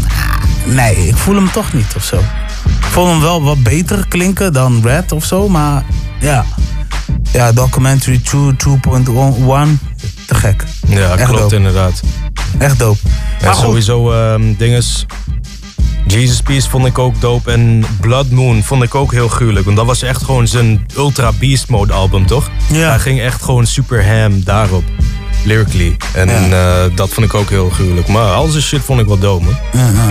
[0.65, 2.17] nee, ik voel hem toch niet of zo.
[2.65, 5.83] Ik vond hem wel wat beter klinken dan Red of zo, maar
[6.19, 6.45] ja.
[7.31, 8.57] Ja, Documentary 2 2.1,
[10.27, 10.63] te gek.
[10.87, 11.55] Ja, Echt klopt dope.
[11.55, 12.01] inderdaad.
[12.57, 12.99] Echt dope.
[13.39, 15.05] En Maar sowieso ehm dinges.
[16.07, 17.51] Jesus Peace vond ik ook dope.
[17.51, 19.65] En Blood Moon vond ik ook heel gruwelijk.
[19.65, 22.49] Want dat was echt gewoon zijn Ultra Beast Mode album, toch?
[22.71, 22.89] Ja.
[22.89, 24.83] Hij ging echt gewoon super ham daarop.
[25.43, 25.97] Lyrically.
[26.13, 28.07] En eh, dat vond ik ook heel gruwelijk.
[28.07, 29.55] Maar al zijn shit vond ik wel dope, man.
[29.73, 30.07] Ja, ja.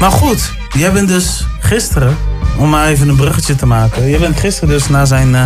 [0.00, 2.16] Maar goed, jij bent dus gisteren,
[2.56, 4.08] om maar even een bruggetje te maken.
[4.10, 5.44] Jij bent gisteren dus naar zijn eh,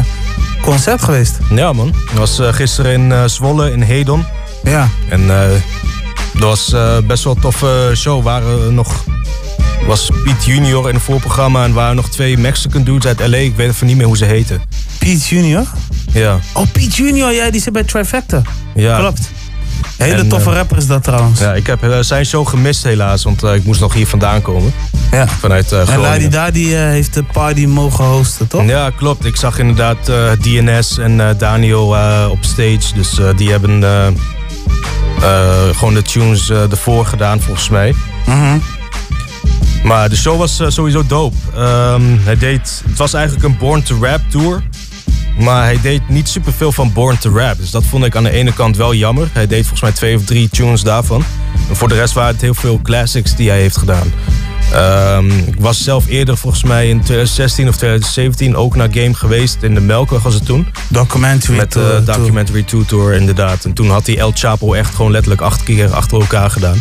[0.62, 1.38] concert geweest.
[1.50, 1.88] Ja, man.
[1.88, 4.24] Ik was eh, gisteren in eh, Zwolle, in Hedon.
[4.62, 4.88] Ja.
[5.08, 6.74] En dat was
[7.06, 8.22] best wel een toffe show.
[8.22, 9.04] Waren er nog
[9.86, 13.36] was Piet Junior in het voorprogramma en waren nog twee Mexican dudes uit LA.
[13.36, 14.62] Ik weet even niet meer hoe ze heten.
[14.98, 15.66] Piet Junior?
[16.12, 16.38] Ja.
[16.52, 18.42] Oh, Piet Junior, ja, die zit bij Trifecta.
[18.74, 18.98] Ja.
[18.98, 19.30] Klopt.
[19.96, 21.40] Hele En, toffe eh, rapper is dat trouwens.
[21.40, 24.42] Ja, ik heb eh, zijn show gemist helaas, want eh, ik moest nog hier vandaan
[24.42, 24.72] komen.
[25.10, 25.28] Ja.
[25.28, 26.10] Vanuit en Groningen.
[26.10, 28.66] Ladi Dadi eh, heeft de party mogen hosten, toch?
[28.66, 29.24] Ja, klopt.
[29.24, 31.96] Ik zag inderdaad DNS en Daniel
[32.30, 32.94] op stage.
[32.94, 33.82] Dus die hebben
[35.74, 37.94] gewoon de tunes ervoor gedaan, volgens mij.
[38.26, 38.58] Mhm.
[39.84, 41.36] Maar de show was sowieso dope.
[41.54, 44.62] Ehm, hij deed, het was eigenlijk een Born to Rap tour.
[45.38, 47.56] Maar hij deed niet superveel van Born to Rap.
[47.56, 49.28] Dus dat vond ik aan de ene kant wel jammer.
[49.32, 51.24] Hij deed volgens mij twee of drie tunes daarvan.
[51.68, 54.12] En voor de rest waren het heel veel classics die hij heeft gedaan.
[54.72, 59.62] Ehm, ik was zelf eerder volgens mij in 2016 of 2017 ook naar Game geweest.
[59.62, 60.66] In de Melkweg was het toen.
[60.88, 63.64] Documentary Met de Tour, Documentary 2 Tour inderdaad.
[63.64, 66.80] En toen had hij El Chapo echt gewoon letterlijk acht keer achter elkaar gedaan.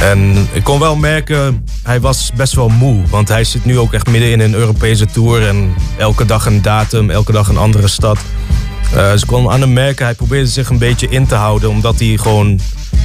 [0.00, 3.02] En ik kon wel merken, hij was best wel moe.
[3.08, 5.48] Want hij zit nu ook echt midden in een Europese tour.
[5.48, 8.18] En elke dag een datum, elke dag een andere stad.
[8.94, 11.70] Eh, dus ik kon aan hem merken, hij probeerde zich een beetje in te houden.
[11.70, 12.60] Omdat hij gewoon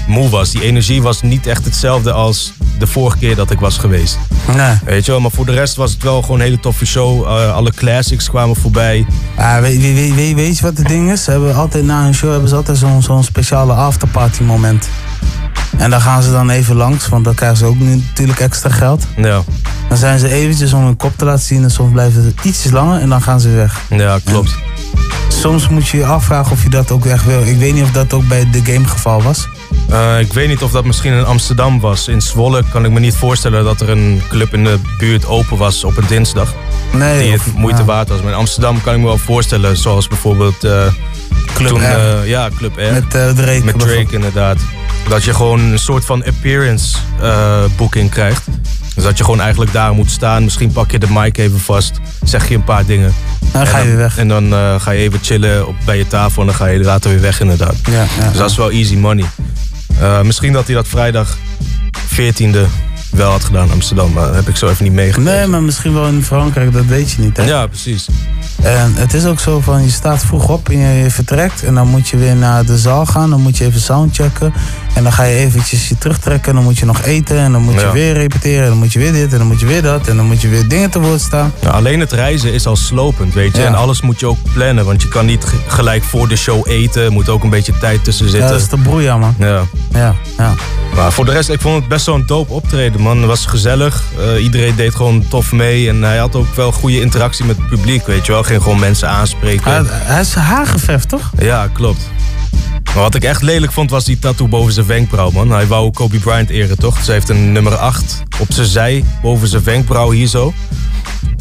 [0.07, 0.51] moe was.
[0.51, 4.17] Die energie was niet echt hetzelfde als de vorige keer dat ik was geweest.
[4.55, 4.75] Nee.
[4.85, 7.23] Weet je wel, maar voor de rest was het wel gewoon een hele toffe show.
[7.23, 9.05] Eh, alle classics kwamen voorbij.
[9.35, 11.23] Ah, weet, weet, weet, weet, weet je wat het ding is?
[11.23, 14.89] Ze hebben altijd na een show hebben ze altijd zo'n zo'n speciale afterparty moment.
[15.77, 19.03] En daar gaan ze dan even langs, want dan krijgen ze ook natuurlijk extra geld.
[19.17, 19.41] Ja.
[19.89, 22.71] Dan zijn ze eventjes om hun kop te laten zien en soms blijven ze ietsjes
[22.71, 23.81] langer en dan gaan ze weg.
[23.89, 24.55] Ja, klopt.
[25.27, 27.41] Soms moet je je afvragen of je dat ook echt wil.
[27.41, 29.47] Ik weet niet of dat ook bij de game geval was.
[29.89, 32.07] Eh, ik weet niet of dat misschien in Amsterdam was.
[32.07, 35.57] In Zwolle kan ik me niet voorstellen dat er een club in de buurt open
[35.57, 36.53] was op een dinsdag.
[36.93, 37.85] Nee, die of- het moeite ja.
[37.85, 38.21] waard was.
[38.21, 40.81] Maar in Amsterdam kan ik me wel voorstellen, zoals bijvoorbeeld eh,
[41.53, 41.83] Club toen, R.
[41.83, 42.93] eh, ja, Club R.
[42.93, 43.61] Met Drake.
[43.63, 44.57] Met Drake inderdaad.
[45.09, 46.97] Dat je gewoon een soort van appearance
[47.77, 48.43] booking krijgt.
[48.95, 50.43] Dus dat je gewoon eigenlijk daar moet staan.
[50.43, 51.91] Misschien pak je de mic even vast.
[52.23, 53.13] Zeg je een paar dingen.
[53.51, 54.17] Dan ga je en weer weg.
[54.17, 56.41] En dan ga je even chillen op, bij je tafel.
[56.41, 57.75] En dan ga je later weer weg inderdaad.
[57.91, 59.25] Ja, ja, dus dat is wel easy money.
[59.99, 61.37] Eh, misschien dat hij dat vrijdag
[62.07, 62.65] 14e
[63.11, 64.11] wel had gedaan in Amsterdam.
[64.13, 65.33] Maar dat heb ik zo even niet meegekregen.
[65.33, 67.37] Nee, maar misschien wel in Frankrijk, dat weet je niet.
[67.37, 67.43] Hè?
[67.43, 68.07] Ja, precies.
[68.61, 71.63] En het is ook zo van, je staat vroeg op en je, je vertrekt.
[71.63, 73.29] En dan moet je weer naar de zaal gaan.
[73.29, 74.53] Dan moet je even soundchecken.
[74.93, 76.49] En dan ga je eventjes je terugtrekken.
[76.49, 77.37] En dan moet je nog eten.
[77.37, 77.91] En dan moet je Ja.
[77.91, 78.63] weer repeteren.
[78.63, 79.31] En dan moet je weer dit.
[79.31, 80.07] En dan moet je weer dat.
[80.07, 81.53] En dan moet je weer dingen te woord staan.
[81.61, 83.61] Ja, alleen het reizen is al slopend, weet je.
[83.61, 83.67] Ja.
[83.67, 86.67] En alles moet je ook plannen, want je kan niet ge- gelijk voor de show
[86.67, 87.03] eten.
[87.03, 88.49] Er moet ook een beetje tijd tussen Ja, zitten.
[88.49, 89.35] dat is de broeia, man.
[89.39, 89.61] Ja.
[89.93, 90.53] Ja, ja.
[90.95, 93.17] Maar voor de rest, ik vond het best wel een dope optreden, man.
[93.17, 94.03] Het was gezellig.
[94.35, 95.89] Eh, iedereen deed gewoon tof mee.
[95.89, 98.43] En hij had ook wel goede interactie met het publiek, weet je wel.
[98.43, 99.71] Ging gewoon mensen aanspreken.
[99.71, 101.29] Hij, hij is haar geverfd, toch?
[101.37, 102.01] Ja, klopt.
[102.83, 105.51] Maar wat ik echt lelijk vond, was die tattoo boven zijn wenkbrauw, man.
[105.51, 107.03] Hij wou Kobe Bryant eren, toch?
[107.03, 110.53] Ze heeft een nummer 8 op zijn zij, boven zijn wenkbrauw hier zo.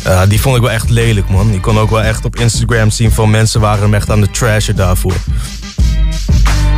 [0.05, 1.53] Ja, die vond ik wel echt lelijk, man.
[1.53, 4.31] Je kon ook wel echt op Instagram zien van mensen waren hem echt aan de
[4.31, 5.15] trashen daarvoor.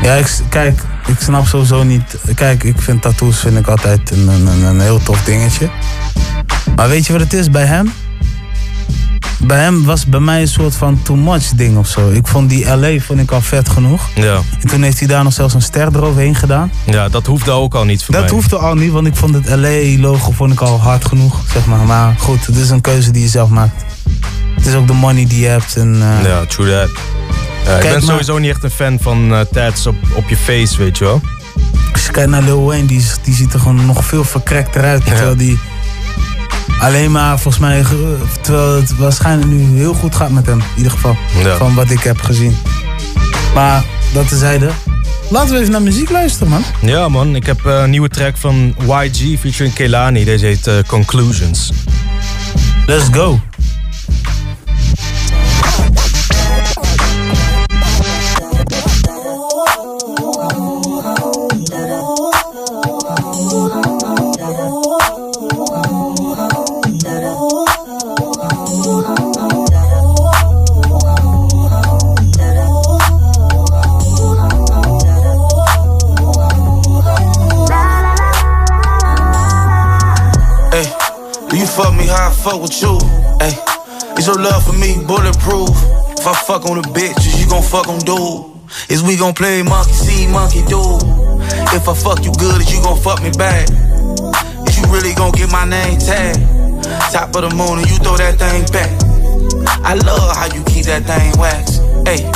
[0.02, 2.16] Ja, ik, kijk, ik snap sowieso niet.
[2.34, 5.70] Kijk, ik vind tattoos vind ik altijd een, een- een heel tof dingetje.
[6.76, 7.92] Maar weet je wat het is bij hem?
[9.46, 12.10] Bij hem was bij mij een soort van too much ding of zo.
[12.10, 14.08] Ik vond die LA vond ik al vet genoeg.
[14.14, 16.72] Ja, En toen heeft hij daar nog zelfs een ster eroverheen gedaan.
[16.86, 18.32] ja dat hoefde ook al niet voor Dat mij.
[18.32, 21.78] hoefde al niet, want ik vond het LA-logo vond ik al hard genoeg, zeg maar.
[21.86, 23.84] Maar goed, het is een keuze die je zelf maakt.
[24.54, 25.76] Het is ook de money die je hebt.
[25.76, 26.88] En, eh, Ja, true that.
[27.64, 30.36] Ja, ik ben maar- sowieso niet echt een fan van eh tats op, op je
[30.36, 31.20] face, weet je wel.
[31.92, 35.04] Als je kijkt naar Lil Wayne, die, die ziet er gewoon nog veel verkrekter uit.
[35.04, 35.58] Terwijl die
[36.78, 37.84] alleen maar volgens mij,
[38.40, 40.58] terwijl het waarschijnlijk nu heel goed gaat met hem.
[40.58, 41.56] In ieder geval, Ja.
[41.56, 42.56] van wat ik heb gezien.
[43.54, 44.70] Maar dat tezijde.
[45.30, 46.62] Laten we even naar muziek luisteren, man.
[46.80, 50.24] Ja man, ik heb eh, een nieuwe track van YG featuring Kelani.
[50.24, 51.72] Deze heet eh, Conclusions.
[52.86, 53.40] Let's go.
[81.70, 82.98] Fuck me how I fuck with you?
[83.38, 83.54] Hey,
[84.18, 85.70] is your love for me bulletproof?
[86.18, 88.50] If I fuck on the bitches, you gon' fuck on dude.
[88.90, 90.80] Is we gon' play monkey see, monkey do?
[91.72, 93.68] If I fuck you good, is you gon' fuck me back?
[94.68, 96.42] Is you really gon' get my name tagged?
[97.12, 98.90] Top of the moon and you throw that thing back.
[99.84, 101.80] I love how you keep that thing waxed.
[102.04, 102.26] Hey,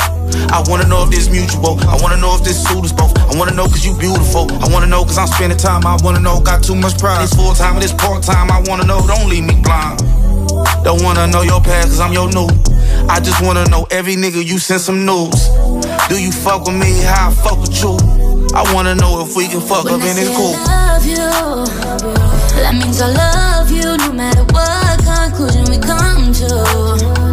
[0.51, 1.79] I wanna know if this mutual.
[1.87, 3.17] I wanna know if this suit is both.
[3.17, 4.51] I wanna know cause you beautiful.
[4.63, 5.85] I wanna know cause I'm spending time.
[5.85, 7.21] I wanna know got too much pride.
[7.23, 8.51] This full time and this part time.
[8.51, 9.99] I wanna know, don't leave me blind.
[10.83, 12.47] Don't wanna know your past cause I'm your new.
[13.09, 15.49] I just wanna know every nigga you send some news.
[16.09, 17.97] Do you fuck with me how I fuck with you?
[18.53, 20.53] I wanna know if we can fuck up and it's cool.
[20.53, 22.15] love you.
[22.61, 27.25] That means I love you no matter what conclusion we come to.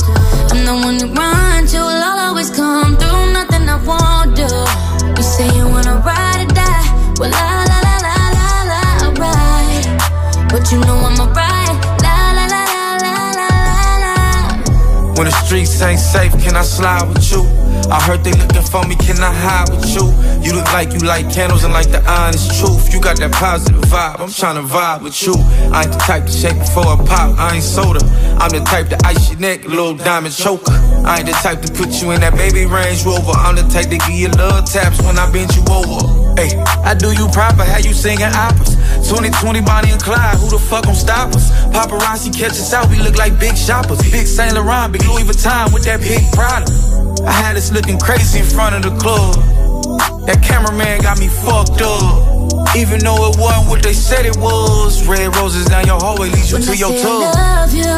[0.51, 1.32] I'm the one you run
[3.73, 4.51] I won't do.
[5.17, 6.89] You say you wanna ride or die,
[7.19, 9.85] well la la la la la la, alright.
[10.51, 11.52] But you know I'm a la
[15.23, 17.47] When the streets ain't safe, can I slide with you?
[17.87, 20.11] I heard they looking for me, can I hide with you?
[20.43, 22.93] You look like you like candles and like the honest truth.
[22.93, 25.35] You got that positive vibe, I'm trying to vibe with you.
[25.71, 28.03] I ain't the type to shake before I pop, I ain't soda.
[28.43, 30.75] I'm the type to ice your neck, little diamond choker.
[31.07, 33.39] I ain't the type to put you in that baby Range Rover.
[33.39, 36.35] I'm the type to give you love taps when I bend you over.
[36.35, 36.51] Hey,
[36.83, 38.75] I do you proper, how you singing operas.
[39.07, 41.51] 2020 Bonnie and Clyde, who the fuck gon' stop us?
[41.75, 44.01] Paparazzi catch us out, we look like big shoppers.
[44.11, 46.67] Big Saint Laurent, big Louis Vuitton with that big Prada.
[47.27, 49.35] I had us looking crazy in front of the club.
[50.27, 52.77] That cameraman got me fucked up.
[52.77, 55.07] Even though it wasn't what they said it was.
[55.07, 57.23] Red roses down your hallway leads you When to I your tub.
[57.23, 57.97] I love you,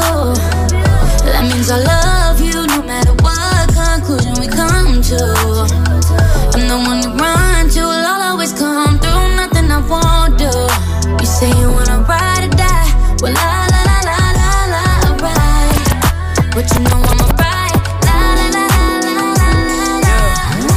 [1.24, 5.20] that means I love you no matter what conclusion we come to.
[6.54, 10.23] I'm the one you run to, I'll always come through, nothing I.
[10.23, 10.23] You
[11.34, 12.90] say you wanna ride or die,
[13.20, 16.54] well la la la la la la, alright.
[16.54, 17.74] But you know I'm alright,
[18.06, 19.16] la la la la la
[19.70, 20.16] la la.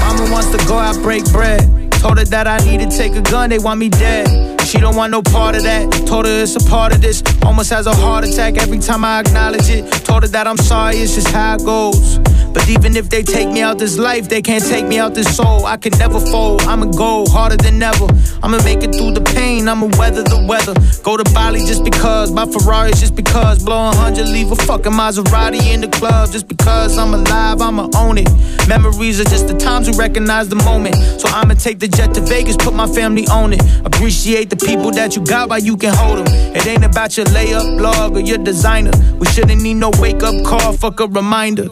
[0.02, 1.62] Mama wants to go out, break bread.
[2.02, 4.28] Told her that I need to take a gun, they want me dead.
[4.62, 5.92] She don't want no part of that.
[6.08, 7.24] Told her it's a part of this.
[7.46, 9.90] Almost has a heart attack every time I acknowledge it.
[10.04, 12.18] Told her that I'm sorry, it's just how it goes.
[12.58, 15.38] But even if they take me out this life, they can't take me out this
[15.38, 15.68] soul.
[15.68, 16.64] I can never fold.
[16.64, 18.08] I'ma go harder than ever.
[18.42, 19.68] I'ma make it through the pain.
[19.68, 20.74] I'ma weather the weather.
[21.04, 22.32] Go to Bali just because.
[22.32, 23.64] Buy Ferraris just because.
[23.64, 26.32] Blow a hundred, leave a fucking Maserati in the club.
[26.32, 28.28] Just because I'm alive, I'ma own it.
[28.68, 30.96] Memories are just the times we recognize the moment.
[30.96, 33.62] So I'ma take the jet to Vegas, put my family on it.
[33.86, 36.28] Appreciate the people that you got while you can hold them.
[36.56, 38.94] It ain't about your layup blog or your designer.
[39.20, 41.70] We shouldn't need no wake up call, fuck a reminder.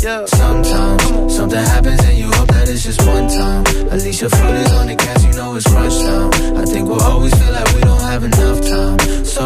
[0.00, 3.66] Sometimes something happens and you hope that it's just one time.
[3.92, 6.56] At least your foot is on the gas, you know it's crunch time.
[6.56, 8.98] I think we'll always feel like we don't have enough time.
[9.26, 9.44] So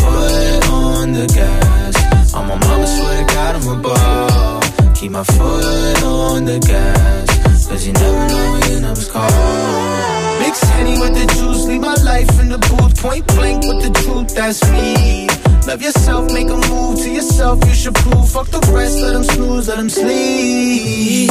[0.00, 2.32] foot on the gas.
[2.32, 4.94] On my mama swear to God I'm a ball.
[4.94, 7.68] Keep my foot on the gas.
[7.68, 10.40] Cause you never know when your number's called.
[10.40, 12.98] Mix Henny with the juice, leave my life in the booth.
[13.02, 15.28] Point blank with the truth, that's me.
[15.66, 18.30] Love yourself, make a move to yourself, you should prove.
[18.30, 21.28] Fuck the rest, let them snooze, let them sleep.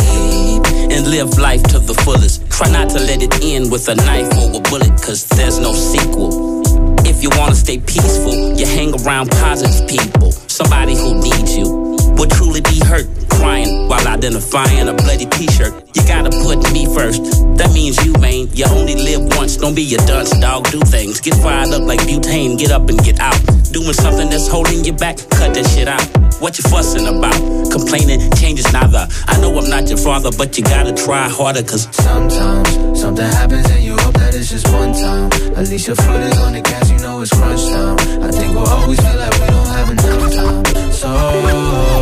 [0.91, 2.47] and live life to the fullest.
[2.51, 5.71] Try not to let it end with a knife or a bullet, cause there's no
[5.71, 6.61] sequel.
[7.05, 10.33] If you wanna stay peaceful, you hang around positive people.
[10.33, 15.73] Somebody who needs you would truly be hurt, crying while identifying a bloody t-shirt.
[15.95, 17.23] You gotta put me first.
[17.57, 18.47] That means you, man.
[18.53, 19.57] You only live once.
[19.57, 20.69] Don't be a dunce, dog.
[20.71, 21.19] Do things.
[21.19, 22.57] Get fired up like butane.
[22.57, 23.39] Get up and get out.
[23.71, 25.17] Doing something that's holding you back.
[25.37, 26.03] Cut that shit out.
[26.41, 27.35] What you fussing about?
[27.71, 29.07] Complaining changes neither.
[29.27, 33.69] I know I'm not your father, but you gotta try harder, cause Sometimes something happens
[33.69, 35.31] and you hope that it's just one time.
[35.55, 37.97] At least your foot is on the gas, you know it's crunch time.
[38.23, 40.91] I think we'll always feel like we don't have enough time.
[40.91, 41.94] So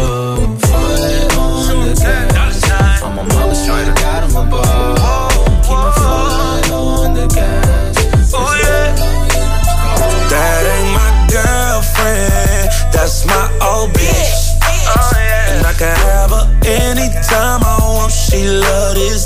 [17.24, 18.12] anytime I want.
[18.12, 19.26] She love this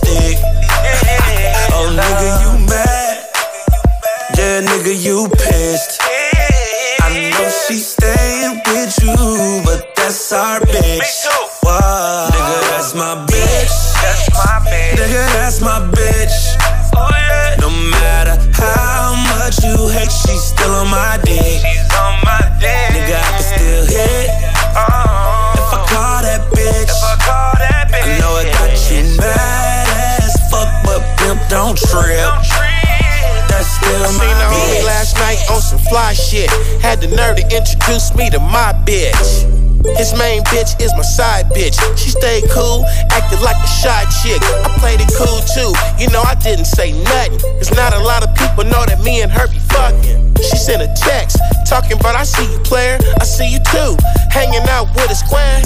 [35.97, 36.49] fly shit.
[36.77, 39.49] Had the nerve to introduce me to my bitch.
[39.97, 41.73] His main bitch is my side bitch.
[41.97, 44.37] She stayed cool, acted like a shy chick.
[44.61, 45.73] I played it cool too.
[45.97, 47.39] You know, I didn't say nothing.
[47.57, 50.37] Cause not a lot of people know that me and her be fucking.
[50.37, 52.99] She sent a text, talking about I see you, player.
[53.17, 53.97] I see you too.
[54.29, 55.61] Hanging out with a square.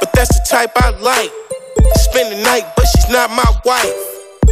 [0.00, 1.32] But that's the type I like.
[2.04, 4.07] Spend the night, but she's not my wife.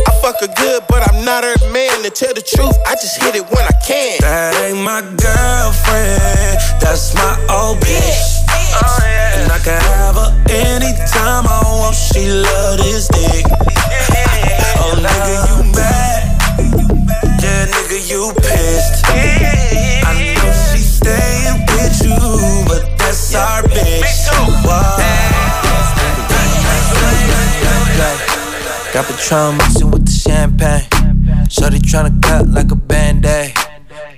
[0.06, 2.02] I fuck her good, but I'm not her man.
[2.02, 4.18] To tell the truth, I just hit it when I can.
[4.20, 8.44] That ain't my girlfriend, that's my old bitch.
[8.76, 9.00] Oh,
[9.40, 11.96] and I can have her anytime I want.
[11.96, 13.46] She love this dick.
[14.78, 16.20] Oh nigga, you mad?
[17.42, 19.06] Yeah, nigga, you pissed.
[19.08, 22.18] I know she staying with you,
[22.68, 24.28] but that's our bitch.
[24.64, 25.06] Why?
[28.96, 30.88] Got Patron mixing with the champagne.
[31.50, 33.52] Shorty tryna cut like a band-aid.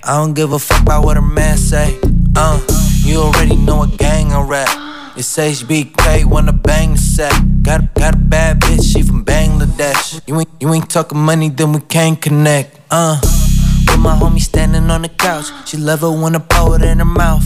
[0.05, 1.99] I don't give a fuck about what a man say.
[2.33, 2.57] Uh,
[3.03, 4.69] you already know a gang I rap.
[5.17, 7.33] It's HBK wanna bang the set.
[7.61, 10.21] Got a, got a bad bitch, she from Bangladesh.
[10.25, 12.79] You ain't, you ain't talking money, then we can't connect.
[12.89, 15.47] Uh, with my homie standing on the couch.
[15.67, 17.43] She love it when I pour it in her mouth.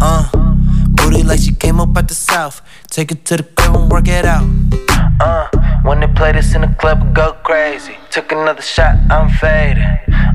[0.00, 0.28] Uh,
[0.96, 2.60] booty like she came up out the south.
[2.96, 4.48] Take it to the crib and work it out.
[5.20, 5.50] Uh,
[5.84, 7.94] when they play this in the club, go crazy.
[8.10, 9.84] Took another shot, I'm faded.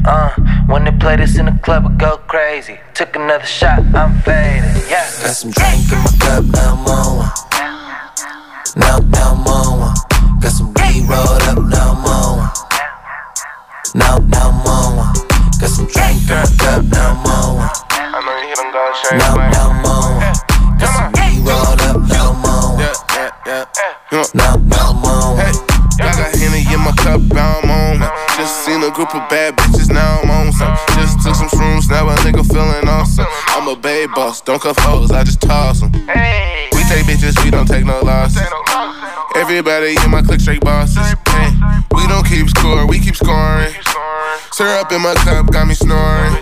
[0.05, 0.29] Uh,
[0.67, 2.77] when they play this in the club, go crazy.
[2.93, 4.77] Took another shot, I'm faded.
[4.87, 5.09] Yeah.
[5.25, 7.31] Got some drink in my cup, now I'm on one.
[8.77, 9.95] Now, now I'm on one.
[10.39, 12.49] Got some weed rolled up, now I'm on one.
[13.95, 15.13] Now, now I'm on one.
[15.57, 17.69] Got some drink in my cup, now I'm on one.
[17.89, 20.20] I know you hear them guys saying, Now, now I'm on one.
[23.51, 23.67] Now,
[24.63, 25.55] now I'm on one.
[25.99, 28.11] I got Henny in my cup, now I'm on one.
[28.39, 30.71] Just seen a group of bad bitches, now I'm on some.
[30.95, 33.25] Just took some shrooms, now a nigga feeling awesome.
[33.49, 35.91] I'm a babe boss, don't confuse, I just toss them.
[35.91, 38.41] We take bitches, we don't take no losses.
[39.35, 40.95] Everybody in my clique straight bosses.
[40.95, 41.51] Hey,
[41.91, 43.75] we don't keep score, we keep scoring.
[44.53, 46.39] Syrup in my cup got me snoring.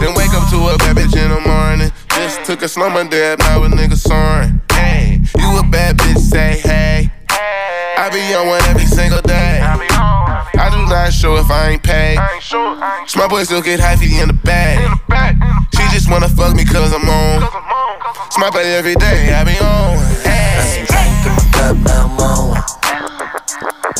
[0.00, 1.92] Then wake up to a bad bitch in the morning.
[2.36, 4.60] Just took a slumber dab, now a nigga soaring.
[4.70, 7.10] Hey, you a bad bitch, say hey.
[7.30, 9.60] I be on one every single day.
[9.62, 12.18] I do not show if I ain't paid.
[13.06, 14.84] Small boys still get hyphy in the bag.
[15.74, 17.48] She just wanna fuck me cause I'm on.
[18.32, 19.96] Smart play every day, I be on.
[20.22, 20.84] Hey.
[21.52, 22.62] Cup, now I'm on one.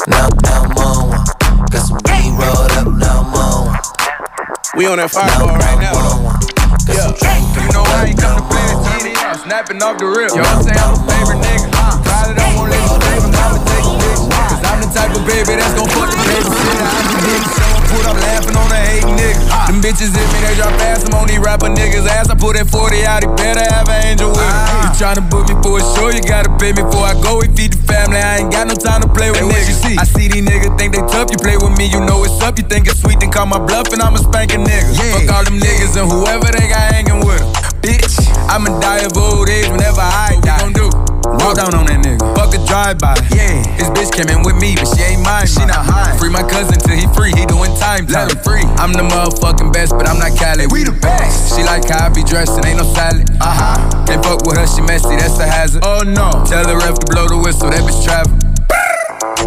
[0.08, 1.24] Now, now I'm on one.
[1.72, 3.80] Got some weed rolled up, now I'm on one.
[4.76, 6.55] We on that fireball right now.
[6.85, 7.09] Yeah,
[7.57, 8.86] you know I ain't come to play the
[9.47, 10.35] snapping off the rip.
[10.36, 11.73] Yo, say I'm a favorite nigga.
[11.73, 14.28] Probably don't wanna let you baby mama take a picture.
[14.28, 16.82] Cause I'm the type of baby that's gon' fuck the baby shit.
[16.85, 18.95] I'm did it, so I put up laughing on the nigga.
[18.95, 18.95] Them
[19.86, 21.06] bitches hit me, they drop ass.
[21.06, 22.26] I'm on these rapper niggas' ass.
[22.28, 24.50] I put that 40 out, he better have an angel with him.
[24.50, 24.82] Ah.
[24.82, 27.38] You tryna book me for a show, you gotta pay me before I go.
[27.38, 29.70] We feed the family, I ain't got no time to play with niggas.
[29.70, 29.94] You see?
[29.94, 32.58] I see these niggas think they tough, you play with me, you know it's up.
[32.58, 34.90] You think it's sweet, then call my bluff, and I'ma spank a nigga.
[35.14, 37.54] Fuck all them niggas and whoever they got hanging with them.
[37.78, 38.18] Bitch,
[38.50, 40.58] I'ma die of old age whenever I die.
[40.58, 40.95] What we gon' do?
[41.43, 42.23] Walk down on that nigga.
[42.39, 43.19] Fuck a drive-by.
[43.35, 43.66] Yeah.
[43.74, 45.47] His bitch came in with me, but she ain't mine.
[45.47, 46.16] She not high.
[46.19, 47.35] Free my cousin till he free.
[47.35, 48.07] He doing time.
[48.07, 48.65] Let him free.
[48.78, 50.66] I'm the motherfucking best, but I'm not Cali.
[50.66, 51.57] We the best.
[51.57, 53.27] She like how I be dressed and ain't no salad.
[53.40, 54.07] Uh huh.
[54.07, 55.16] Can't fuck with her, she messy.
[55.16, 55.82] That's a hazard.
[55.85, 56.44] Oh no.
[56.47, 57.70] Tell the ref to blow the whistle.
[57.70, 58.45] That bitch travel.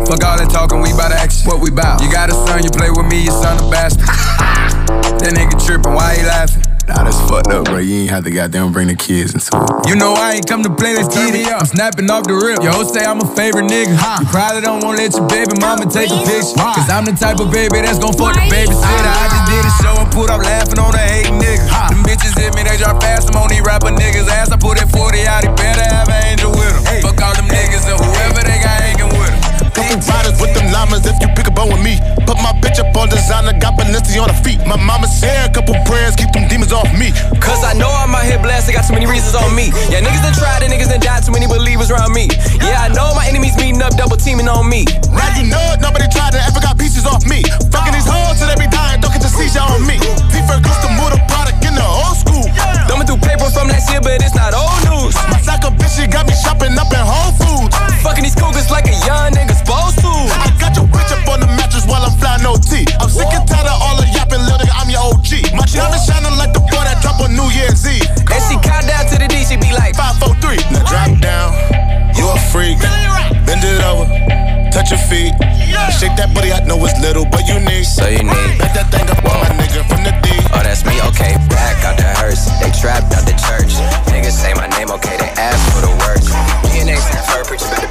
[0.07, 1.47] Fuck all that talking, we bout action.
[1.47, 2.01] What we bout?
[2.01, 4.07] You got a son, you play with me, your son a bastard.
[5.21, 6.63] that nigga trippin', why he laughing?
[6.89, 7.77] Nah, that's fucked up, bro.
[7.77, 9.85] You ain't have to goddamn bring the kids into it.
[9.85, 11.45] You know I ain't come to play, let's get it.
[11.45, 12.65] I'm snapping off the rip.
[12.65, 13.93] Yo, say I'm a favorite nigga.
[13.93, 16.57] You probably don't wanna let your baby mama take a picture.
[16.57, 19.05] Cause I'm the type of baby that's gon' fuck the babysitter.
[19.05, 21.61] I just did a show and put up laughing on a hating nigga.
[21.93, 23.29] Them bitches hit me, they drop fast.
[23.29, 24.49] I'm on these rapper niggas' ass.
[24.49, 27.05] I put that 40 out, he better have an angel with him.
[27.05, 28.38] Fuck all them niggas and whoever
[29.79, 31.95] Couple riders with them llamas if you pick a bone with me.
[32.27, 34.59] Put my bitch up on designer, got Balenci on her feet.
[34.67, 37.15] My mama said a couple prayers, keep them demons off me.
[37.39, 39.71] Cause I know I'm out here I got too many reasons on me.
[39.87, 42.27] Yeah, niggas done tried and niggas done died, too many believers around me.
[42.59, 44.83] Yeah, I know my enemies meeting up, double teaming on me.
[45.15, 47.39] Now you know it, nobody tried and ever got pieces off me.
[47.71, 49.95] Fucking these hoes till they be dying, don't get the seizure on me.
[50.27, 52.43] Prefer goose to move the product in the old school.
[52.91, 55.15] Thumbing through paper from last year, but it's not old news.
[55.31, 57.73] My psycho bitch, she got me shopping up in Whole Foods.
[58.03, 59.58] Fucking these cougars like a young nigga
[61.89, 62.85] while I'm flying OT.
[63.01, 65.57] I'm sick and tired of all the yapping, little nigga, I'm your OG.
[65.57, 68.05] My diamond shining like the boy that drop on New Year's Eve.
[68.29, 70.55] And she count down to the D, she be like, 5, 4, 3.
[70.71, 71.49] Now drop down,
[72.13, 72.77] you a freak.
[73.49, 74.05] Bend it over,
[74.69, 75.33] touch your feet.
[75.97, 77.83] Shake that booty, I know it's little, but you need.
[77.83, 78.53] So you need.
[78.61, 80.29] Back that thing up on my nigga from the D.
[80.53, 81.35] Oh, that's me, okay.
[81.49, 82.45] Back out the hearse.
[82.61, 83.73] They trapped out the church.
[84.13, 85.17] Niggas say my name, okay.
[85.17, 86.29] They ask for the words.
[86.69, 87.89] DNA stand for preacher, better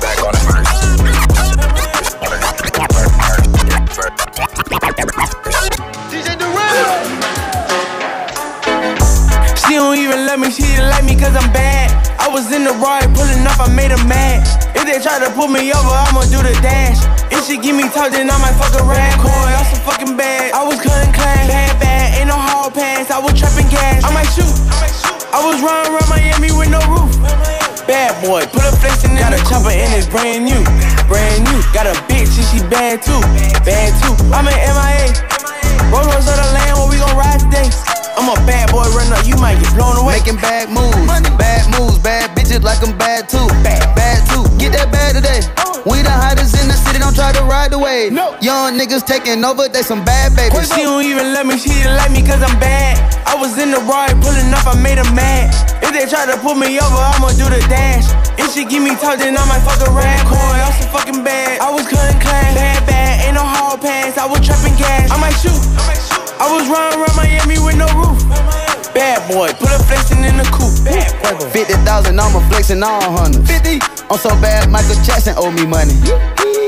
[9.79, 11.95] don't even love me, she didn't like me cause I'm bad.
[12.19, 14.51] I was in the ride, pulling up, I made a match.
[14.75, 16.99] If they try to pull me over, I'ma do the dash.
[17.31, 19.31] If she give me talk, then I might fuck a rat coin.
[19.55, 20.51] I'm so fucking bad.
[20.51, 23.15] I was cutting class, bad, bad, ain't no hall pass.
[23.15, 24.03] I was trapping gas.
[24.03, 24.51] I might shoot.
[25.31, 27.15] I was running around Miami with no roof.
[27.87, 30.61] Bad boy, put a flexin' in the chopper and it's brand new.
[31.07, 31.59] Brand new.
[31.71, 33.23] Got a bitch and she bad too.
[33.63, 34.15] Bad too.
[34.35, 35.07] I'm an MIA.
[35.95, 37.98] Roll of the land where we gon' ride today.
[38.19, 40.19] I'm a bad boy runner, you might get blown away.
[40.19, 40.99] Making bad moves,
[41.39, 43.47] bad moves, bad bitches like I'm bad too.
[43.63, 44.43] Bad, bad too.
[44.59, 45.47] Get that bad today.
[45.63, 45.87] Oh.
[45.87, 48.11] We the hottest in the city, don't try to ride the wave.
[48.11, 48.35] No.
[48.43, 50.67] Young niggas taking over, they some bad babies.
[50.67, 52.99] She don't even love me, she didn't like me cause I'm bad.
[53.23, 55.55] I was in the ride, pulling up, I made her mad.
[55.79, 58.11] If they try to pull me over, I'ma do the dash.
[58.35, 60.59] If she give me talk, then I might fuck a rat coin.
[60.59, 61.63] I'm so fucking bad.
[61.63, 64.19] I was cutting class, bad, bad, ain't no hall pass.
[64.19, 65.07] I was trapping gas.
[65.15, 65.55] I might shoot.
[65.55, 68.23] I was running around Miami with no roof.
[68.95, 70.87] Bad boy, put a flexin' in the coupe.
[71.51, 73.47] 50,000, I'm a flexing all hundreds.
[73.51, 73.83] 50.
[74.11, 75.99] I'm so bad, Michael Jackson owe me money.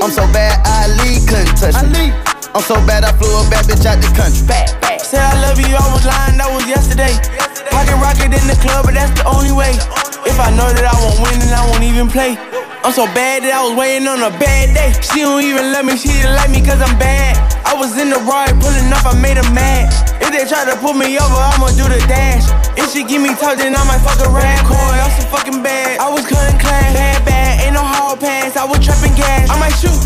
[0.03, 2.11] I'm so bad, Ali couldn't touch me.
[2.51, 4.43] I'm so bad, I flew a bad bitch out the country.
[4.47, 5.01] Bad, bad.
[5.01, 7.15] Said I love you, I was lying, that was yesterday.
[7.71, 9.75] Pocket rocket in the club, but that's the only way.
[10.27, 12.39] If I know that I won't win, then I won't even play.
[12.83, 14.95] I'm so bad that I was waiting on a bad day.
[15.03, 17.50] She don't even love me, she didn't like me cause I'm bad.
[17.65, 19.93] I was in the ride, pulling up, I made a mad.
[20.21, 22.47] If they try to pull me over, I'ma do the dash.
[22.79, 24.97] If she give me talk, then I might fuck a rat coin.
[25.01, 25.99] I'm so fucking bad.
[26.01, 28.57] I was cutting class, bad, bad, ain't no hard pass.
[28.57, 29.51] I was trapping gas.
[29.51, 30.01] I might shoot.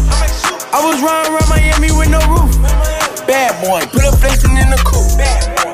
[0.74, 2.50] I was running around Miami with no roof.
[3.26, 5.16] Bad boy, put a flexin' in the coupe.
[5.16, 5.72] Bad boy.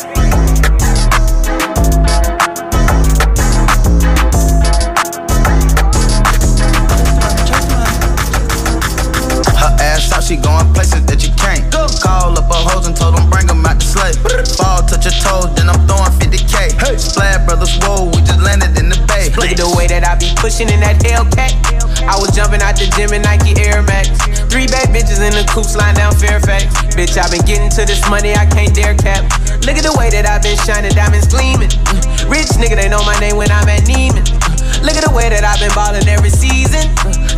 [9.56, 11.64] Her ass out, she going places that you can't.
[12.00, 14.16] Call up her hoes and told them bring them out the sleigh.
[14.56, 16.96] Fall, touch your toes, then I'm throwing 50k.
[17.00, 19.32] Splash brothers, whoa, we just landed in the bay.
[19.36, 21.56] Look at the way that I be pushing in that Hellcat.
[22.04, 24.12] I was jumping out the gym in Nike Air Max.
[24.48, 26.68] Three bad bitches in the coops lying down Fairfax.
[26.96, 29.24] Bitch, I been getting to this money, I can't dare cap.
[29.64, 31.72] Look at the way that I been shining, diamonds gleaming.
[32.28, 34.24] Rich nigga, they know my name when I'm at Neiman.
[34.80, 36.88] Look at the way that I've been ballin' every season.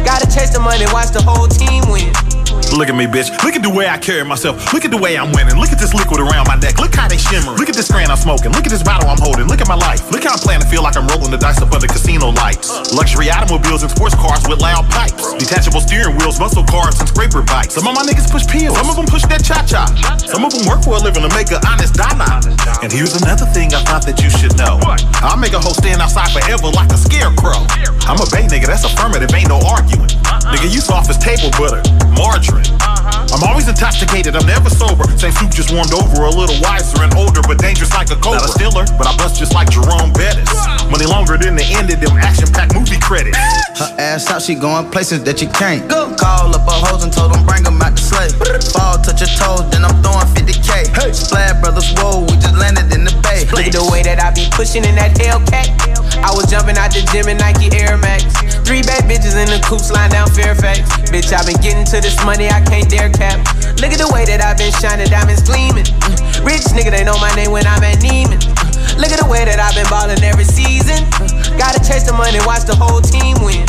[0.06, 2.31] Gotta chase the money, watch the whole team win.
[2.72, 3.28] Look at me, bitch.
[3.44, 4.72] Look at the way I carry myself.
[4.72, 5.60] Look at the way I'm winning.
[5.60, 6.80] Look at this liquid around my neck.
[6.80, 7.52] Look how they shimmer.
[7.52, 8.48] Look at this strand I'm smoking.
[8.56, 9.44] Look at this bottle I'm holding.
[9.44, 10.08] Look at my life.
[10.08, 12.72] Look how I'm playing to feel like I'm rolling the dice up under casino lights.
[12.96, 15.36] Luxury automobiles and sports cars with loud pipes.
[15.36, 17.76] Detachable steering wheels, muscle cars, and scraper bikes.
[17.76, 18.72] Some of my niggas push pills.
[18.72, 19.84] Some of them push that cha-cha.
[20.24, 22.40] Some of them work for a living to make an honest dollar.
[22.80, 24.80] And here's another thing I thought that you should know.
[25.20, 27.68] I'll make a hoe stand outside forever like a scarecrow.
[28.08, 30.08] I'm a bay nigga, that's affirmative, ain't no arguing.
[30.48, 31.84] Nigga, you soft as table butter,
[32.16, 32.61] margarine.
[32.70, 33.34] Uh-huh.
[33.34, 35.04] I'm always intoxicated, I'm never sober.
[35.16, 38.44] Same soup just warmed over, a little wiser and older, but dangerous like a cobra.
[38.44, 40.50] Not a stiller, but I bust just like Jerome Bettis.
[40.90, 43.38] Money longer than the end of them action-packed movie credits.
[43.80, 45.88] Her ass out, she going places that you can't.
[45.88, 46.14] Go.
[46.14, 48.36] Call up her hoes and told them bring them out the slave.
[48.70, 50.92] Fall, touch your toes, then I'm throwing 50k.
[50.92, 51.12] Hey.
[51.12, 53.48] Splash brothers, whoa, we just landed in the bay.
[53.48, 55.72] Look at the way that I be pushing in that Hellcat.
[56.20, 58.51] I was jumping out the gym in Nike Air Max.
[58.72, 60.80] Three bad bitches in the coops line down Fairfax.
[61.12, 63.36] Bitch, I been getting to this money, I can't dare cap.
[63.84, 65.84] Look at the way that I been shining, diamonds gleaming.
[65.84, 66.40] Mm.
[66.40, 68.40] Rich nigga, they know my name when I'm at Neiman.
[68.40, 68.96] Mm.
[68.96, 71.04] Look at the way that I've been ballin' every season.
[71.20, 71.60] Mm.
[71.60, 73.68] Gotta chase the money, watch the whole team win.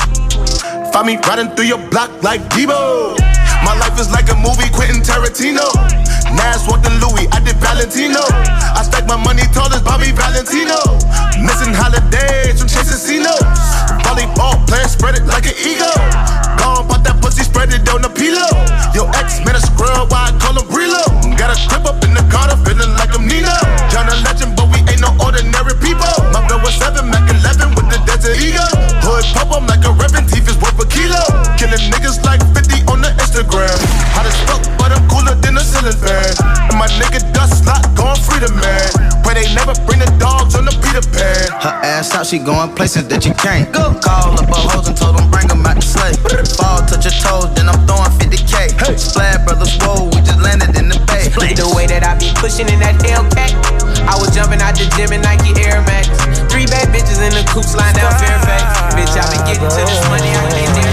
[0.96, 3.33] Find me riding through your block like Debo.
[3.64, 5.64] My life is like a movie, Quentin Tarantino.
[6.36, 8.20] Nas walked in Louis, I did Valentino.
[8.76, 11.00] I stack my money tall as Bobby Valentino.
[11.40, 13.40] Missing holidays from chasing Cinos.
[14.04, 15.96] Volleyball player spread it like an eagle.
[16.60, 18.52] Gone, pop that pussy, spread it on the pillow.
[18.92, 21.04] Your ex man a scrub, why I call him Brilo.
[21.40, 23.56] Got a clip up in the Carter, feeling like I'm Nino.
[23.88, 26.12] John a legend, but we ain't no ordinary people.
[26.36, 28.68] My blood was 7, Mac 11 with the desert eagle.
[29.08, 31.53] Hood pop, I'm like a reverend, teeth is worth a kilo.
[31.64, 33.72] Killing niggas like 50 on the Instagram.
[34.12, 36.36] Hot as fuck, but I'm cooler than a ceiling fan.
[36.68, 38.84] And my nigga dust lot going free to man.
[39.24, 41.56] Where they never bring the dogs on the Peter Pan.
[41.64, 43.72] Her ass out, she going places that you can't.
[43.72, 43.96] Go.
[44.04, 46.20] Call up her hoes and told them bring them out the slave.
[46.60, 48.76] Fall, touch your toes, then I'm throwing 50k.
[48.84, 49.00] Hey.
[49.00, 51.32] Splash brothers, whoa, we just landed in the bay.
[51.40, 53.56] Look the way that I be pushing in that Hellcat.
[54.04, 56.12] I was jumping out the gym in Nike Air Max.
[56.52, 58.68] Three bad bitches in the coops line down Fairfax.
[59.00, 60.93] Bitch, I been getting to this money, I can't dare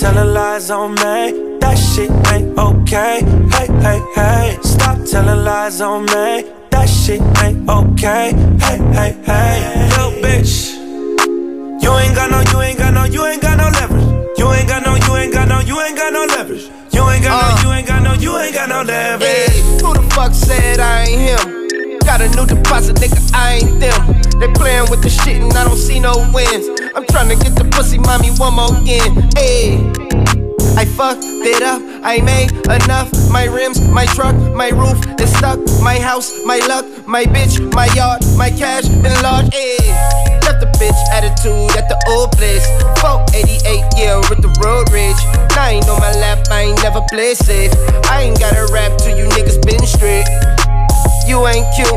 [0.00, 1.58] telling lies on me.
[1.58, 3.20] That shit ain't okay.
[3.50, 4.58] Hey, hey, hey.
[4.62, 6.44] Stop telling lies on me.
[6.70, 8.32] That shit ain't okay.
[8.62, 9.88] Hey, hey, hey.
[9.90, 10.74] Little bitch.
[11.82, 14.38] You ain't got no, you ain't got no, you ain't got no leverage.
[14.38, 16.70] You ain't got no, you ain't got no, you ain't got no leverage.
[16.92, 17.62] You ain't got no, uh.
[17.62, 19.50] you ain't got no, you ain't got no leverage.
[19.50, 21.98] Hey, who the fuck said I ain't him?
[22.06, 24.38] Got a new deposit, nigga, I ain't them.
[24.38, 26.87] They playing with the shit and I don't see no wins.
[26.98, 29.30] I'm trying to get the pussy mommy one more again.
[29.38, 29.78] Hey.
[30.74, 33.06] I fucked it up, I made enough.
[33.30, 35.62] My rims, my truck, my roof is stuck.
[35.78, 39.46] My house, my luck, my bitch, my yard, my cash in large.
[39.54, 39.78] Ayy,
[40.42, 42.66] left the bitch attitude at the old place.
[42.98, 43.62] 488,
[43.94, 45.22] yeah, with the road rage.
[45.54, 47.70] Nine on my lap, I ain't never play safe.
[48.10, 50.26] I ain't got a rap till you niggas been straight.
[51.30, 51.94] You ain't cute.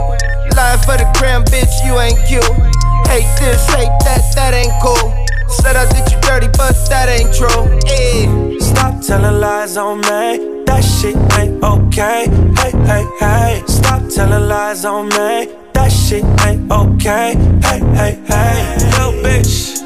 [0.53, 2.70] Lying for the gram, bitch, you ain't cute.
[3.07, 5.13] Hate this, hate that, that ain't cool.
[5.47, 7.67] Said I did you dirty, but that ain't true.
[7.85, 8.59] Yeah.
[8.59, 10.63] Stop telling lies on me.
[10.65, 12.27] That shit ain't okay.
[12.57, 13.63] Hey, hey, hey.
[13.67, 15.51] Stop telling lies on me.
[15.73, 17.35] That shit ain't okay.
[17.63, 18.77] Hey, hey, hey.
[18.95, 19.81] Little bitch.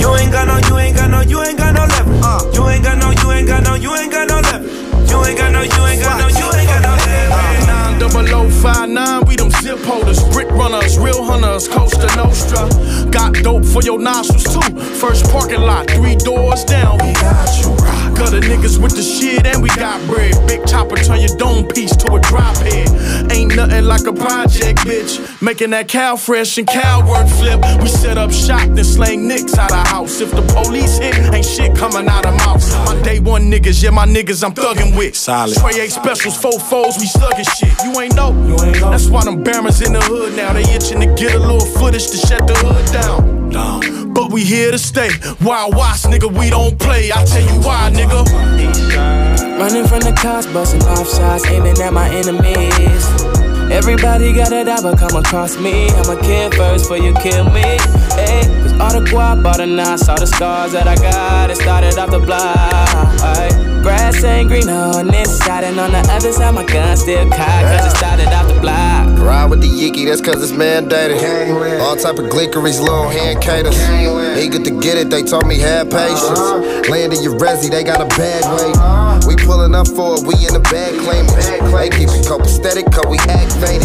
[0.00, 2.24] You ain't got no, you ain't got no, you ain't got no level.
[2.24, 2.50] Uh.
[2.52, 4.68] You ain't got no, you ain't got no, you ain't got no level.
[5.08, 6.28] You ain't got no, you ain't got no, you ain't got no.
[6.28, 6.57] You ain't
[8.10, 12.68] 0059, we them zip holders, brick runners, real hunters, Costa Nostra.
[13.10, 14.80] Got dope for your nostrils too.
[14.80, 17.97] First parking lot, three doors down, we got you right.
[18.18, 20.34] Gutter niggas with the shit and we got bread.
[20.48, 22.88] Big chopper turn your dome piece to a drop head.
[23.30, 25.40] Ain't nothing like a project, bitch.
[25.40, 27.60] Making that cow fresh and cow word flip.
[27.80, 30.20] We set up shop, then slang nicks out of house.
[30.20, 32.68] If the police hit, ain't shit coming out of mouth.
[32.86, 35.14] My day one niggas, yeah, my niggas I'm thugging with.
[35.14, 35.56] Solid.
[35.56, 37.72] Trey eight specials, four foes, we slugging shit.
[37.84, 38.32] You ain't know.
[38.46, 38.90] You ain't know.
[38.90, 40.52] That's why them Barons in the hood now.
[40.52, 43.47] They itching to get a little footage to shut the hood down.
[43.50, 45.10] But we here to stay.
[45.42, 47.10] Wild watch, nigga, we don't play.
[47.12, 48.24] I tell you why, nigga.
[49.58, 53.37] Running from the cops, busting off shots, aiming at my enemies.
[53.70, 55.88] Everybody got to die, but come across me.
[55.90, 57.76] I'ma kill first before you kill me.
[58.16, 61.56] Hey, cause all the guap, all the knots, all the scars that I got, it
[61.56, 62.56] started off the block.
[62.56, 63.68] Ay.
[63.82, 67.38] Grass ain't green on this side, and on the other side, my gun still cocked,
[67.38, 69.18] cause it started off the block.
[69.18, 71.80] Ride with the Yiki, that's cause it's mandated.
[71.80, 73.78] All type of glickeries, little hand caters.
[74.38, 76.88] Eager to get it, they told me have patience.
[76.88, 78.97] Land in your resi, they got a bad way.
[79.26, 81.34] We pulling up for it, we in the bag claiming.
[81.68, 83.84] They keep it copacetic, cause we act faded.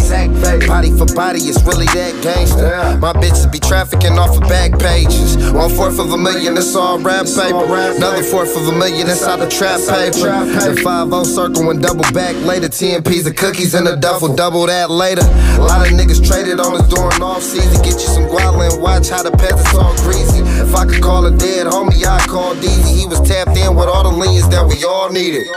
[0.68, 2.72] Body for body, it's really that gangster.
[3.00, 5.36] My bitches be trafficking off of back pages.
[5.52, 7.68] One fourth of a million, it's all rap paper.
[7.68, 10.32] Another fourth of a million inside the trap paper.
[10.64, 12.70] The 5 circle and double back later.
[12.70, 15.26] Ten TMPs and cookies in a duffel, double that later.
[15.58, 17.82] A lot of niggas traded on us during off season.
[17.82, 20.44] Get you some guala and watch how the peasants all greasy.
[20.62, 23.00] If I could call a dead homie, I'd call Deezy.
[23.00, 25.48] He was tapped in with all the leans that we all needed.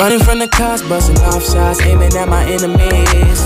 [0.00, 3.40] Running from the cops, busting off shots, aiming at my enemies.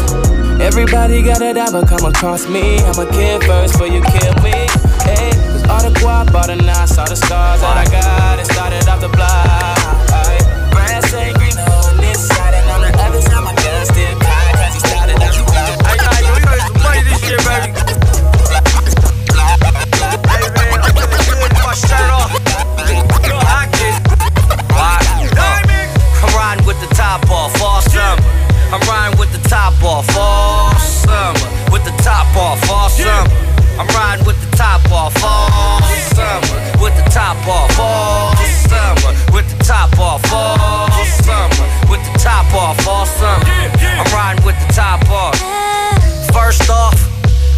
[0.60, 2.78] Everybody gotta die, but come across me.
[2.78, 4.54] I'ma kill first before you kill me.
[5.02, 8.46] Hey, cause all the guap, all the knots, all the scars that I got, it
[8.46, 9.26] started off the block.
[9.26, 10.38] Aye.
[10.70, 14.54] Grass ain't greener on this side, and on the other side, my gun still cocked,
[14.54, 15.82] cause he started off the block.
[15.82, 17.74] Hey, hey, yo, you know some money this shit, baby.
[20.30, 22.41] Hey, man, I'm feeling good with my shirt off.
[26.82, 28.22] With the top off all summer.
[28.72, 31.38] I'm riding with the top off all summer.
[31.70, 33.30] With the top off all summer.
[33.78, 35.80] I'm riding with the top off all
[36.10, 36.82] summer.
[36.82, 38.34] With the top off all
[38.66, 39.12] summer.
[39.32, 40.90] With the top off all
[41.22, 41.66] summer.
[41.88, 43.44] With the top off all summer.
[43.46, 45.38] I'm riding with the top off.
[46.32, 46.96] First off,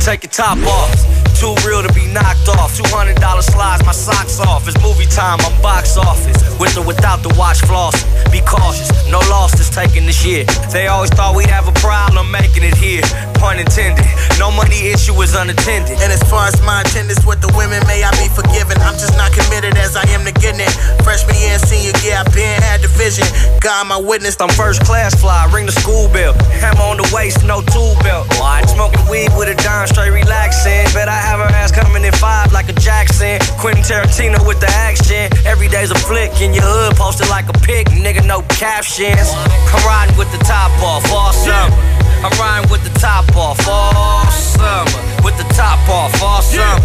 [0.00, 1.23] take your top off.
[1.34, 2.78] Too real to be knocked off.
[2.78, 4.66] $200 slides my socks off.
[4.68, 6.38] It's movie time, I'm box office.
[6.58, 8.06] With or without the watch flossing.
[8.30, 10.44] Be cautious, no loss is taking this year.
[10.72, 13.02] They always thought we'd have a problem making it here.
[13.34, 14.06] Pun intended.
[14.38, 16.00] No money issue is unattended.
[16.00, 18.78] And as far as my attendance with the women, may I be forgiven.
[18.82, 20.72] I'm just not committed as I am to getting it.
[21.02, 23.26] Freshman year and senior year, I've been had the vision.
[23.60, 24.36] God, my witness.
[24.40, 26.34] I'm first class fly, ring the school bell.
[26.62, 28.26] Hammer on the waist, no tool belt.
[28.38, 28.62] Why?
[28.66, 30.86] Smoking weed with a dime, straight relaxing.
[30.94, 33.40] Bet I have her ass coming in five like a Jackson.
[33.56, 35.32] Quentin Tarantino with the action.
[35.48, 39.32] Every day's a flick in your hood, posted like a pic, nigga, no captions.
[39.72, 41.74] I'm riding with the top off all summer.
[42.20, 45.00] I'm riding with the top off all summer.
[45.24, 46.80] With the top off all summer.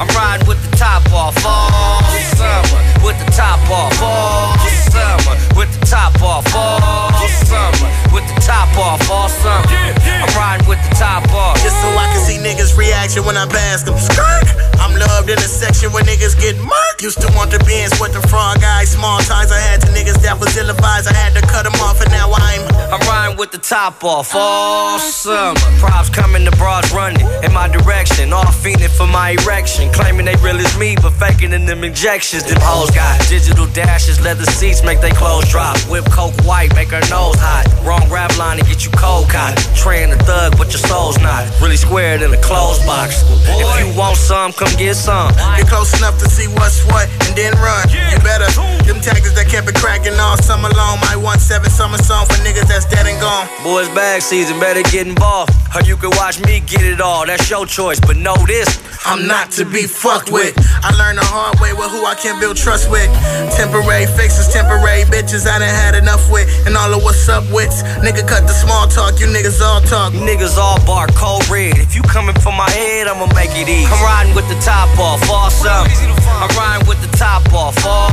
[0.00, 2.02] I'm riding with the top off all
[2.36, 2.80] summer.
[3.04, 4.56] With the top off all
[4.88, 5.34] summer.
[5.56, 7.88] With the top off all summer.
[8.12, 9.66] With the top off all summer.
[9.68, 11.56] I'm riding with the top off.
[11.62, 13.98] Just so I can see niggas' reaction when I pass them.
[13.98, 14.48] Skirt.
[14.82, 17.02] I'm loved in a section where niggas get murked.
[17.02, 18.90] Used to want the beans with the frog eyes.
[18.90, 21.08] Small times I had to niggas that was ill advised.
[21.08, 22.62] I had to cut them off, and now I'm.
[22.92, 25.58] I'm riding with the top off all summer.
[25.78, 28.32] Props coming, the bras running in my direction.
[28.32, 29.81] All fiending for my erection.
[29.90, 32.44] Claiming they real as me, but faking in them injections.
[32.44, 35.76] Them hoes got digital dashes, leather seats make they clothes drop.
[35.90, 37.66] Whip coke white, make her nose hot.
[37.84, 39.56] Wrong rap line to get you cold caught.
[39.74, 41.48] Traying a thug, but your soul's not.
[41.60, 43.24] Really squared in a closed box.
[43.48, 45.32] If you want some, come get some.
[45.56, 47.88] Get close enough to see what's what and then run.
[47.88, 48.46] You better.
[48.86, 51.00] Them tactics that kept it cracking all summer long.
[51.00, 53.48] My one seven summer song for niggas that's dead and gone.
[53.62, 55.52] Boys bag season, better get involved.
[55.74, 57.26] Or you can watch me get it all.
[57.26, 58.68] That's your choice, but know this.
[59.04, 60.52] I'm not to be fucked with.
[60.84, 63.08] I learned the hard way with who I can build trust with.
[63.56, 66.46] Temporary fixes, temporary bitches I done had enough with.
[66.66, 67.82] And all of what's up wits.
[68.04, 70.12] Nigga cut the small talk, you niggas all talk.
[70.12, 71.78] Niggas all bark, cold red.
[71.78, 73.88] If you coming for my head, I'ma make it easy.
[73.88, 75.88] I'm riding with the top off all summer.
[75.88, 78.12] I'm riding with the top off all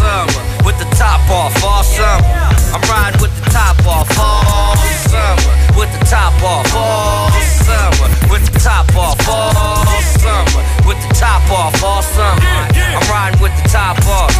[0.00, 0.55] summer.
[0.66, 2.26] With the top off all summer.
[2.74, 4.74] I'm riding with the top off all
[5.06, 5.54] summer.
[5.78, 7.30] With the top off all
[7.62, 8.08] summer.
[8.28, 9.86] With the top off all
[10.18, 10.62] summer.
[10.84, 12.42] With the top off all summer.
[12.74, 14.34] I'm riding with the top off.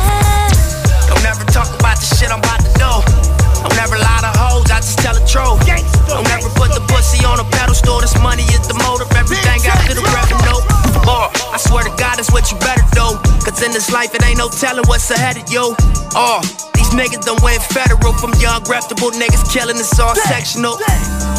[1.06, 3.35] Don't never talk about the shit I'm about to do.
[3.62, 5.60] Don't never lie to hoes, I just tell the truth.
[6.08, 8.00] Don't never put the pussy on a pedestal.
[8.00, 10.60] This money is the motive, everything after the revenue.
[11.06, 13.16] Or, I swear to God, that's what you better do.
[13.44, 15.74] Cause in this life, it ain't no telling what's ahead of you.
[16.14, 16.40] Oh,
[16.86, 20.78] these niggas done went federal from young, reputable niggas killing us all sectional.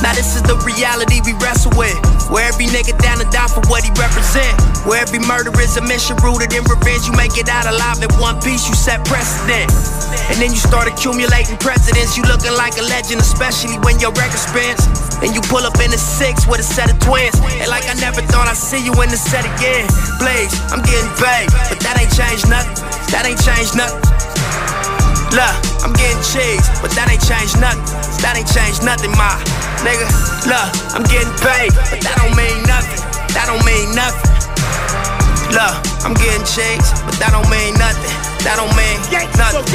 [0.04, 1.96] Now this is the reality we wrestle with.
[2.28, 4.52] Where every nigga down to die for what he represent.
[4.84, 7.08] Where every murder is a mission rooted in revenge.
[7.08, 9.72] You make it out alive in one piece, you set precedent.
[10.28, 12.20] And then you start accumulating precedents.
[12.20, 14.84] You looking like a legend, especially when your record spins.
[15.24, 17.40] And you pull up in a six with a set of twins.
[17.64, 19.88] And like I never thought I'd see you in the set again.
[20.20, 22.76] Blaze, I'm getting paid, but that ain't changed nothing.
[23.16, 24.17] That ain't changed nothing.
[25.36, 27.84] Look, I'm getting cheese, but that ain't changed nothing.
[28.24, 29.36] That ain't changed nothing, my
[29.84, 30.08] nigga.
[30.48, 33.02] Look, I'm getting paid, but that don't mean nothing.
[33.36, 34.24] That don't mean nothing.
[35.52, 35.76] Look,
[36.08, 38.12] I'm getting cheese, but that don't mean nothing.
[38.48, 39.00] That don't mean
[39.36, 39.68] nothing.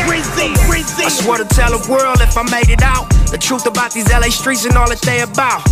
[1.05, 3.09] I swear to tell the world if I made it out.
[3.29, 5.65] The truth about these LA streets and all that they about.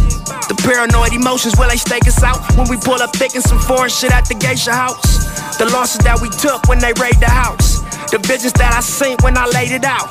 [0.49, 2.37] The paranoid emotions, will they stake us out?
[2.57, 5.57] When we pull up thick and some foreign shit at the geisha house.
[5.57, 7.80] The losses that we took when they raid the house.
[8.11, 10.11] The bitches that I seen when I laid it out.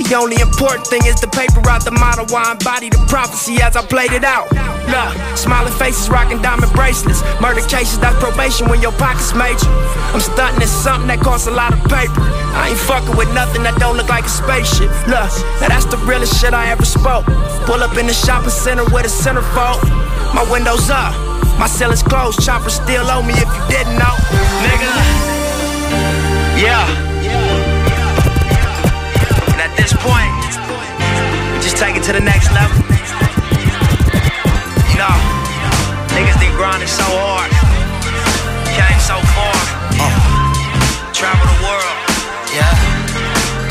[0.00, 3.60] The only important thing is the paper out the model why I embody the prophecy
[3.60, 4.48] as I played it out.
[4.88, 7.20] Look, smiling faces rocking diamond bracelets.
[7.40, 9.68] Murder cases, that's probation when your pockets major.
[10.16, 12.24] I'm stunting at something that costs a lot of paper.
[12.56, 14.88] I ain't fucking with nothing that don't look like a spaceship.
[15.04, 15.28] Look,
[15.60, 17.28] now that's the realest shit I ever spoke.
[17.68, 19.84] Pull up in the shopping center with a centerfold.
[20.32, 21.12] My windows up,
[21.60, 22.40] my ceiling's closed.
[22.40, 24.14] Chopper still owe me if you didn't know.
[24.64, 24.88] Nigga.
[26.64, 27.15] Yeah.
[29.52, 30.32] And at this point,
[31.52, 32.76] we just take it to the next level.
[34.90, 35.16] You know,
[36.14, 37.50] niggas been grinding so hard,
[38.72, 39.56] came so far,
[41.12, 41.96] travel the world.
[42.54, 42.72] Yeah.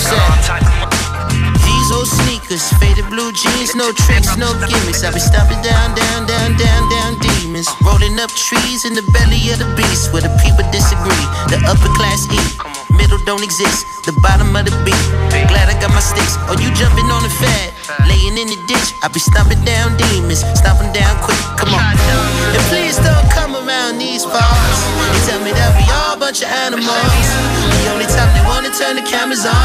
[0.06, 0.94] Got all type of
[1.65, 5.03] These old sneakers, faded blue jeans, no tricks, no gimmicks.
[5.03, 7.68] I be stomping down, down, down, down, down demons.
[7.82, 11.26] Rolling up trees in the belly of the beast where the people disagree.
[11.49, 12.53] The upper class eat,
[12.96, 14.06] middle don't exist.
[14.06, 15.06] The bottom of the beat.
[15.50, 16.38] Glad I got my sticks.
[16.48, 17.74] Oh, you jumping on the fat,
[18.06, 18.94] laying in the ditch.
[19.02, 21.40] I be stomping down demons, stomping down quick.
[21.58, 21.82] Come on.
[22.54, 24.80] And please don't come around these parts.
[25.16, 27.26] They tell me that we all a bunch of animals.
[27.82, 29.58] The only time they wanna turn the cameras on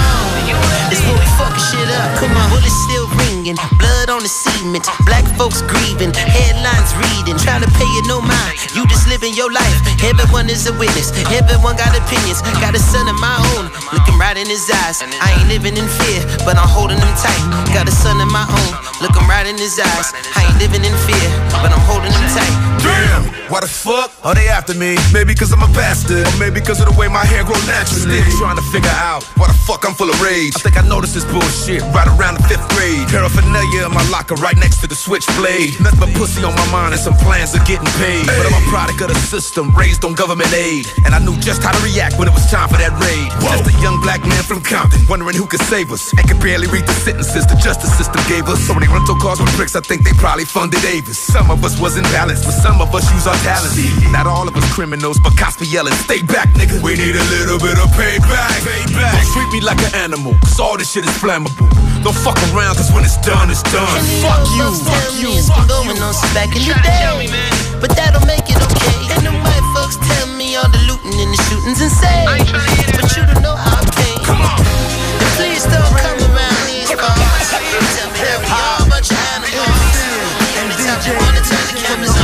[0.89, 2.17] is when we fucking shit up.
[2.23, 3.10] Come on, bullets still
[3.51, 4.87] ringing, blood on the cement.
[5.05, 8.55] Black folks grieving, headlines reading, trying to pay it no mind.
[8.75, 9.79] You just living your life.
[10.05, 11.11] Everyone is a witness.
[11.31, 12.43] Everyone got opinions.
[12.61, 15.03] Got a son of my own, looking right in his eyes.
[15.03, 17.43] I ain't living in fear, but I'm holding him tight.
[17.75, 18.73] Got a son of my own,
[19.03, 20.13] looking right in his eyes.
[20.37, 21.29] I ain't living in fear,
[21.63, 22.55] but I'm holding him tight.
[22.81, 24.97] Damn, why the fuck are they after me?
[25.13, 28.21] Maybe cause I'm a bastard, or maybe cause of the way my hair grows naturally.
[28.23, 30.55] Still trying to figure out why the fuck I'm full of rage.
[30.57, 33.09] I think I noticed this bullshit right around the fifth grade.
[33.09, 35.81] Paraphernalia in my locker right next to the switchblade.
[35.81, 38.27] Nothing but pussy on my mind and some plans of getting paid.
[38.27, 40.87] But I'm a product of the system, raised on government aid.
[41.05, 43.29] And I knew just how to react when it was time for that raid.
[43.43, 46.13] Just a young black man from Compton, wondering who could save us.
[46.15, 48.61] And could barely read the sentences the justice system gave us.
[48.67, 51.19] So many rental cars with bricks, I think they probably funded Avis.
[51.19, 53.77] Some of us wasn't balanced, but some of us use our talents.
[54.11, 56.83] Not all of us criminals, but cops be yelling, stay back, nigga.
[56.83, 58.63] We need a little bit of payback.
[58.65, 59.15] payback.
[59.15, 61.69] Don't treat me like an animal, cause all this shit is flammable.
[62.03, 64.01] Don't fuck around, cause when it's done, it's done.
[64.25, 67.29] Fuck you, fuck you, It's been going on since back in the day.
[67.81, 68.97] But that'll make it okay.
[69.17, 72.29] And them white folks tell me all the looting and the shootings insane.
[72.29, 74.21] But you don't know how I pain.
[74.25, 74.61] Come on.
[74.61, 77.51] And please don't come around these parts.
[77.97, 79.97] Tell me that we all a bunch of animals.
[80.61, 82.20] Every time you wanna turn the cameras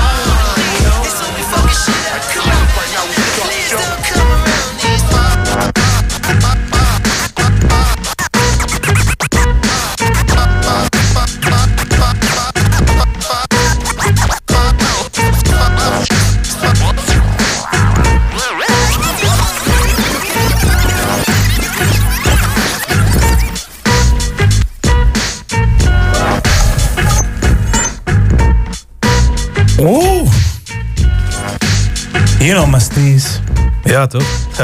[32.46, 33.40] You know my steez.
[33.84, 34.22] Ja, toch?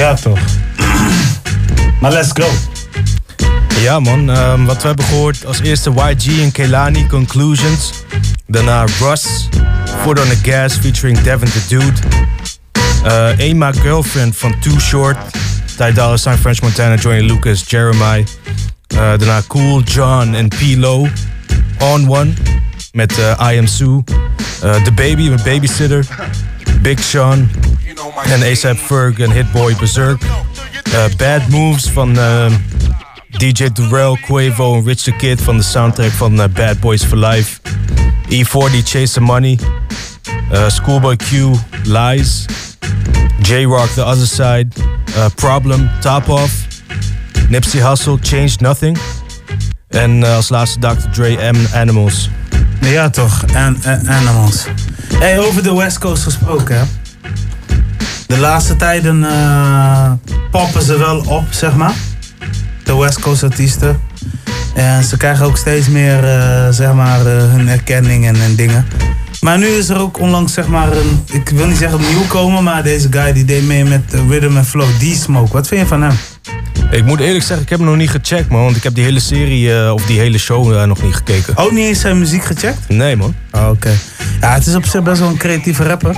[0.00, 0.38] ja, toch.
[2.00, 2.48] maar let's go.
[3.80, 7.92] Ja man, ehm, wat we hebben gehoord als eerste YG en Kelani, Conclusions.
[8.46, 9.48] Daarna Russ,
[10.02, 12.00] Foot on the Gas featuring Devin the Dude.
[13.04, 15.16] Uh, Ema Girlfriend van Too Short.
[15.76, 18.24] Ty Dolla Sign, French Montana, Johnny Lucas, Jeremiah.
[18.94, 21.08] Uh, daarna Cool, John en P-Lo.
[21.78, 22.32] On One
[22.92, 24.02] met uh, I Am Sue.
[24.62, 26.04] Uh, The Baby met Babysitter.
[26.82, 27.50] Big Sean.
[28.24, 30.22] En ASAP Ferg en Hitboy Berserk.
[30.22, 32.18] Uh, Bad Moves van
[33.28, 37.60] DJ Durrell, Quavo en Rich the Kid van de soundtrack van Bad Boys for Life.
[38.28, 39.58] E40 Chase the Money.
[40.68, 41.54] Schoolboy Q,
[41.84, 42.46] Lies.
[43.42, 44.68] J-Rock, The Other Side.
[45.34, 46.52] Problem, Top Off.
[47.48, 48.98] Nipsey Hussle, Change Nothing.
[49.88, 51.10] En als laatste Dr.
[51.10, 52.28] Dre, M Animals.
[52.80, 53.44] Ja, toch.
[53.54, 53.76] En,
[54.06, 54.66] animals.
[55.14, 56.84] Hey, over de West Coast gesproken, hè.
[58.26, 60.12] De laatste tijden eh,
[60.50, 61.94] poppen ze wel op, zeg maar.
[62.84, 64.00] De West Coast artiesten.
[64.74, 68.86] En ze krijgen ook steeds meer, eh, zeg maar, eh, hun erkenning en, en dingen.
[69.40, 72.62] Maar nu is er ook onlangs, zeg maar, een, ik wil niet zeggen een nieuwkomer,
[72.62, 75.52] maar deze guy die deed mee met Rhythm and Flow, D-Smoke.
[75.52, 76.14] Wat vind je van hem?
[76.90, 78.64] Ik moet eerlijk zeggen, ik heb hem nog niet gecheckt, man.
[78.64, 81.56] Want ik heb die hele serie, eh, of die hele show eh, nog niet gekeken.
[81.56, 82.88] Ook niet eens zijn muziek gecheckt?
[82.88, 83.34] Nee, man.
[83.52, 83.90] Oh, Oké.
[84.40, 86.16] Ja, het is op zich best wel een creatieve rapper.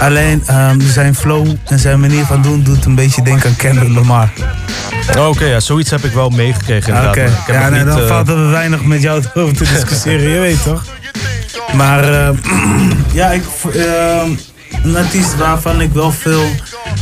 [0.00, 3.88] Alleen ehm, zijn flow en zijn manier van doen doet een beetje denken aan Kendrick
[3.88, 4.32] Lamar.
[5.18, 7.46] Oké, ja, zoiets heb ik wel meegekregen Oké, inderdaad.
[7.46, 10.38] heb ja, nee, niet, dan eh, valt er weinig met jou over te discussiëren, je
[10.38, 10.84] weet toch?
[11.74, 12.28] Maar eh,
[13.12, 13.42] ja, ik,
[13.74, 14.22] eh,
[14.82, 16.44] een artiest waarvan ik wel veel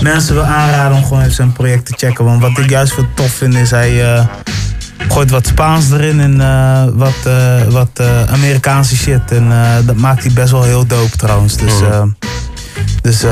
[0.03, 2.25] mensen wil aanraden om gewoon even zijn project te checken.
[2.25, 4.27] Want wat ik juist veel tof vind is hij eh,
[5.09, 8.01] gooit wat Spaans erin en eh, wat, eh, wat
[8.31, 9.31] Amerikaanse shit.
[9.33, 9.53] En
[9.87, 11.57] dat maakt hij best wel heel dope trouwens.
[11.57, 12.09] Dus, Mhm.
[13.05, 13.31] Dus eh,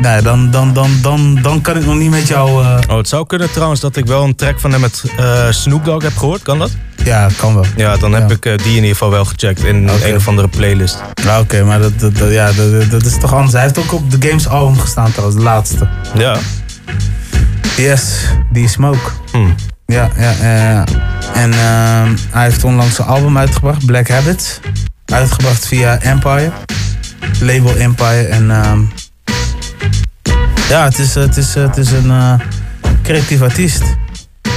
[0.00, 2.64] nou ja, dan, dan, dan, dan, dan kan ik nog niet met jou...
[2.64, 5.46] eh, Oh, het zou kunnen trouwens dat ik wel een track van hem met eh,
[5.50, 6.42] Snoop Dogg heb gehoord.
[6.42, 6.70] Kan dat?
[7.04, 7.64] Ja, kan wel.
[7.76, 10.48] Ja, dan heb ik eh, die in ieder geval wel gecheckt in een of andere
[10.48, 11.02] playlist.
[11.24, 12.50] Ja, Oké, maar dat, dat, dat- ja,
[12.90, 13.52] dat, is toch anders.
[13.52, 15.88] Hij heeft ook op de Games album gestaan trouwens, de laatste.
[16.14, 16.36] Ja.
[17.76, 18.14] Yes,
[18.52, 19.10] die Smoke.
[19.32, 19.54] Hmm.
[19.86, 20.56] Ja, ja, ja.
[20.70, 20.84] ja.
[21.34, 24.60] En ehm, hij heeft onlangs een album uitgebracht, Black Habits.
[25.04, 26.50] Uitgebracht via Empire.
[27.40, 28.26] Label Empire.
[28.26, 28.80] En ehm,
[30.68, 32.32] ja, het is, het is, het is een eh,
[33.02, 33.82] creatief artiest.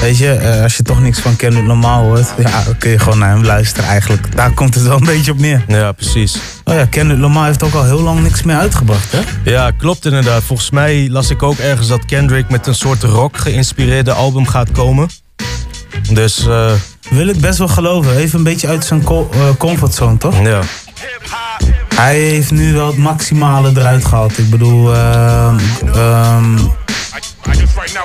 [0.02, 3.00] Weet je, eh, als je toch niks van Kendrick normaal hoort, ja, dan kun je
[3.00, 4.36] gewoon naar hem luisteren eigenlijk.
[4.36, 5.64] Daar komt het wel een beetje op neer.
[5.68, 6.38] Ja, precies.
[6.64, 9.20] Oh ja, Kendrick Lamar heeft ook al heel lang niks meer uitgebracht, hè?
[9.52, 10.44] Ja, klopt inderdaad.
[10.44, 14.72] Volgens mij las ik ook ergens dat Kendrick met een soort rock geïnspireerde album gaat
[14.72, 15.10] komen.
[16.12, 16.72] Dus eh,
[17.10, 18.16] Wil ik best wel geloven.
[18.18, 20.42] Even een beetje uit zijn co- comfortzone, toch?
[20.44, 20.62] ja.
[22.00, 24.38] Hij heeft nu wel het maximale eruit gehaald.
[24.38, 25.58] Ik bedoel, ehm,
[25.94, 26.58] ehm,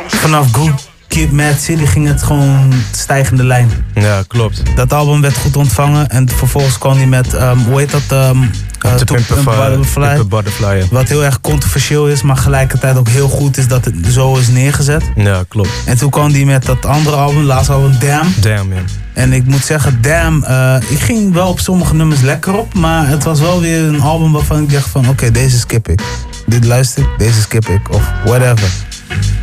[0.07, 3.71] vanaf Good Kid, Mad City ging het gewoon stijgende lijn.
[3.95, 4.63] Ja, klopt.
[4.77, 8.03] Dat album werd goed ontvangen en vervolgens kwam hij met, ehm, hoe heet dat?
[8.09, 8.43] ehm
[8.81, 10.25] eh, To Pimp Butterfly.
[10.27, 10.85] Butterfly, ja.
[10.91, 14.49] Wat heel erg controversieel is, maar gelijkertijd ook heel goed is dat het zo is
[14.49, 15.03] neergezet.
[15.17, 15.71] Ja, klopt.
[15.85, 18.35] En toen kwam hij met dat andere album, laatste album, Damn.
[18.41, 18.81] Damn, ja.
[19.15, 22.75] En ik moet zeggen, Damn, eh, ik ging wel op sommige nummers lekker op.
[22.75, 26.03] Maar het was wel weer een album waarvan ik dacht van, oké, deze skip ik.
[26.47, 27.95] Dit luister ik, deze skip ik.
[27.95, 28.69] Of whatever.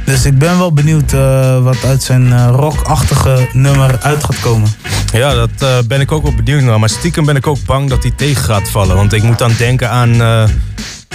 [0.06, 4.70] Dus ik ben wel benieuwd eh, wat uit zijn eh, rockachtige nummer uit gaat komen.
[5.14, 6.80] Ja, dat ben ik ook wel benieuwd naar.
[6.80, 8.96] Maar stiekem ben ik ook bang dat hij tegen gaat vallen.
[8.96, 10.18] Want ik moet dan denken aan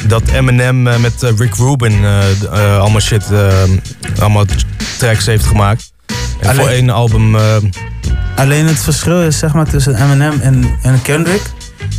[0.07, 2.05] dat Eminem met Rick Rubin
[2.51, 3.25] allemaal shit,
[4.19, 4.45] allemaal
[4.99, 5.93] tracks heeft gemaakt.
[6.07, 7.37] En voor Alleen- één album...
[7.37, 7.57] eh,
[8.37, 11.43] Alleen het verschil is zeg maar tussen Eminem en, en Kendrick.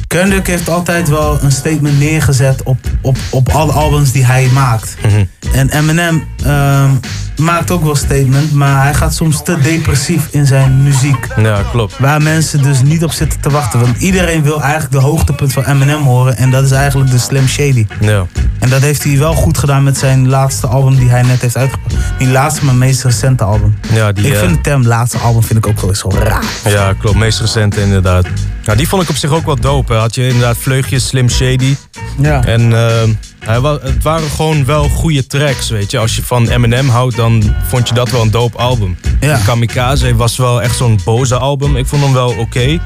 [0.07, 4.95] Kendrick heeft altijd wel een statement neergezet op, op, op alle albums die hij maakt.
[5.05, 5.23] Mhm.
[5.51, 6.89] En Eminem ehm,
[7.37, 11.27] maakt ook wel statement, maar hij gaat soms te depressief in zijn muziek.
[11.37, 11.97] ja, klopt.
[11.99, 13.79] Waar mensen dus niet op zitten te wachten.
[13.79, 16.37] Want iedereen wil eigenlijk de hoogtepunt van Eminem horen.
[16.37, 17.85] En dat is eigenlijk de Slim Shady.
[17.99, 18.25] Ja.
[18.59, 21.57] En dat heeft hij wel goed gedaan met zijn laatste album die hij net heeft
[21.57, 21.95] uitgebracht.
[22.19, 23.77] Niet laatste, maar meest recente album.
[23.93, 26.09] Ja, die, ik eh, vind de term laatste album vind ik ook wel eens zo
[26.09, 26.43] raar.
[26.65, 27.17] Ja, klopt.
[27.17, 28.25] Meest recente inderdaad.
[28.65, 29.93] Nou, die vond ik op zich ook wel dope.
[29.99, 31.75] Had je inderdaad Vleugjes, Slim Shady.
[32.21, 32.43] Ja.
[32.45, 33.03] En eh,
[33.39, 35.97] hij wa- het waren gewoon wel goede tracks, weet je.
[35.97, 38.97] Als je van Eminem houdt, dan vond je dat wel een dope album.
[39.19, 39.39] Ja.
[39.45, 41.75] Kamikaze was wel echt zo'n boze album.
[41.77, 42.79] Ik vond hem wel oké.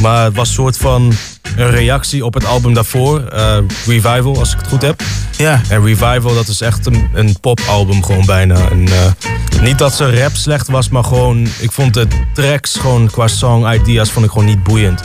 [0.00, 1.12] maar het was een soort van
[1.56, 3.20] een reactie op het album daarvoor.
[3.20, 3.56] eh,
[3.86, 5.02] Revival, als ik het goed heb.
[5.36, 5.60] Ja.
[5.68, 8.54] En Revival, dat is echt een, een popalbum gewoon bijna.
[8.70, 11.46] En, eh, niet dat zijn rap slecht was, maar gewoon...
[11.58, 15.00] Ik vond de tracks gewoon qua song ideas vond ik gewoon niet boeiend.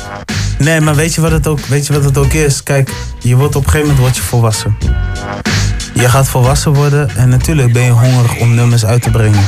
[0.60, 2.64] Nee, maar weet je wat het ook, weet je wat het ook is?
[2.64, 4.78] Kijk, je wordt op een gegeven moment word je volwassen.
[5.94, 9.44] Je gaat volwassen worden en natuurlijk ben je hongerig om nummers uit te brengen.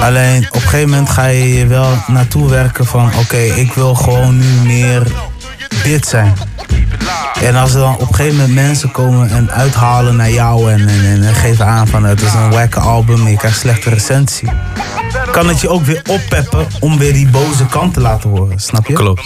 [0.00, 3.94] Alleen op een gegeven moment ga je je wel naartoe werken van oké, ik wil
[3.94, 5.02] gewoon nu meer
[5.84, 6.34] dit zijn.
[7.42, 10.88] En als er dan op een gegeven moment mensen komen en uithalen naar jou en,
[10.88, 13.90] en, en, en geven aan van het is een wakke album en je krijgt slechte
[13.90, 14.48] recensie.
[15.30, 18.86] Kan het je ook weer oppeppen om weer die boze kant te laten horen, snap
[18.86, 18.92] je?
[18.94, 19.22] Klopt.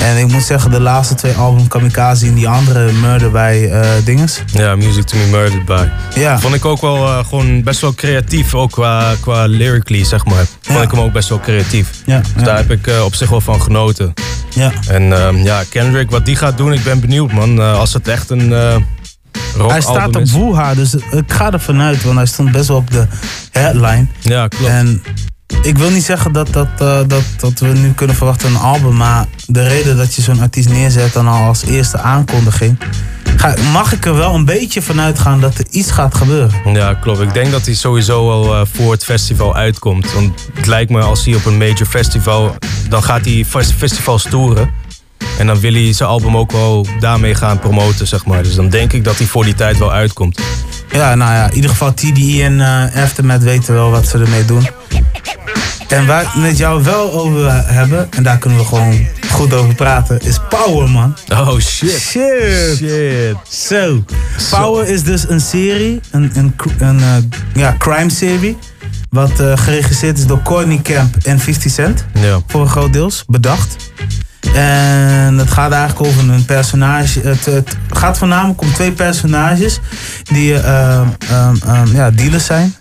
[0.00, 3.88] En ik moet zeggen, de laatste twee albums, Kamikaze en die andere Murder bij eh
[4.04, 4.42] dinges.
[4.46, 5.88] Ja, Music to be Murdered by.
[6.20, 6.38] Ja.
[6.38, 10.44] Vond ik ook wel eh, gewoon best wel creatief, ook qua, qua lyrically, zeg maar.
[10.60, 10.84] Vond Ja.
[10.84, 11.90] ik hem ook best wel creatief.
[12.06, 12.42] Ja, Dus ja.
[12.42, 14.12] daar heb ik eh, op zich wel van genoten.
[14.54, 14.72] Ja.
[14.88, 17.60] En ehm, ja, Kendrick, wat die gaat doen, ik ben benieuwd, man.
[17.60, 18.76] Eh, als het echt een eh
[19.66, 20.28] Hij staat op.
[20.28, 23.06] Woeha, dus ik ga er vanuit, want hij stond best wel op de
[23.50, 24.06] headline.
[24.20, 24.72] Ja, klopt.
[24.72, 25.02] En
[25.62, 28.96] ik wil niet zeggen dat, dat, eh, dat, dat we nu kunnen verwachten een album,
[28.96, 32.78] maar de reden dat je zo'n artiest neerzet dan al als eerste aankondiging,
[33.36, 36.50] ga, mag ik er wel een beetje vanuit gaan dat er iets gaat gebeuren.
[36.72, 37.20] Ja, klopt.
[37.20, 40.12] Ik denk dat hij sowieso al eh, voor het festival uitkomt.
[40.12, 42.56] Want het lijkt me als hij op een major festival...
[42.88, 44.70] dan gaat hij fes- festivals toeren.
[45.38, 48.42] En dan wil hij zijn album ook wel daarmee gaan promoten, zeg maar.
[48.42, 50.40] Dus dan denk ik dat hij voor die tijd wel uitkomt.
[50.92, 54.44] Ja, nou ja, in ieder geval TDE en eh Aftermath weten wel wat ze ermee
[54.44, 54.66] doen.
[55.88, 59.74] En waar we met jou wel over hebben, en daar kunnen we gewoon goed over
[59.74, 61.16] praten, is Power, man.
[61.32, 61.90] Oh, shit.
[61.90, 62.76] Shit.
[62.76, 63.36] Shit.
[63.48, 64.04] Zo.
[64.50, 67.16] Power is dus een serie, een, een, een eh,
[67.54, 68.56] ja, crime serie,
[69.10, 72.04] wat eh, geregisseerd is door Courtney Camp en 50 Cent.
[72.14, 72.40] Ja.
[72.46, 73.76] Voor een groot deels, bedacht.
[74.54, 77.20] En het gaat eigenlijk over een personage.
[77.20, 79.80] Het, het gaat voornamelijk om twee personages
[80.22, 81.00] die eh,
[81.30, 82.74] ehm, ehm, ja, dealers zijn.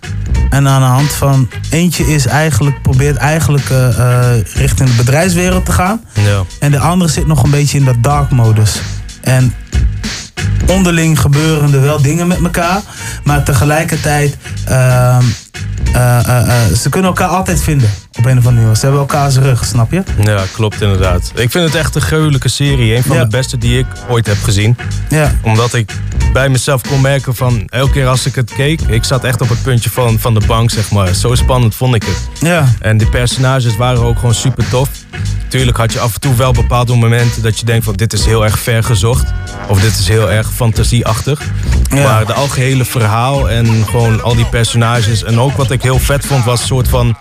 [0.50, 5.66] En aan de hand van eentje is eigenlijk, probeert eigenlijk eh, eh, richting de bedrijfswereld
[5.66, 6.02] te gaan.
[6.14, 6.44] Ja.
[6.60, 8.82] En de andere zit nog een beetje in dat dark modus.
[9.22, 9.54] En
[10.68, 12.82] onderling gebeuren er wel dingen met elkaar.
[13.24, 14.38] Maar tegelijkertijd,
[15.94, 17.90] eh, eh, eh, ze kunnen elkaar altijd vinden.
[18.18, 18.76] Op een of andere manier.
[18.76, 20.04] Ze hebben elkaars rug, snap je?
[20.24, 21.32] Ja, klopt inderdaad.
[21.36, 22.96] Ik vind het echt een gruwelijke serie.
[22.96, 24.78] Een van de beste die ik ooit heb gezien.
[25.10, 25.32] Ja.
[25.42, 25.92] Omdat ik
[26.34, 27.64] bij mezelf kon merken van...
[27.70, 30.42] Elke keer als ik het keek, ik zat echt op het puntje van, van de
[30.48, 31.14] bank, zeg maar.
[31.14, 32.18] Zo spannend vond ik het.
[32.40, 32.68] Ja.
[32.80, 34.90] En die personages waren ook gewoon super tof.
[35.48, 37.94] Tuurlijk had je af en toe wel bepaalde momenten dat je denkt van...
[37.94, 39.34] Dit is heel erg ver gezocht.
[39.68, 41.42] Of dit is heel erg fantasieachtig.
[41.90, 45.24] Maar de algehele verhaal en gewoon al die personages...
[45.24, 47.18] En ook wat ik heel vet vond was een soort van...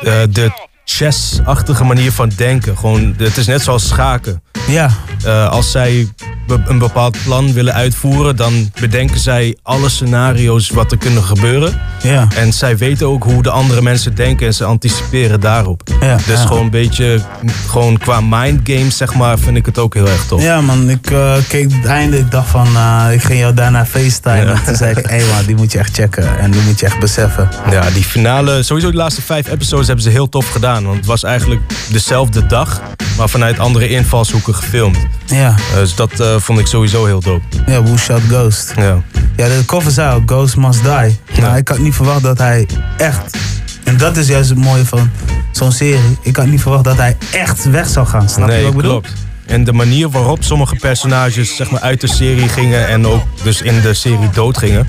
[0.00, 2.78] eh, de chess-achtige manier van denken.
[2.78, 4.42] Gewoon, het is net zoals schaken.
[4.68, 4.90] Ja.
[5.24, 6.08] Eh, als zij
[6.46, 11.80] be- een bepaald plan willen uitvoeren, dan bedenken zij alle scenario's wat er kunnen gebeuren.
[12.02, 12.28] Ja.
[12.36, 15.82] En zij weten ook hoe de andere mensen denken en ze anticiperen daarop.
[16.00, 16.46] Ja, dus ja.
[16.46, 17.20] gewoon een beetje,
[17.68, 20.42] gewoon qua mind games zeg maar, vind ik het ook heel erg tof.
[20.42, 23.86] Ja man, ik eh, keek het einde, ik dacht van, eh, ik ging jou daarna
[23.86, 24.36] FaceTime.
[24.44, 24.52] Ja.
[24.52, 26.38] En toen zei ik, hé man, die moet je echt checken.
[26.38, 27.48] En die moet je echt beseffen.
[27.70, 30.77] Ja, die finale, sowieso de laatste vijf episodes hebben ze heel tof gedaan.
[30.84, 31.60] Want het was eigenlijk
[31.90, 32.80] dezelfde dag,
[33.16, 34.98] maar vanuit andere invalshoeken gefilmd.
[35.26, 35.54] Ja.
[35.74, 37.44] Dus dat eh, vond ik sowieso heel dope.
[37.66, 38.72] Ja, Who Shot Ghost.
[38.76, 39.02] Ja.
[39.36, 41.40] Ja, de cover zei ook, Ghost Must Die.
[41.40, 43.36] Maar ik had niet verwacht dat hij echt...
[43.84, 45.10] En dat is juist het mooie van
[45.52, 46.18] zo'n serie.
[46.22, 48.28] Ik had niet verwacht dat hij echt weg zou gaan.
[48.28, 48.90] Snap je wat ik bedoel?
[49.00, 49.12] klopt.
[49.46, 53.62] En de manier waarop sommige personages zeg maar, uit de serie gingen en ook dus
[53.62, 54.88] in de serie doodgingen,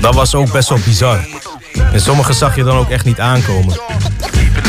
[0.00, 1.18] dat was ook best wel bizar.
[1.92, 3.76] En sommige zag je dan ook echt niet aankomen.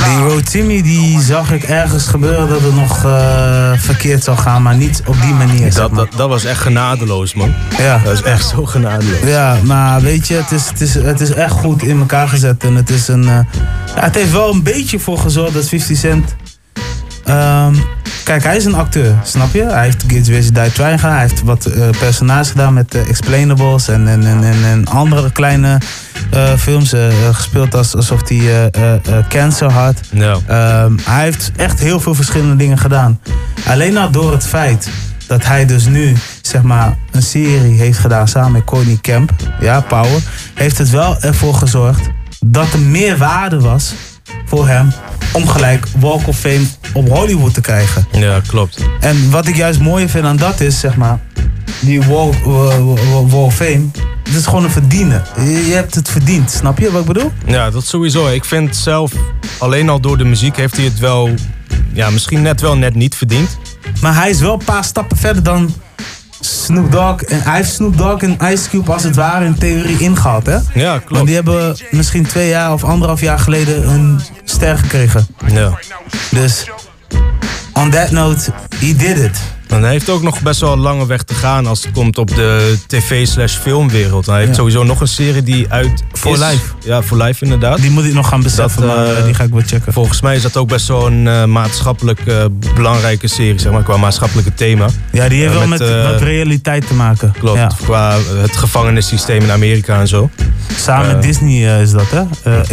[0.05, 4.75] Die Rotimi die zag ik ergens gebeuren dat het nog eh, verkeerd zou gaan, maar
[4.75, 5.57] niet op die manier.
[5.71, 6.05] zeg Dat, maar.
[6.05, 7.53] dat, dat was echt genadeloos, man.
[7.77, 8.01] Ja.
[8.03, 9.19] Dat is echt zo genadeloos.
[9.25, 12.63] Ja, maar weet je, het is, het, is, het is echt goed in elkaar gezet.
[12.63, 13.23] En het is een.
[13.27, 13.39] eh,
[13.95, 16.35] ja, het heeft wel een beetje voor gezorgd dat 50 Cent.
[17.29, 17.75] Ehm,
[18.23, 19.63] kijk, hij is een acteur, snap je?
[19.63, 21.13] Hij heeft Kids Wish Die Trying gedaan.
[21.13, 25.31] Hij heeft wat eh, personages gedaan met eh, Explainables en, en, en, en, en andere
[25.31, 25.77] kleine
[26.31, 26.93] eh, films.
[27.31, 28.71] gespeeld als, alsof hij
[29.29, 29.99] cancer had.
[30.09, 30.37] Ja.
[30.47, 33.19] Ehm, hij heeft echt heel veel verschillende dingen gedaan.
[33.67, 34.89] Alleen al door het feit
[35.27, 39.81] dat hij dus nu zeg maar een serie heeft gedaan samen met Courtney Kemp, ja,
[39.81, 40.21] Power,
[40.53, 43.93] heeft het wel ervoor gezorgd dat er meer waarde was
[44.49, 44.91] voor hem
[45.33, 48.07] om gelijk Walk of Fame op Hollywood te krijgen.
[48.11, 48.85] Ja, klopt.
[48.99, 51.19] En wat ik juist mooier vind aan dat is, zeg maar,
[51.79, 52.77] die Walk, eh,
[53.11, 53.85] Walk of Fame,
[54.23, 55.23] het is gewoon een verdienen.
[55.35, 57.31] Je, je hebt het verdiend, snap je wat ik bedoel?
[57.45, 58.27] Ja, dat sowieso.
[58.27, 59.11] Ik vind zelf,
[59.59, 61.29] alleen al door de muziek heeft hij het wel,
[61.93, 63.57] ja, misschien net wel net niet verdiend.
[64.01, 65.73] Maar hij is wel een paar stappen verder dan
[66.39, 67.21] Snoop Dogg.
[67.21, 70.57] En hij heeft Snoop Dogg en Ice Cube als het ware in theorie ingehaald, hè?
[70.73, 71.09] Ja, klopt.
[71.09, 75.27] Want die hebben misschien twee jaar of anderhalf jaar geleden een ster gekregen.
[75.47, 75.79] Ja.
[76.31, 76.69] Dus,
[77.73, 79.39] on that note, he did it.
[79.69, 82.17] En hij heeft ook nog best wel een lange weg te gaan als het komt
[82.17, 84.25] op de tv-slash filmwereld.
[84.25, 84.55] Hij heeft Ja.
[84.55, 86.39] sowieso nog een serie die uit For is.
[86.39, 86.65] Life.
[86.85, 87.81] Ja, voor life inderdaad.
[87.81, 89.93] Die moet ik nog gaan beseffen, Dat, maar eh, eh, die ga ik wel checken.
[89.93, 92.21] Volgens mij is dat ook best wel een eh, maatschappelijk
[92.75, 94.87] belangrijke serie, zeg maar, qua maatschappelijke thema.
[95.11, 97.33] Ja, die heeft wel met, wat realiteit te maken.
[97.39, 97.71] Klopt, Ja.
[97.83, 100.29] qua het gevangenissysteem in Amerika en zo.
[100.77, 102.21] Samen met Disney is dat, hè?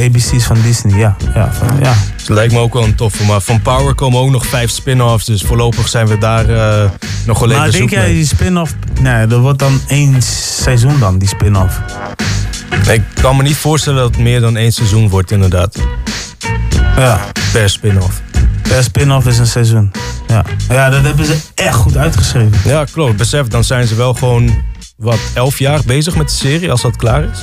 [0.05, 1.16] ABC's van Disney, ja.
[1.35, 1.94] ja, van, ja.
[2.16, 3.24] Het lijkt me ook wel een toffe.
[3.24, 5.24] Maar van Power komen ook nog vijf spin-offs.
[5.24, 6.44] Dus voorlopig zijn we daar
[7.27, 8.75] nog wel even Maar denk jij die spin-off...
[9.01, 10.23] Nee, dat wordt dan één
[10.63, 11.81] seizoen dan, die spin-off.
[12.89, 15.77] Ik kan me niet voorstellen dat het meer dan één seizoen wordt, inderdaad.
[16.97, 17.21] Ja.
[17.53, 18.21] Per spin-off.
[18.63, 19.93] Per spin-off is een seizoen.
[20.29, 20.45] Ja.
[20.69, 22.59] ja, dat hebben ze echt goed uitgeschreven.
[22.65, 23.17] Ja, klopt.
[23.17, 24.63] Besef, dan zijn ze wel gewoon,
[24.97, 27.39] wat, elf jaar bezig met de serie als dat klaar is.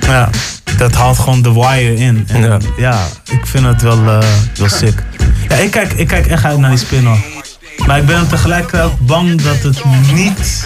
[0.00, 0.30] Ja,
[0.76, 2.24] dat haalt gewoon The Wire in.
[2.26, 3.06] En ja.
[3.30, 4.18] ik vind het wel, eh,
[4.56, 5.02] wel sick.
[5.48, 7.39] Ja, ik kijk, ik kijk echt uit naar die spin-off.
[7.86, 9.82] Maar ik ben tegelijkertijd ook bang dat het
[10.14, 10.64] niet...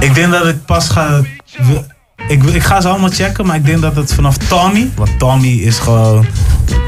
[0.00, 1.20] Ik denk dat ik pas ga...
[2.28, 4.90] Ik, ik ga ze allemaal checken, maar ik denk dat het vanaf Tommy...
[4.94, 6.26] Want Tommy is gewoon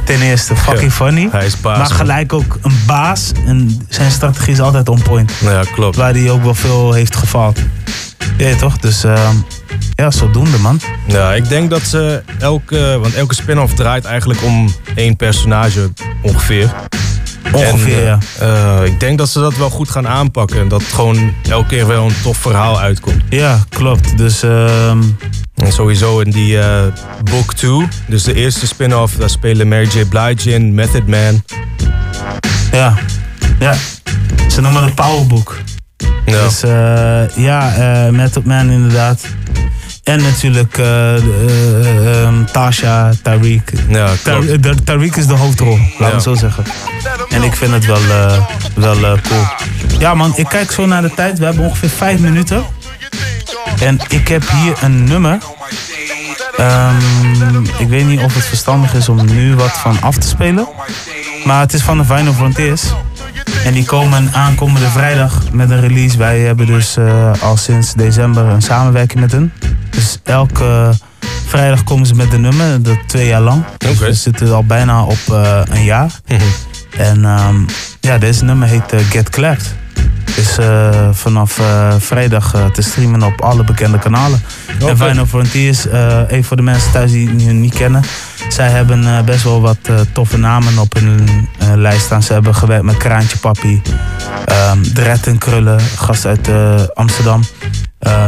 [0.05, 1.29] ten eerste fucking funny.
[1.33, 3.33] hij is baas, Maar gelijk ook een baas.
[3.47, 5.33] En zijn strategie is altijd on point.
[5.41, 5.97] Ja, klopt.
[5.97, 7.59] Waar hij ook wel veel heeft gefaald.
[8.37, 8.79] Ja, toch?
[8.79, 9.35] Dus ehm,
[9.95, 10.81] ja, zodoende man.
[11.07, 15.93] Ja, ik denk dat ze elke, want elke spin-off draait eigenlijk om één personage
[16.23, 16.71] ongeveer.
[17.53, 20.61] Ongeveer, en, eh, ik denk dat ze dat wel goed gaan aanpakken.
[20.61, 23.23] En dat gewoon elke keer wel een tof verhaal uitkomt.
[23.31, 24.19] Ja, klopt.
[24.19, 24.99] Dus ehm,
[25.55, 26.83] En sowieso in die eh,
[27.25, 30.05] Book 2, dus de eerste spin-off, daar spelen Mary J.
[30.05, 31.43] Blige in, Method Man.
[32.73, 32.95] Ja.
[33.59, 33.75] Ja,
[34.49, 35.57] ze noemen het Powerbook.
[36.27, 36.43] Ja.
[36.43, 39.25] Dus eh, ja, eh Method Man inderdaad.
[40.09, 43.89] En natuurlijk eh, eh, ehm, Tasha, Tariq.
[43.89, 44.09] Ja,
[44.61, 46.65] de- Tariq is de hoofdrol, laten we het zo zeggen.
[47.29, 48.43] En ik vind het wel, eh,
[48.75, 49.43] wel eh, cool.
[49.99, 51.39] Ja man, ik kijk zo naar de tijd.
[51.39, 52.65] We hebben ongeveer vijf minuten.
[53.81, 55.39] En ik heb hier een nummer.
[56.59, 60.69] Ehm, ik weet niet of het verstandig is om nu wat van af te spelen.
[61.45, 62.83] Maar het is van de Vinyl Frontiers.
[63.65, 66.19] En die komen aankomende vrijdag met een release.
[66.19, 69.53] Wij hebben dus eh, al sinds december een samenwerking met hen.
[69.91, 70.93] Dus elke
[71.47, 73.65] vrijdag komen ze met een nummer, dat twee jaar lang.
[73.79, 76.11] Dus we zitten al bijna op eh, een jaar.
[76.97, 77.57] En ehm,
[78.01, 79.75] ja, deze nummer heet eh, Get Clapped.
[80.37, 84.43] Is eh, vanaf eh, vrijdag eh, te streamen op alle bekende kanalen.
[84.87, 85.87] En Vinyl Frontiers,
[86.29, 88.03] even voor de mensen thuis die het niet kennen.
[88.49, 89.79] Zij hebben best wel wat
[90.13, 92.23] toffe namen op hun lijst staan.
[92.23, 93.83] Ze hebben gewerkt met Kraantje Papi,
[94.45, 96.51] ehm Dred en Krullen, gast uit
[96.95, 97.43] Amsterdam.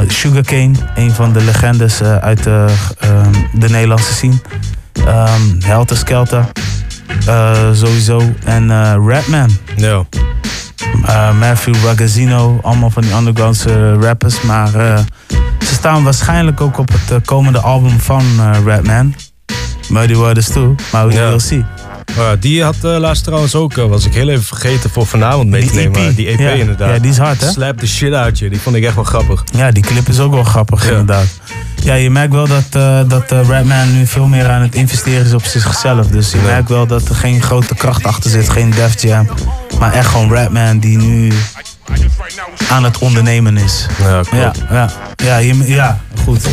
[0.06, 2.66] Sugarcane, een van de legendes uit de,
[2.98, 4.40] ehm, de Nederlandse scene.
[5.06, 6.44] Ehm Helter Skelter,
[7.72, 8.34] sowieso.
[8.44, 8.70] En
[9.08, 9.50] Rapman.
[9.76, 10.04] Ja.
[10.82, 14.40] Uh, Matthew Ragazzino, allemaal van die undergroundse rappers.
[14.42, 14.98] Maar eh,
[15.58, 19.14] ze staan waarschijnlijk ook op het eh, komende album van eh, Rapman.
[19.88, 21.64] Muddy Waters toe, maar we will see.
[22.16, 25.48] Ja, die had eh, laatst trouwens ook, eh, was ik heel even vergeten voor vanavond
[25.48, 26.00] mee te Die nemen.
[26.08, 26.16] EP.
[26.16, 26.50] Die EP Ja.
[26.50, 26.94] inderdaad.
[26.94, 27.50] Ja, die is hard, hè?
[27.50, 28.50] Slap the shit out je.
[28.50, 29.44] Die vond ik echt wel grappig.
[29.56, 31.26] Ja, die clip is ook wel grappig inderdaad.
[31.82, 35.32] Ja, je merkt wel dat, eh dat Rapman nu veel meer aan het investeren is
[35.34, 36.06] op zichzelf.
[36.06, 39.28] Dus je merkt wel dat er geen grote kracht achter zit, geen Def Jam.
[39.78, 41.32] Maar echt gewoon Rapman die nu
[42.68, 43.86] aan het ondernemen is.
[44.02, 46.46] Ja, Ja, ja, ja, je- ja goed.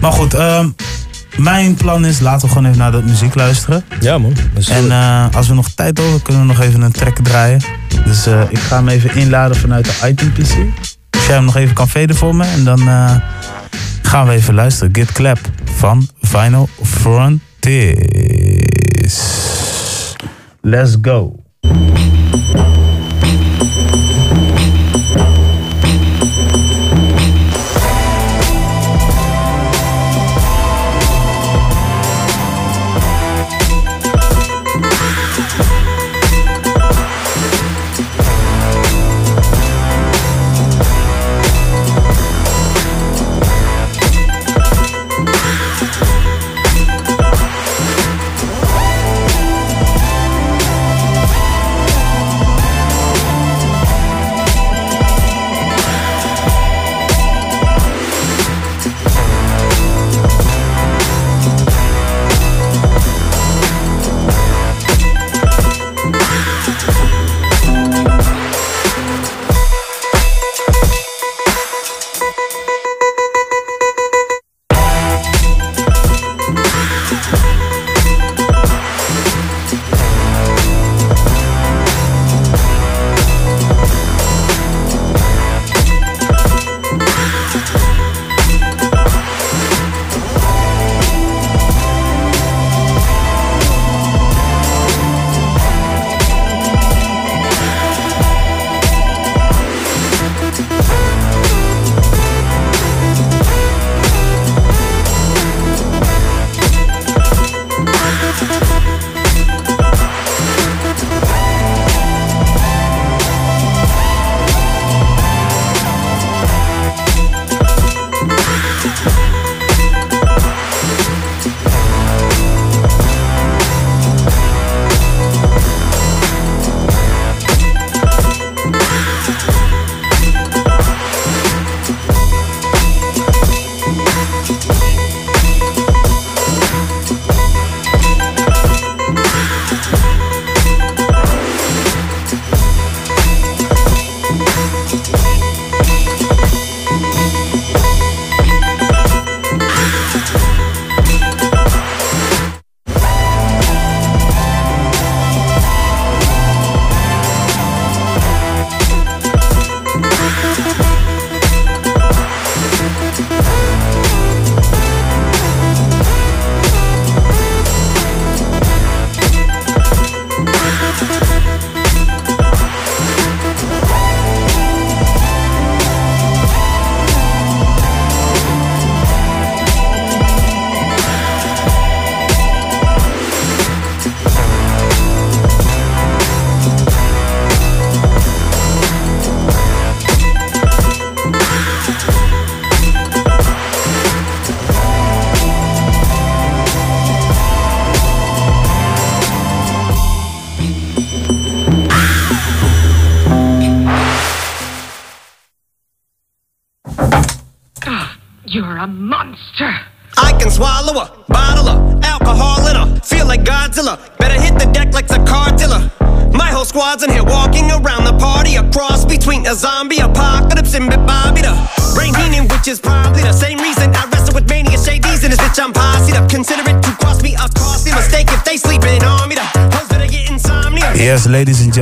[0.00, 0.68] Maar goed, ehm,
[1.36, 3.84] mijn plan is, laten we gewoon even naar dat muziek luisteren.
[4.00, 4.34] Ja man.
[4.68, 7.60] En eh, als we nog tijd over, kunnen we nog even een track draaien.
[8.04, 10.56] Dus eh, ik ga hem even inladen vanuit de item PC.
[11.10, 12.44] Als jij hem nog even kan faden voor me.
[12.44, 13.14] En dan eh,
[14.02, 14.94] gaan we even luisteren.
[14.94, 18.00] Get Clap van Vinyl Frontiers.
[20.60, 21.36] Let's go.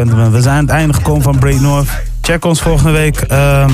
[0.00, 1.88] Gentlemen, we zijn aan het einde gekomen van Break North.
[2.22, 3.16] Check ons volgende week.
[3.20, 3.70] Ehm,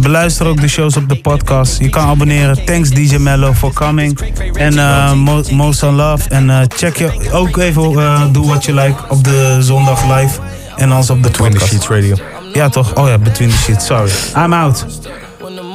[0.00, 1.78] beluister ook de shows op de podcast.
[1.78, 2.64] Je kan abonneren.
[2.64, 4.18] Thanks DJ Mello for coming.
[4.54, 6.28] En eh, Mo- Most on Love.
[6.28, 10.38] En eh, check je ook even eh, Do What You Like op de zondag live.
[10.76, 11.66] En anders op de podcast.
[11.66, 12.16] Sheets Radio.
[12.52, 12.94] Ja toch?
[12.94, 13.86] Oh ja, Between the Sheets.
[13.86, 14.10] Sorry.
[14.36, 14.86] I'm out.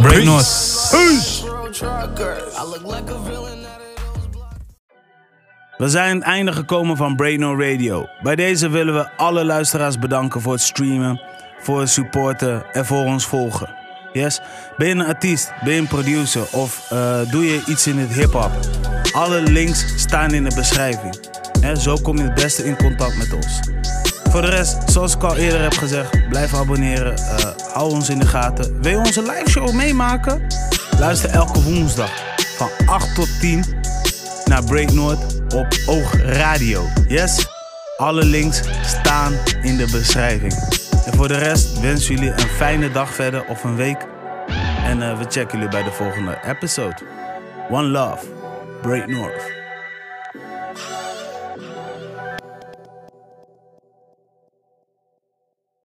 [0.02, 0.65] Break North.
[5.86, 8.08] We zijn aan het einde gekomen van Break No Radio.
[8.22, 11.22] Bij deze willen we alle luisteraars bedanken voor het streamen,
[11.60, 13.70] voor het supporten en voor ons volgen.
[14.14, 14.42] Yes?
[14.78, 18.14] Ben je een artiest, ben je een producer of eh, doe je iets in het
[18.14, 18.52] hip-hop?
[19.12, 21.18] Alle links staan in de beschrijving.
[21.60, 23.60] Hè, zo kom je het beste in contact met ons.
[24.30, 27.18] Voor de rest, zoals ik al eerder heb gezegd, blijf abonneren.
[27.18, 28.82] eh, hou ons in de gaten.
[28.82, 30.42] Wil je onze live show meemaken?
[31.00, 32.12] Luister elke woensdag
[32.58, 33.64] van 8 tot 10
[34.46, 36.84] naar Break Noord op Oog Radio.
[37.08, 37.48] Yes?
[37.98, 40.54] Alle links staan in de beschrijving.
[41.06, 44.08] En voor de rest wensen jullie een fijne dag verder of een week.
[44.84, 46.98] En eh, we checken jullie bij de volgende episode.
[47.70, 48.26] One love.
[48.82, 49.55] Break North.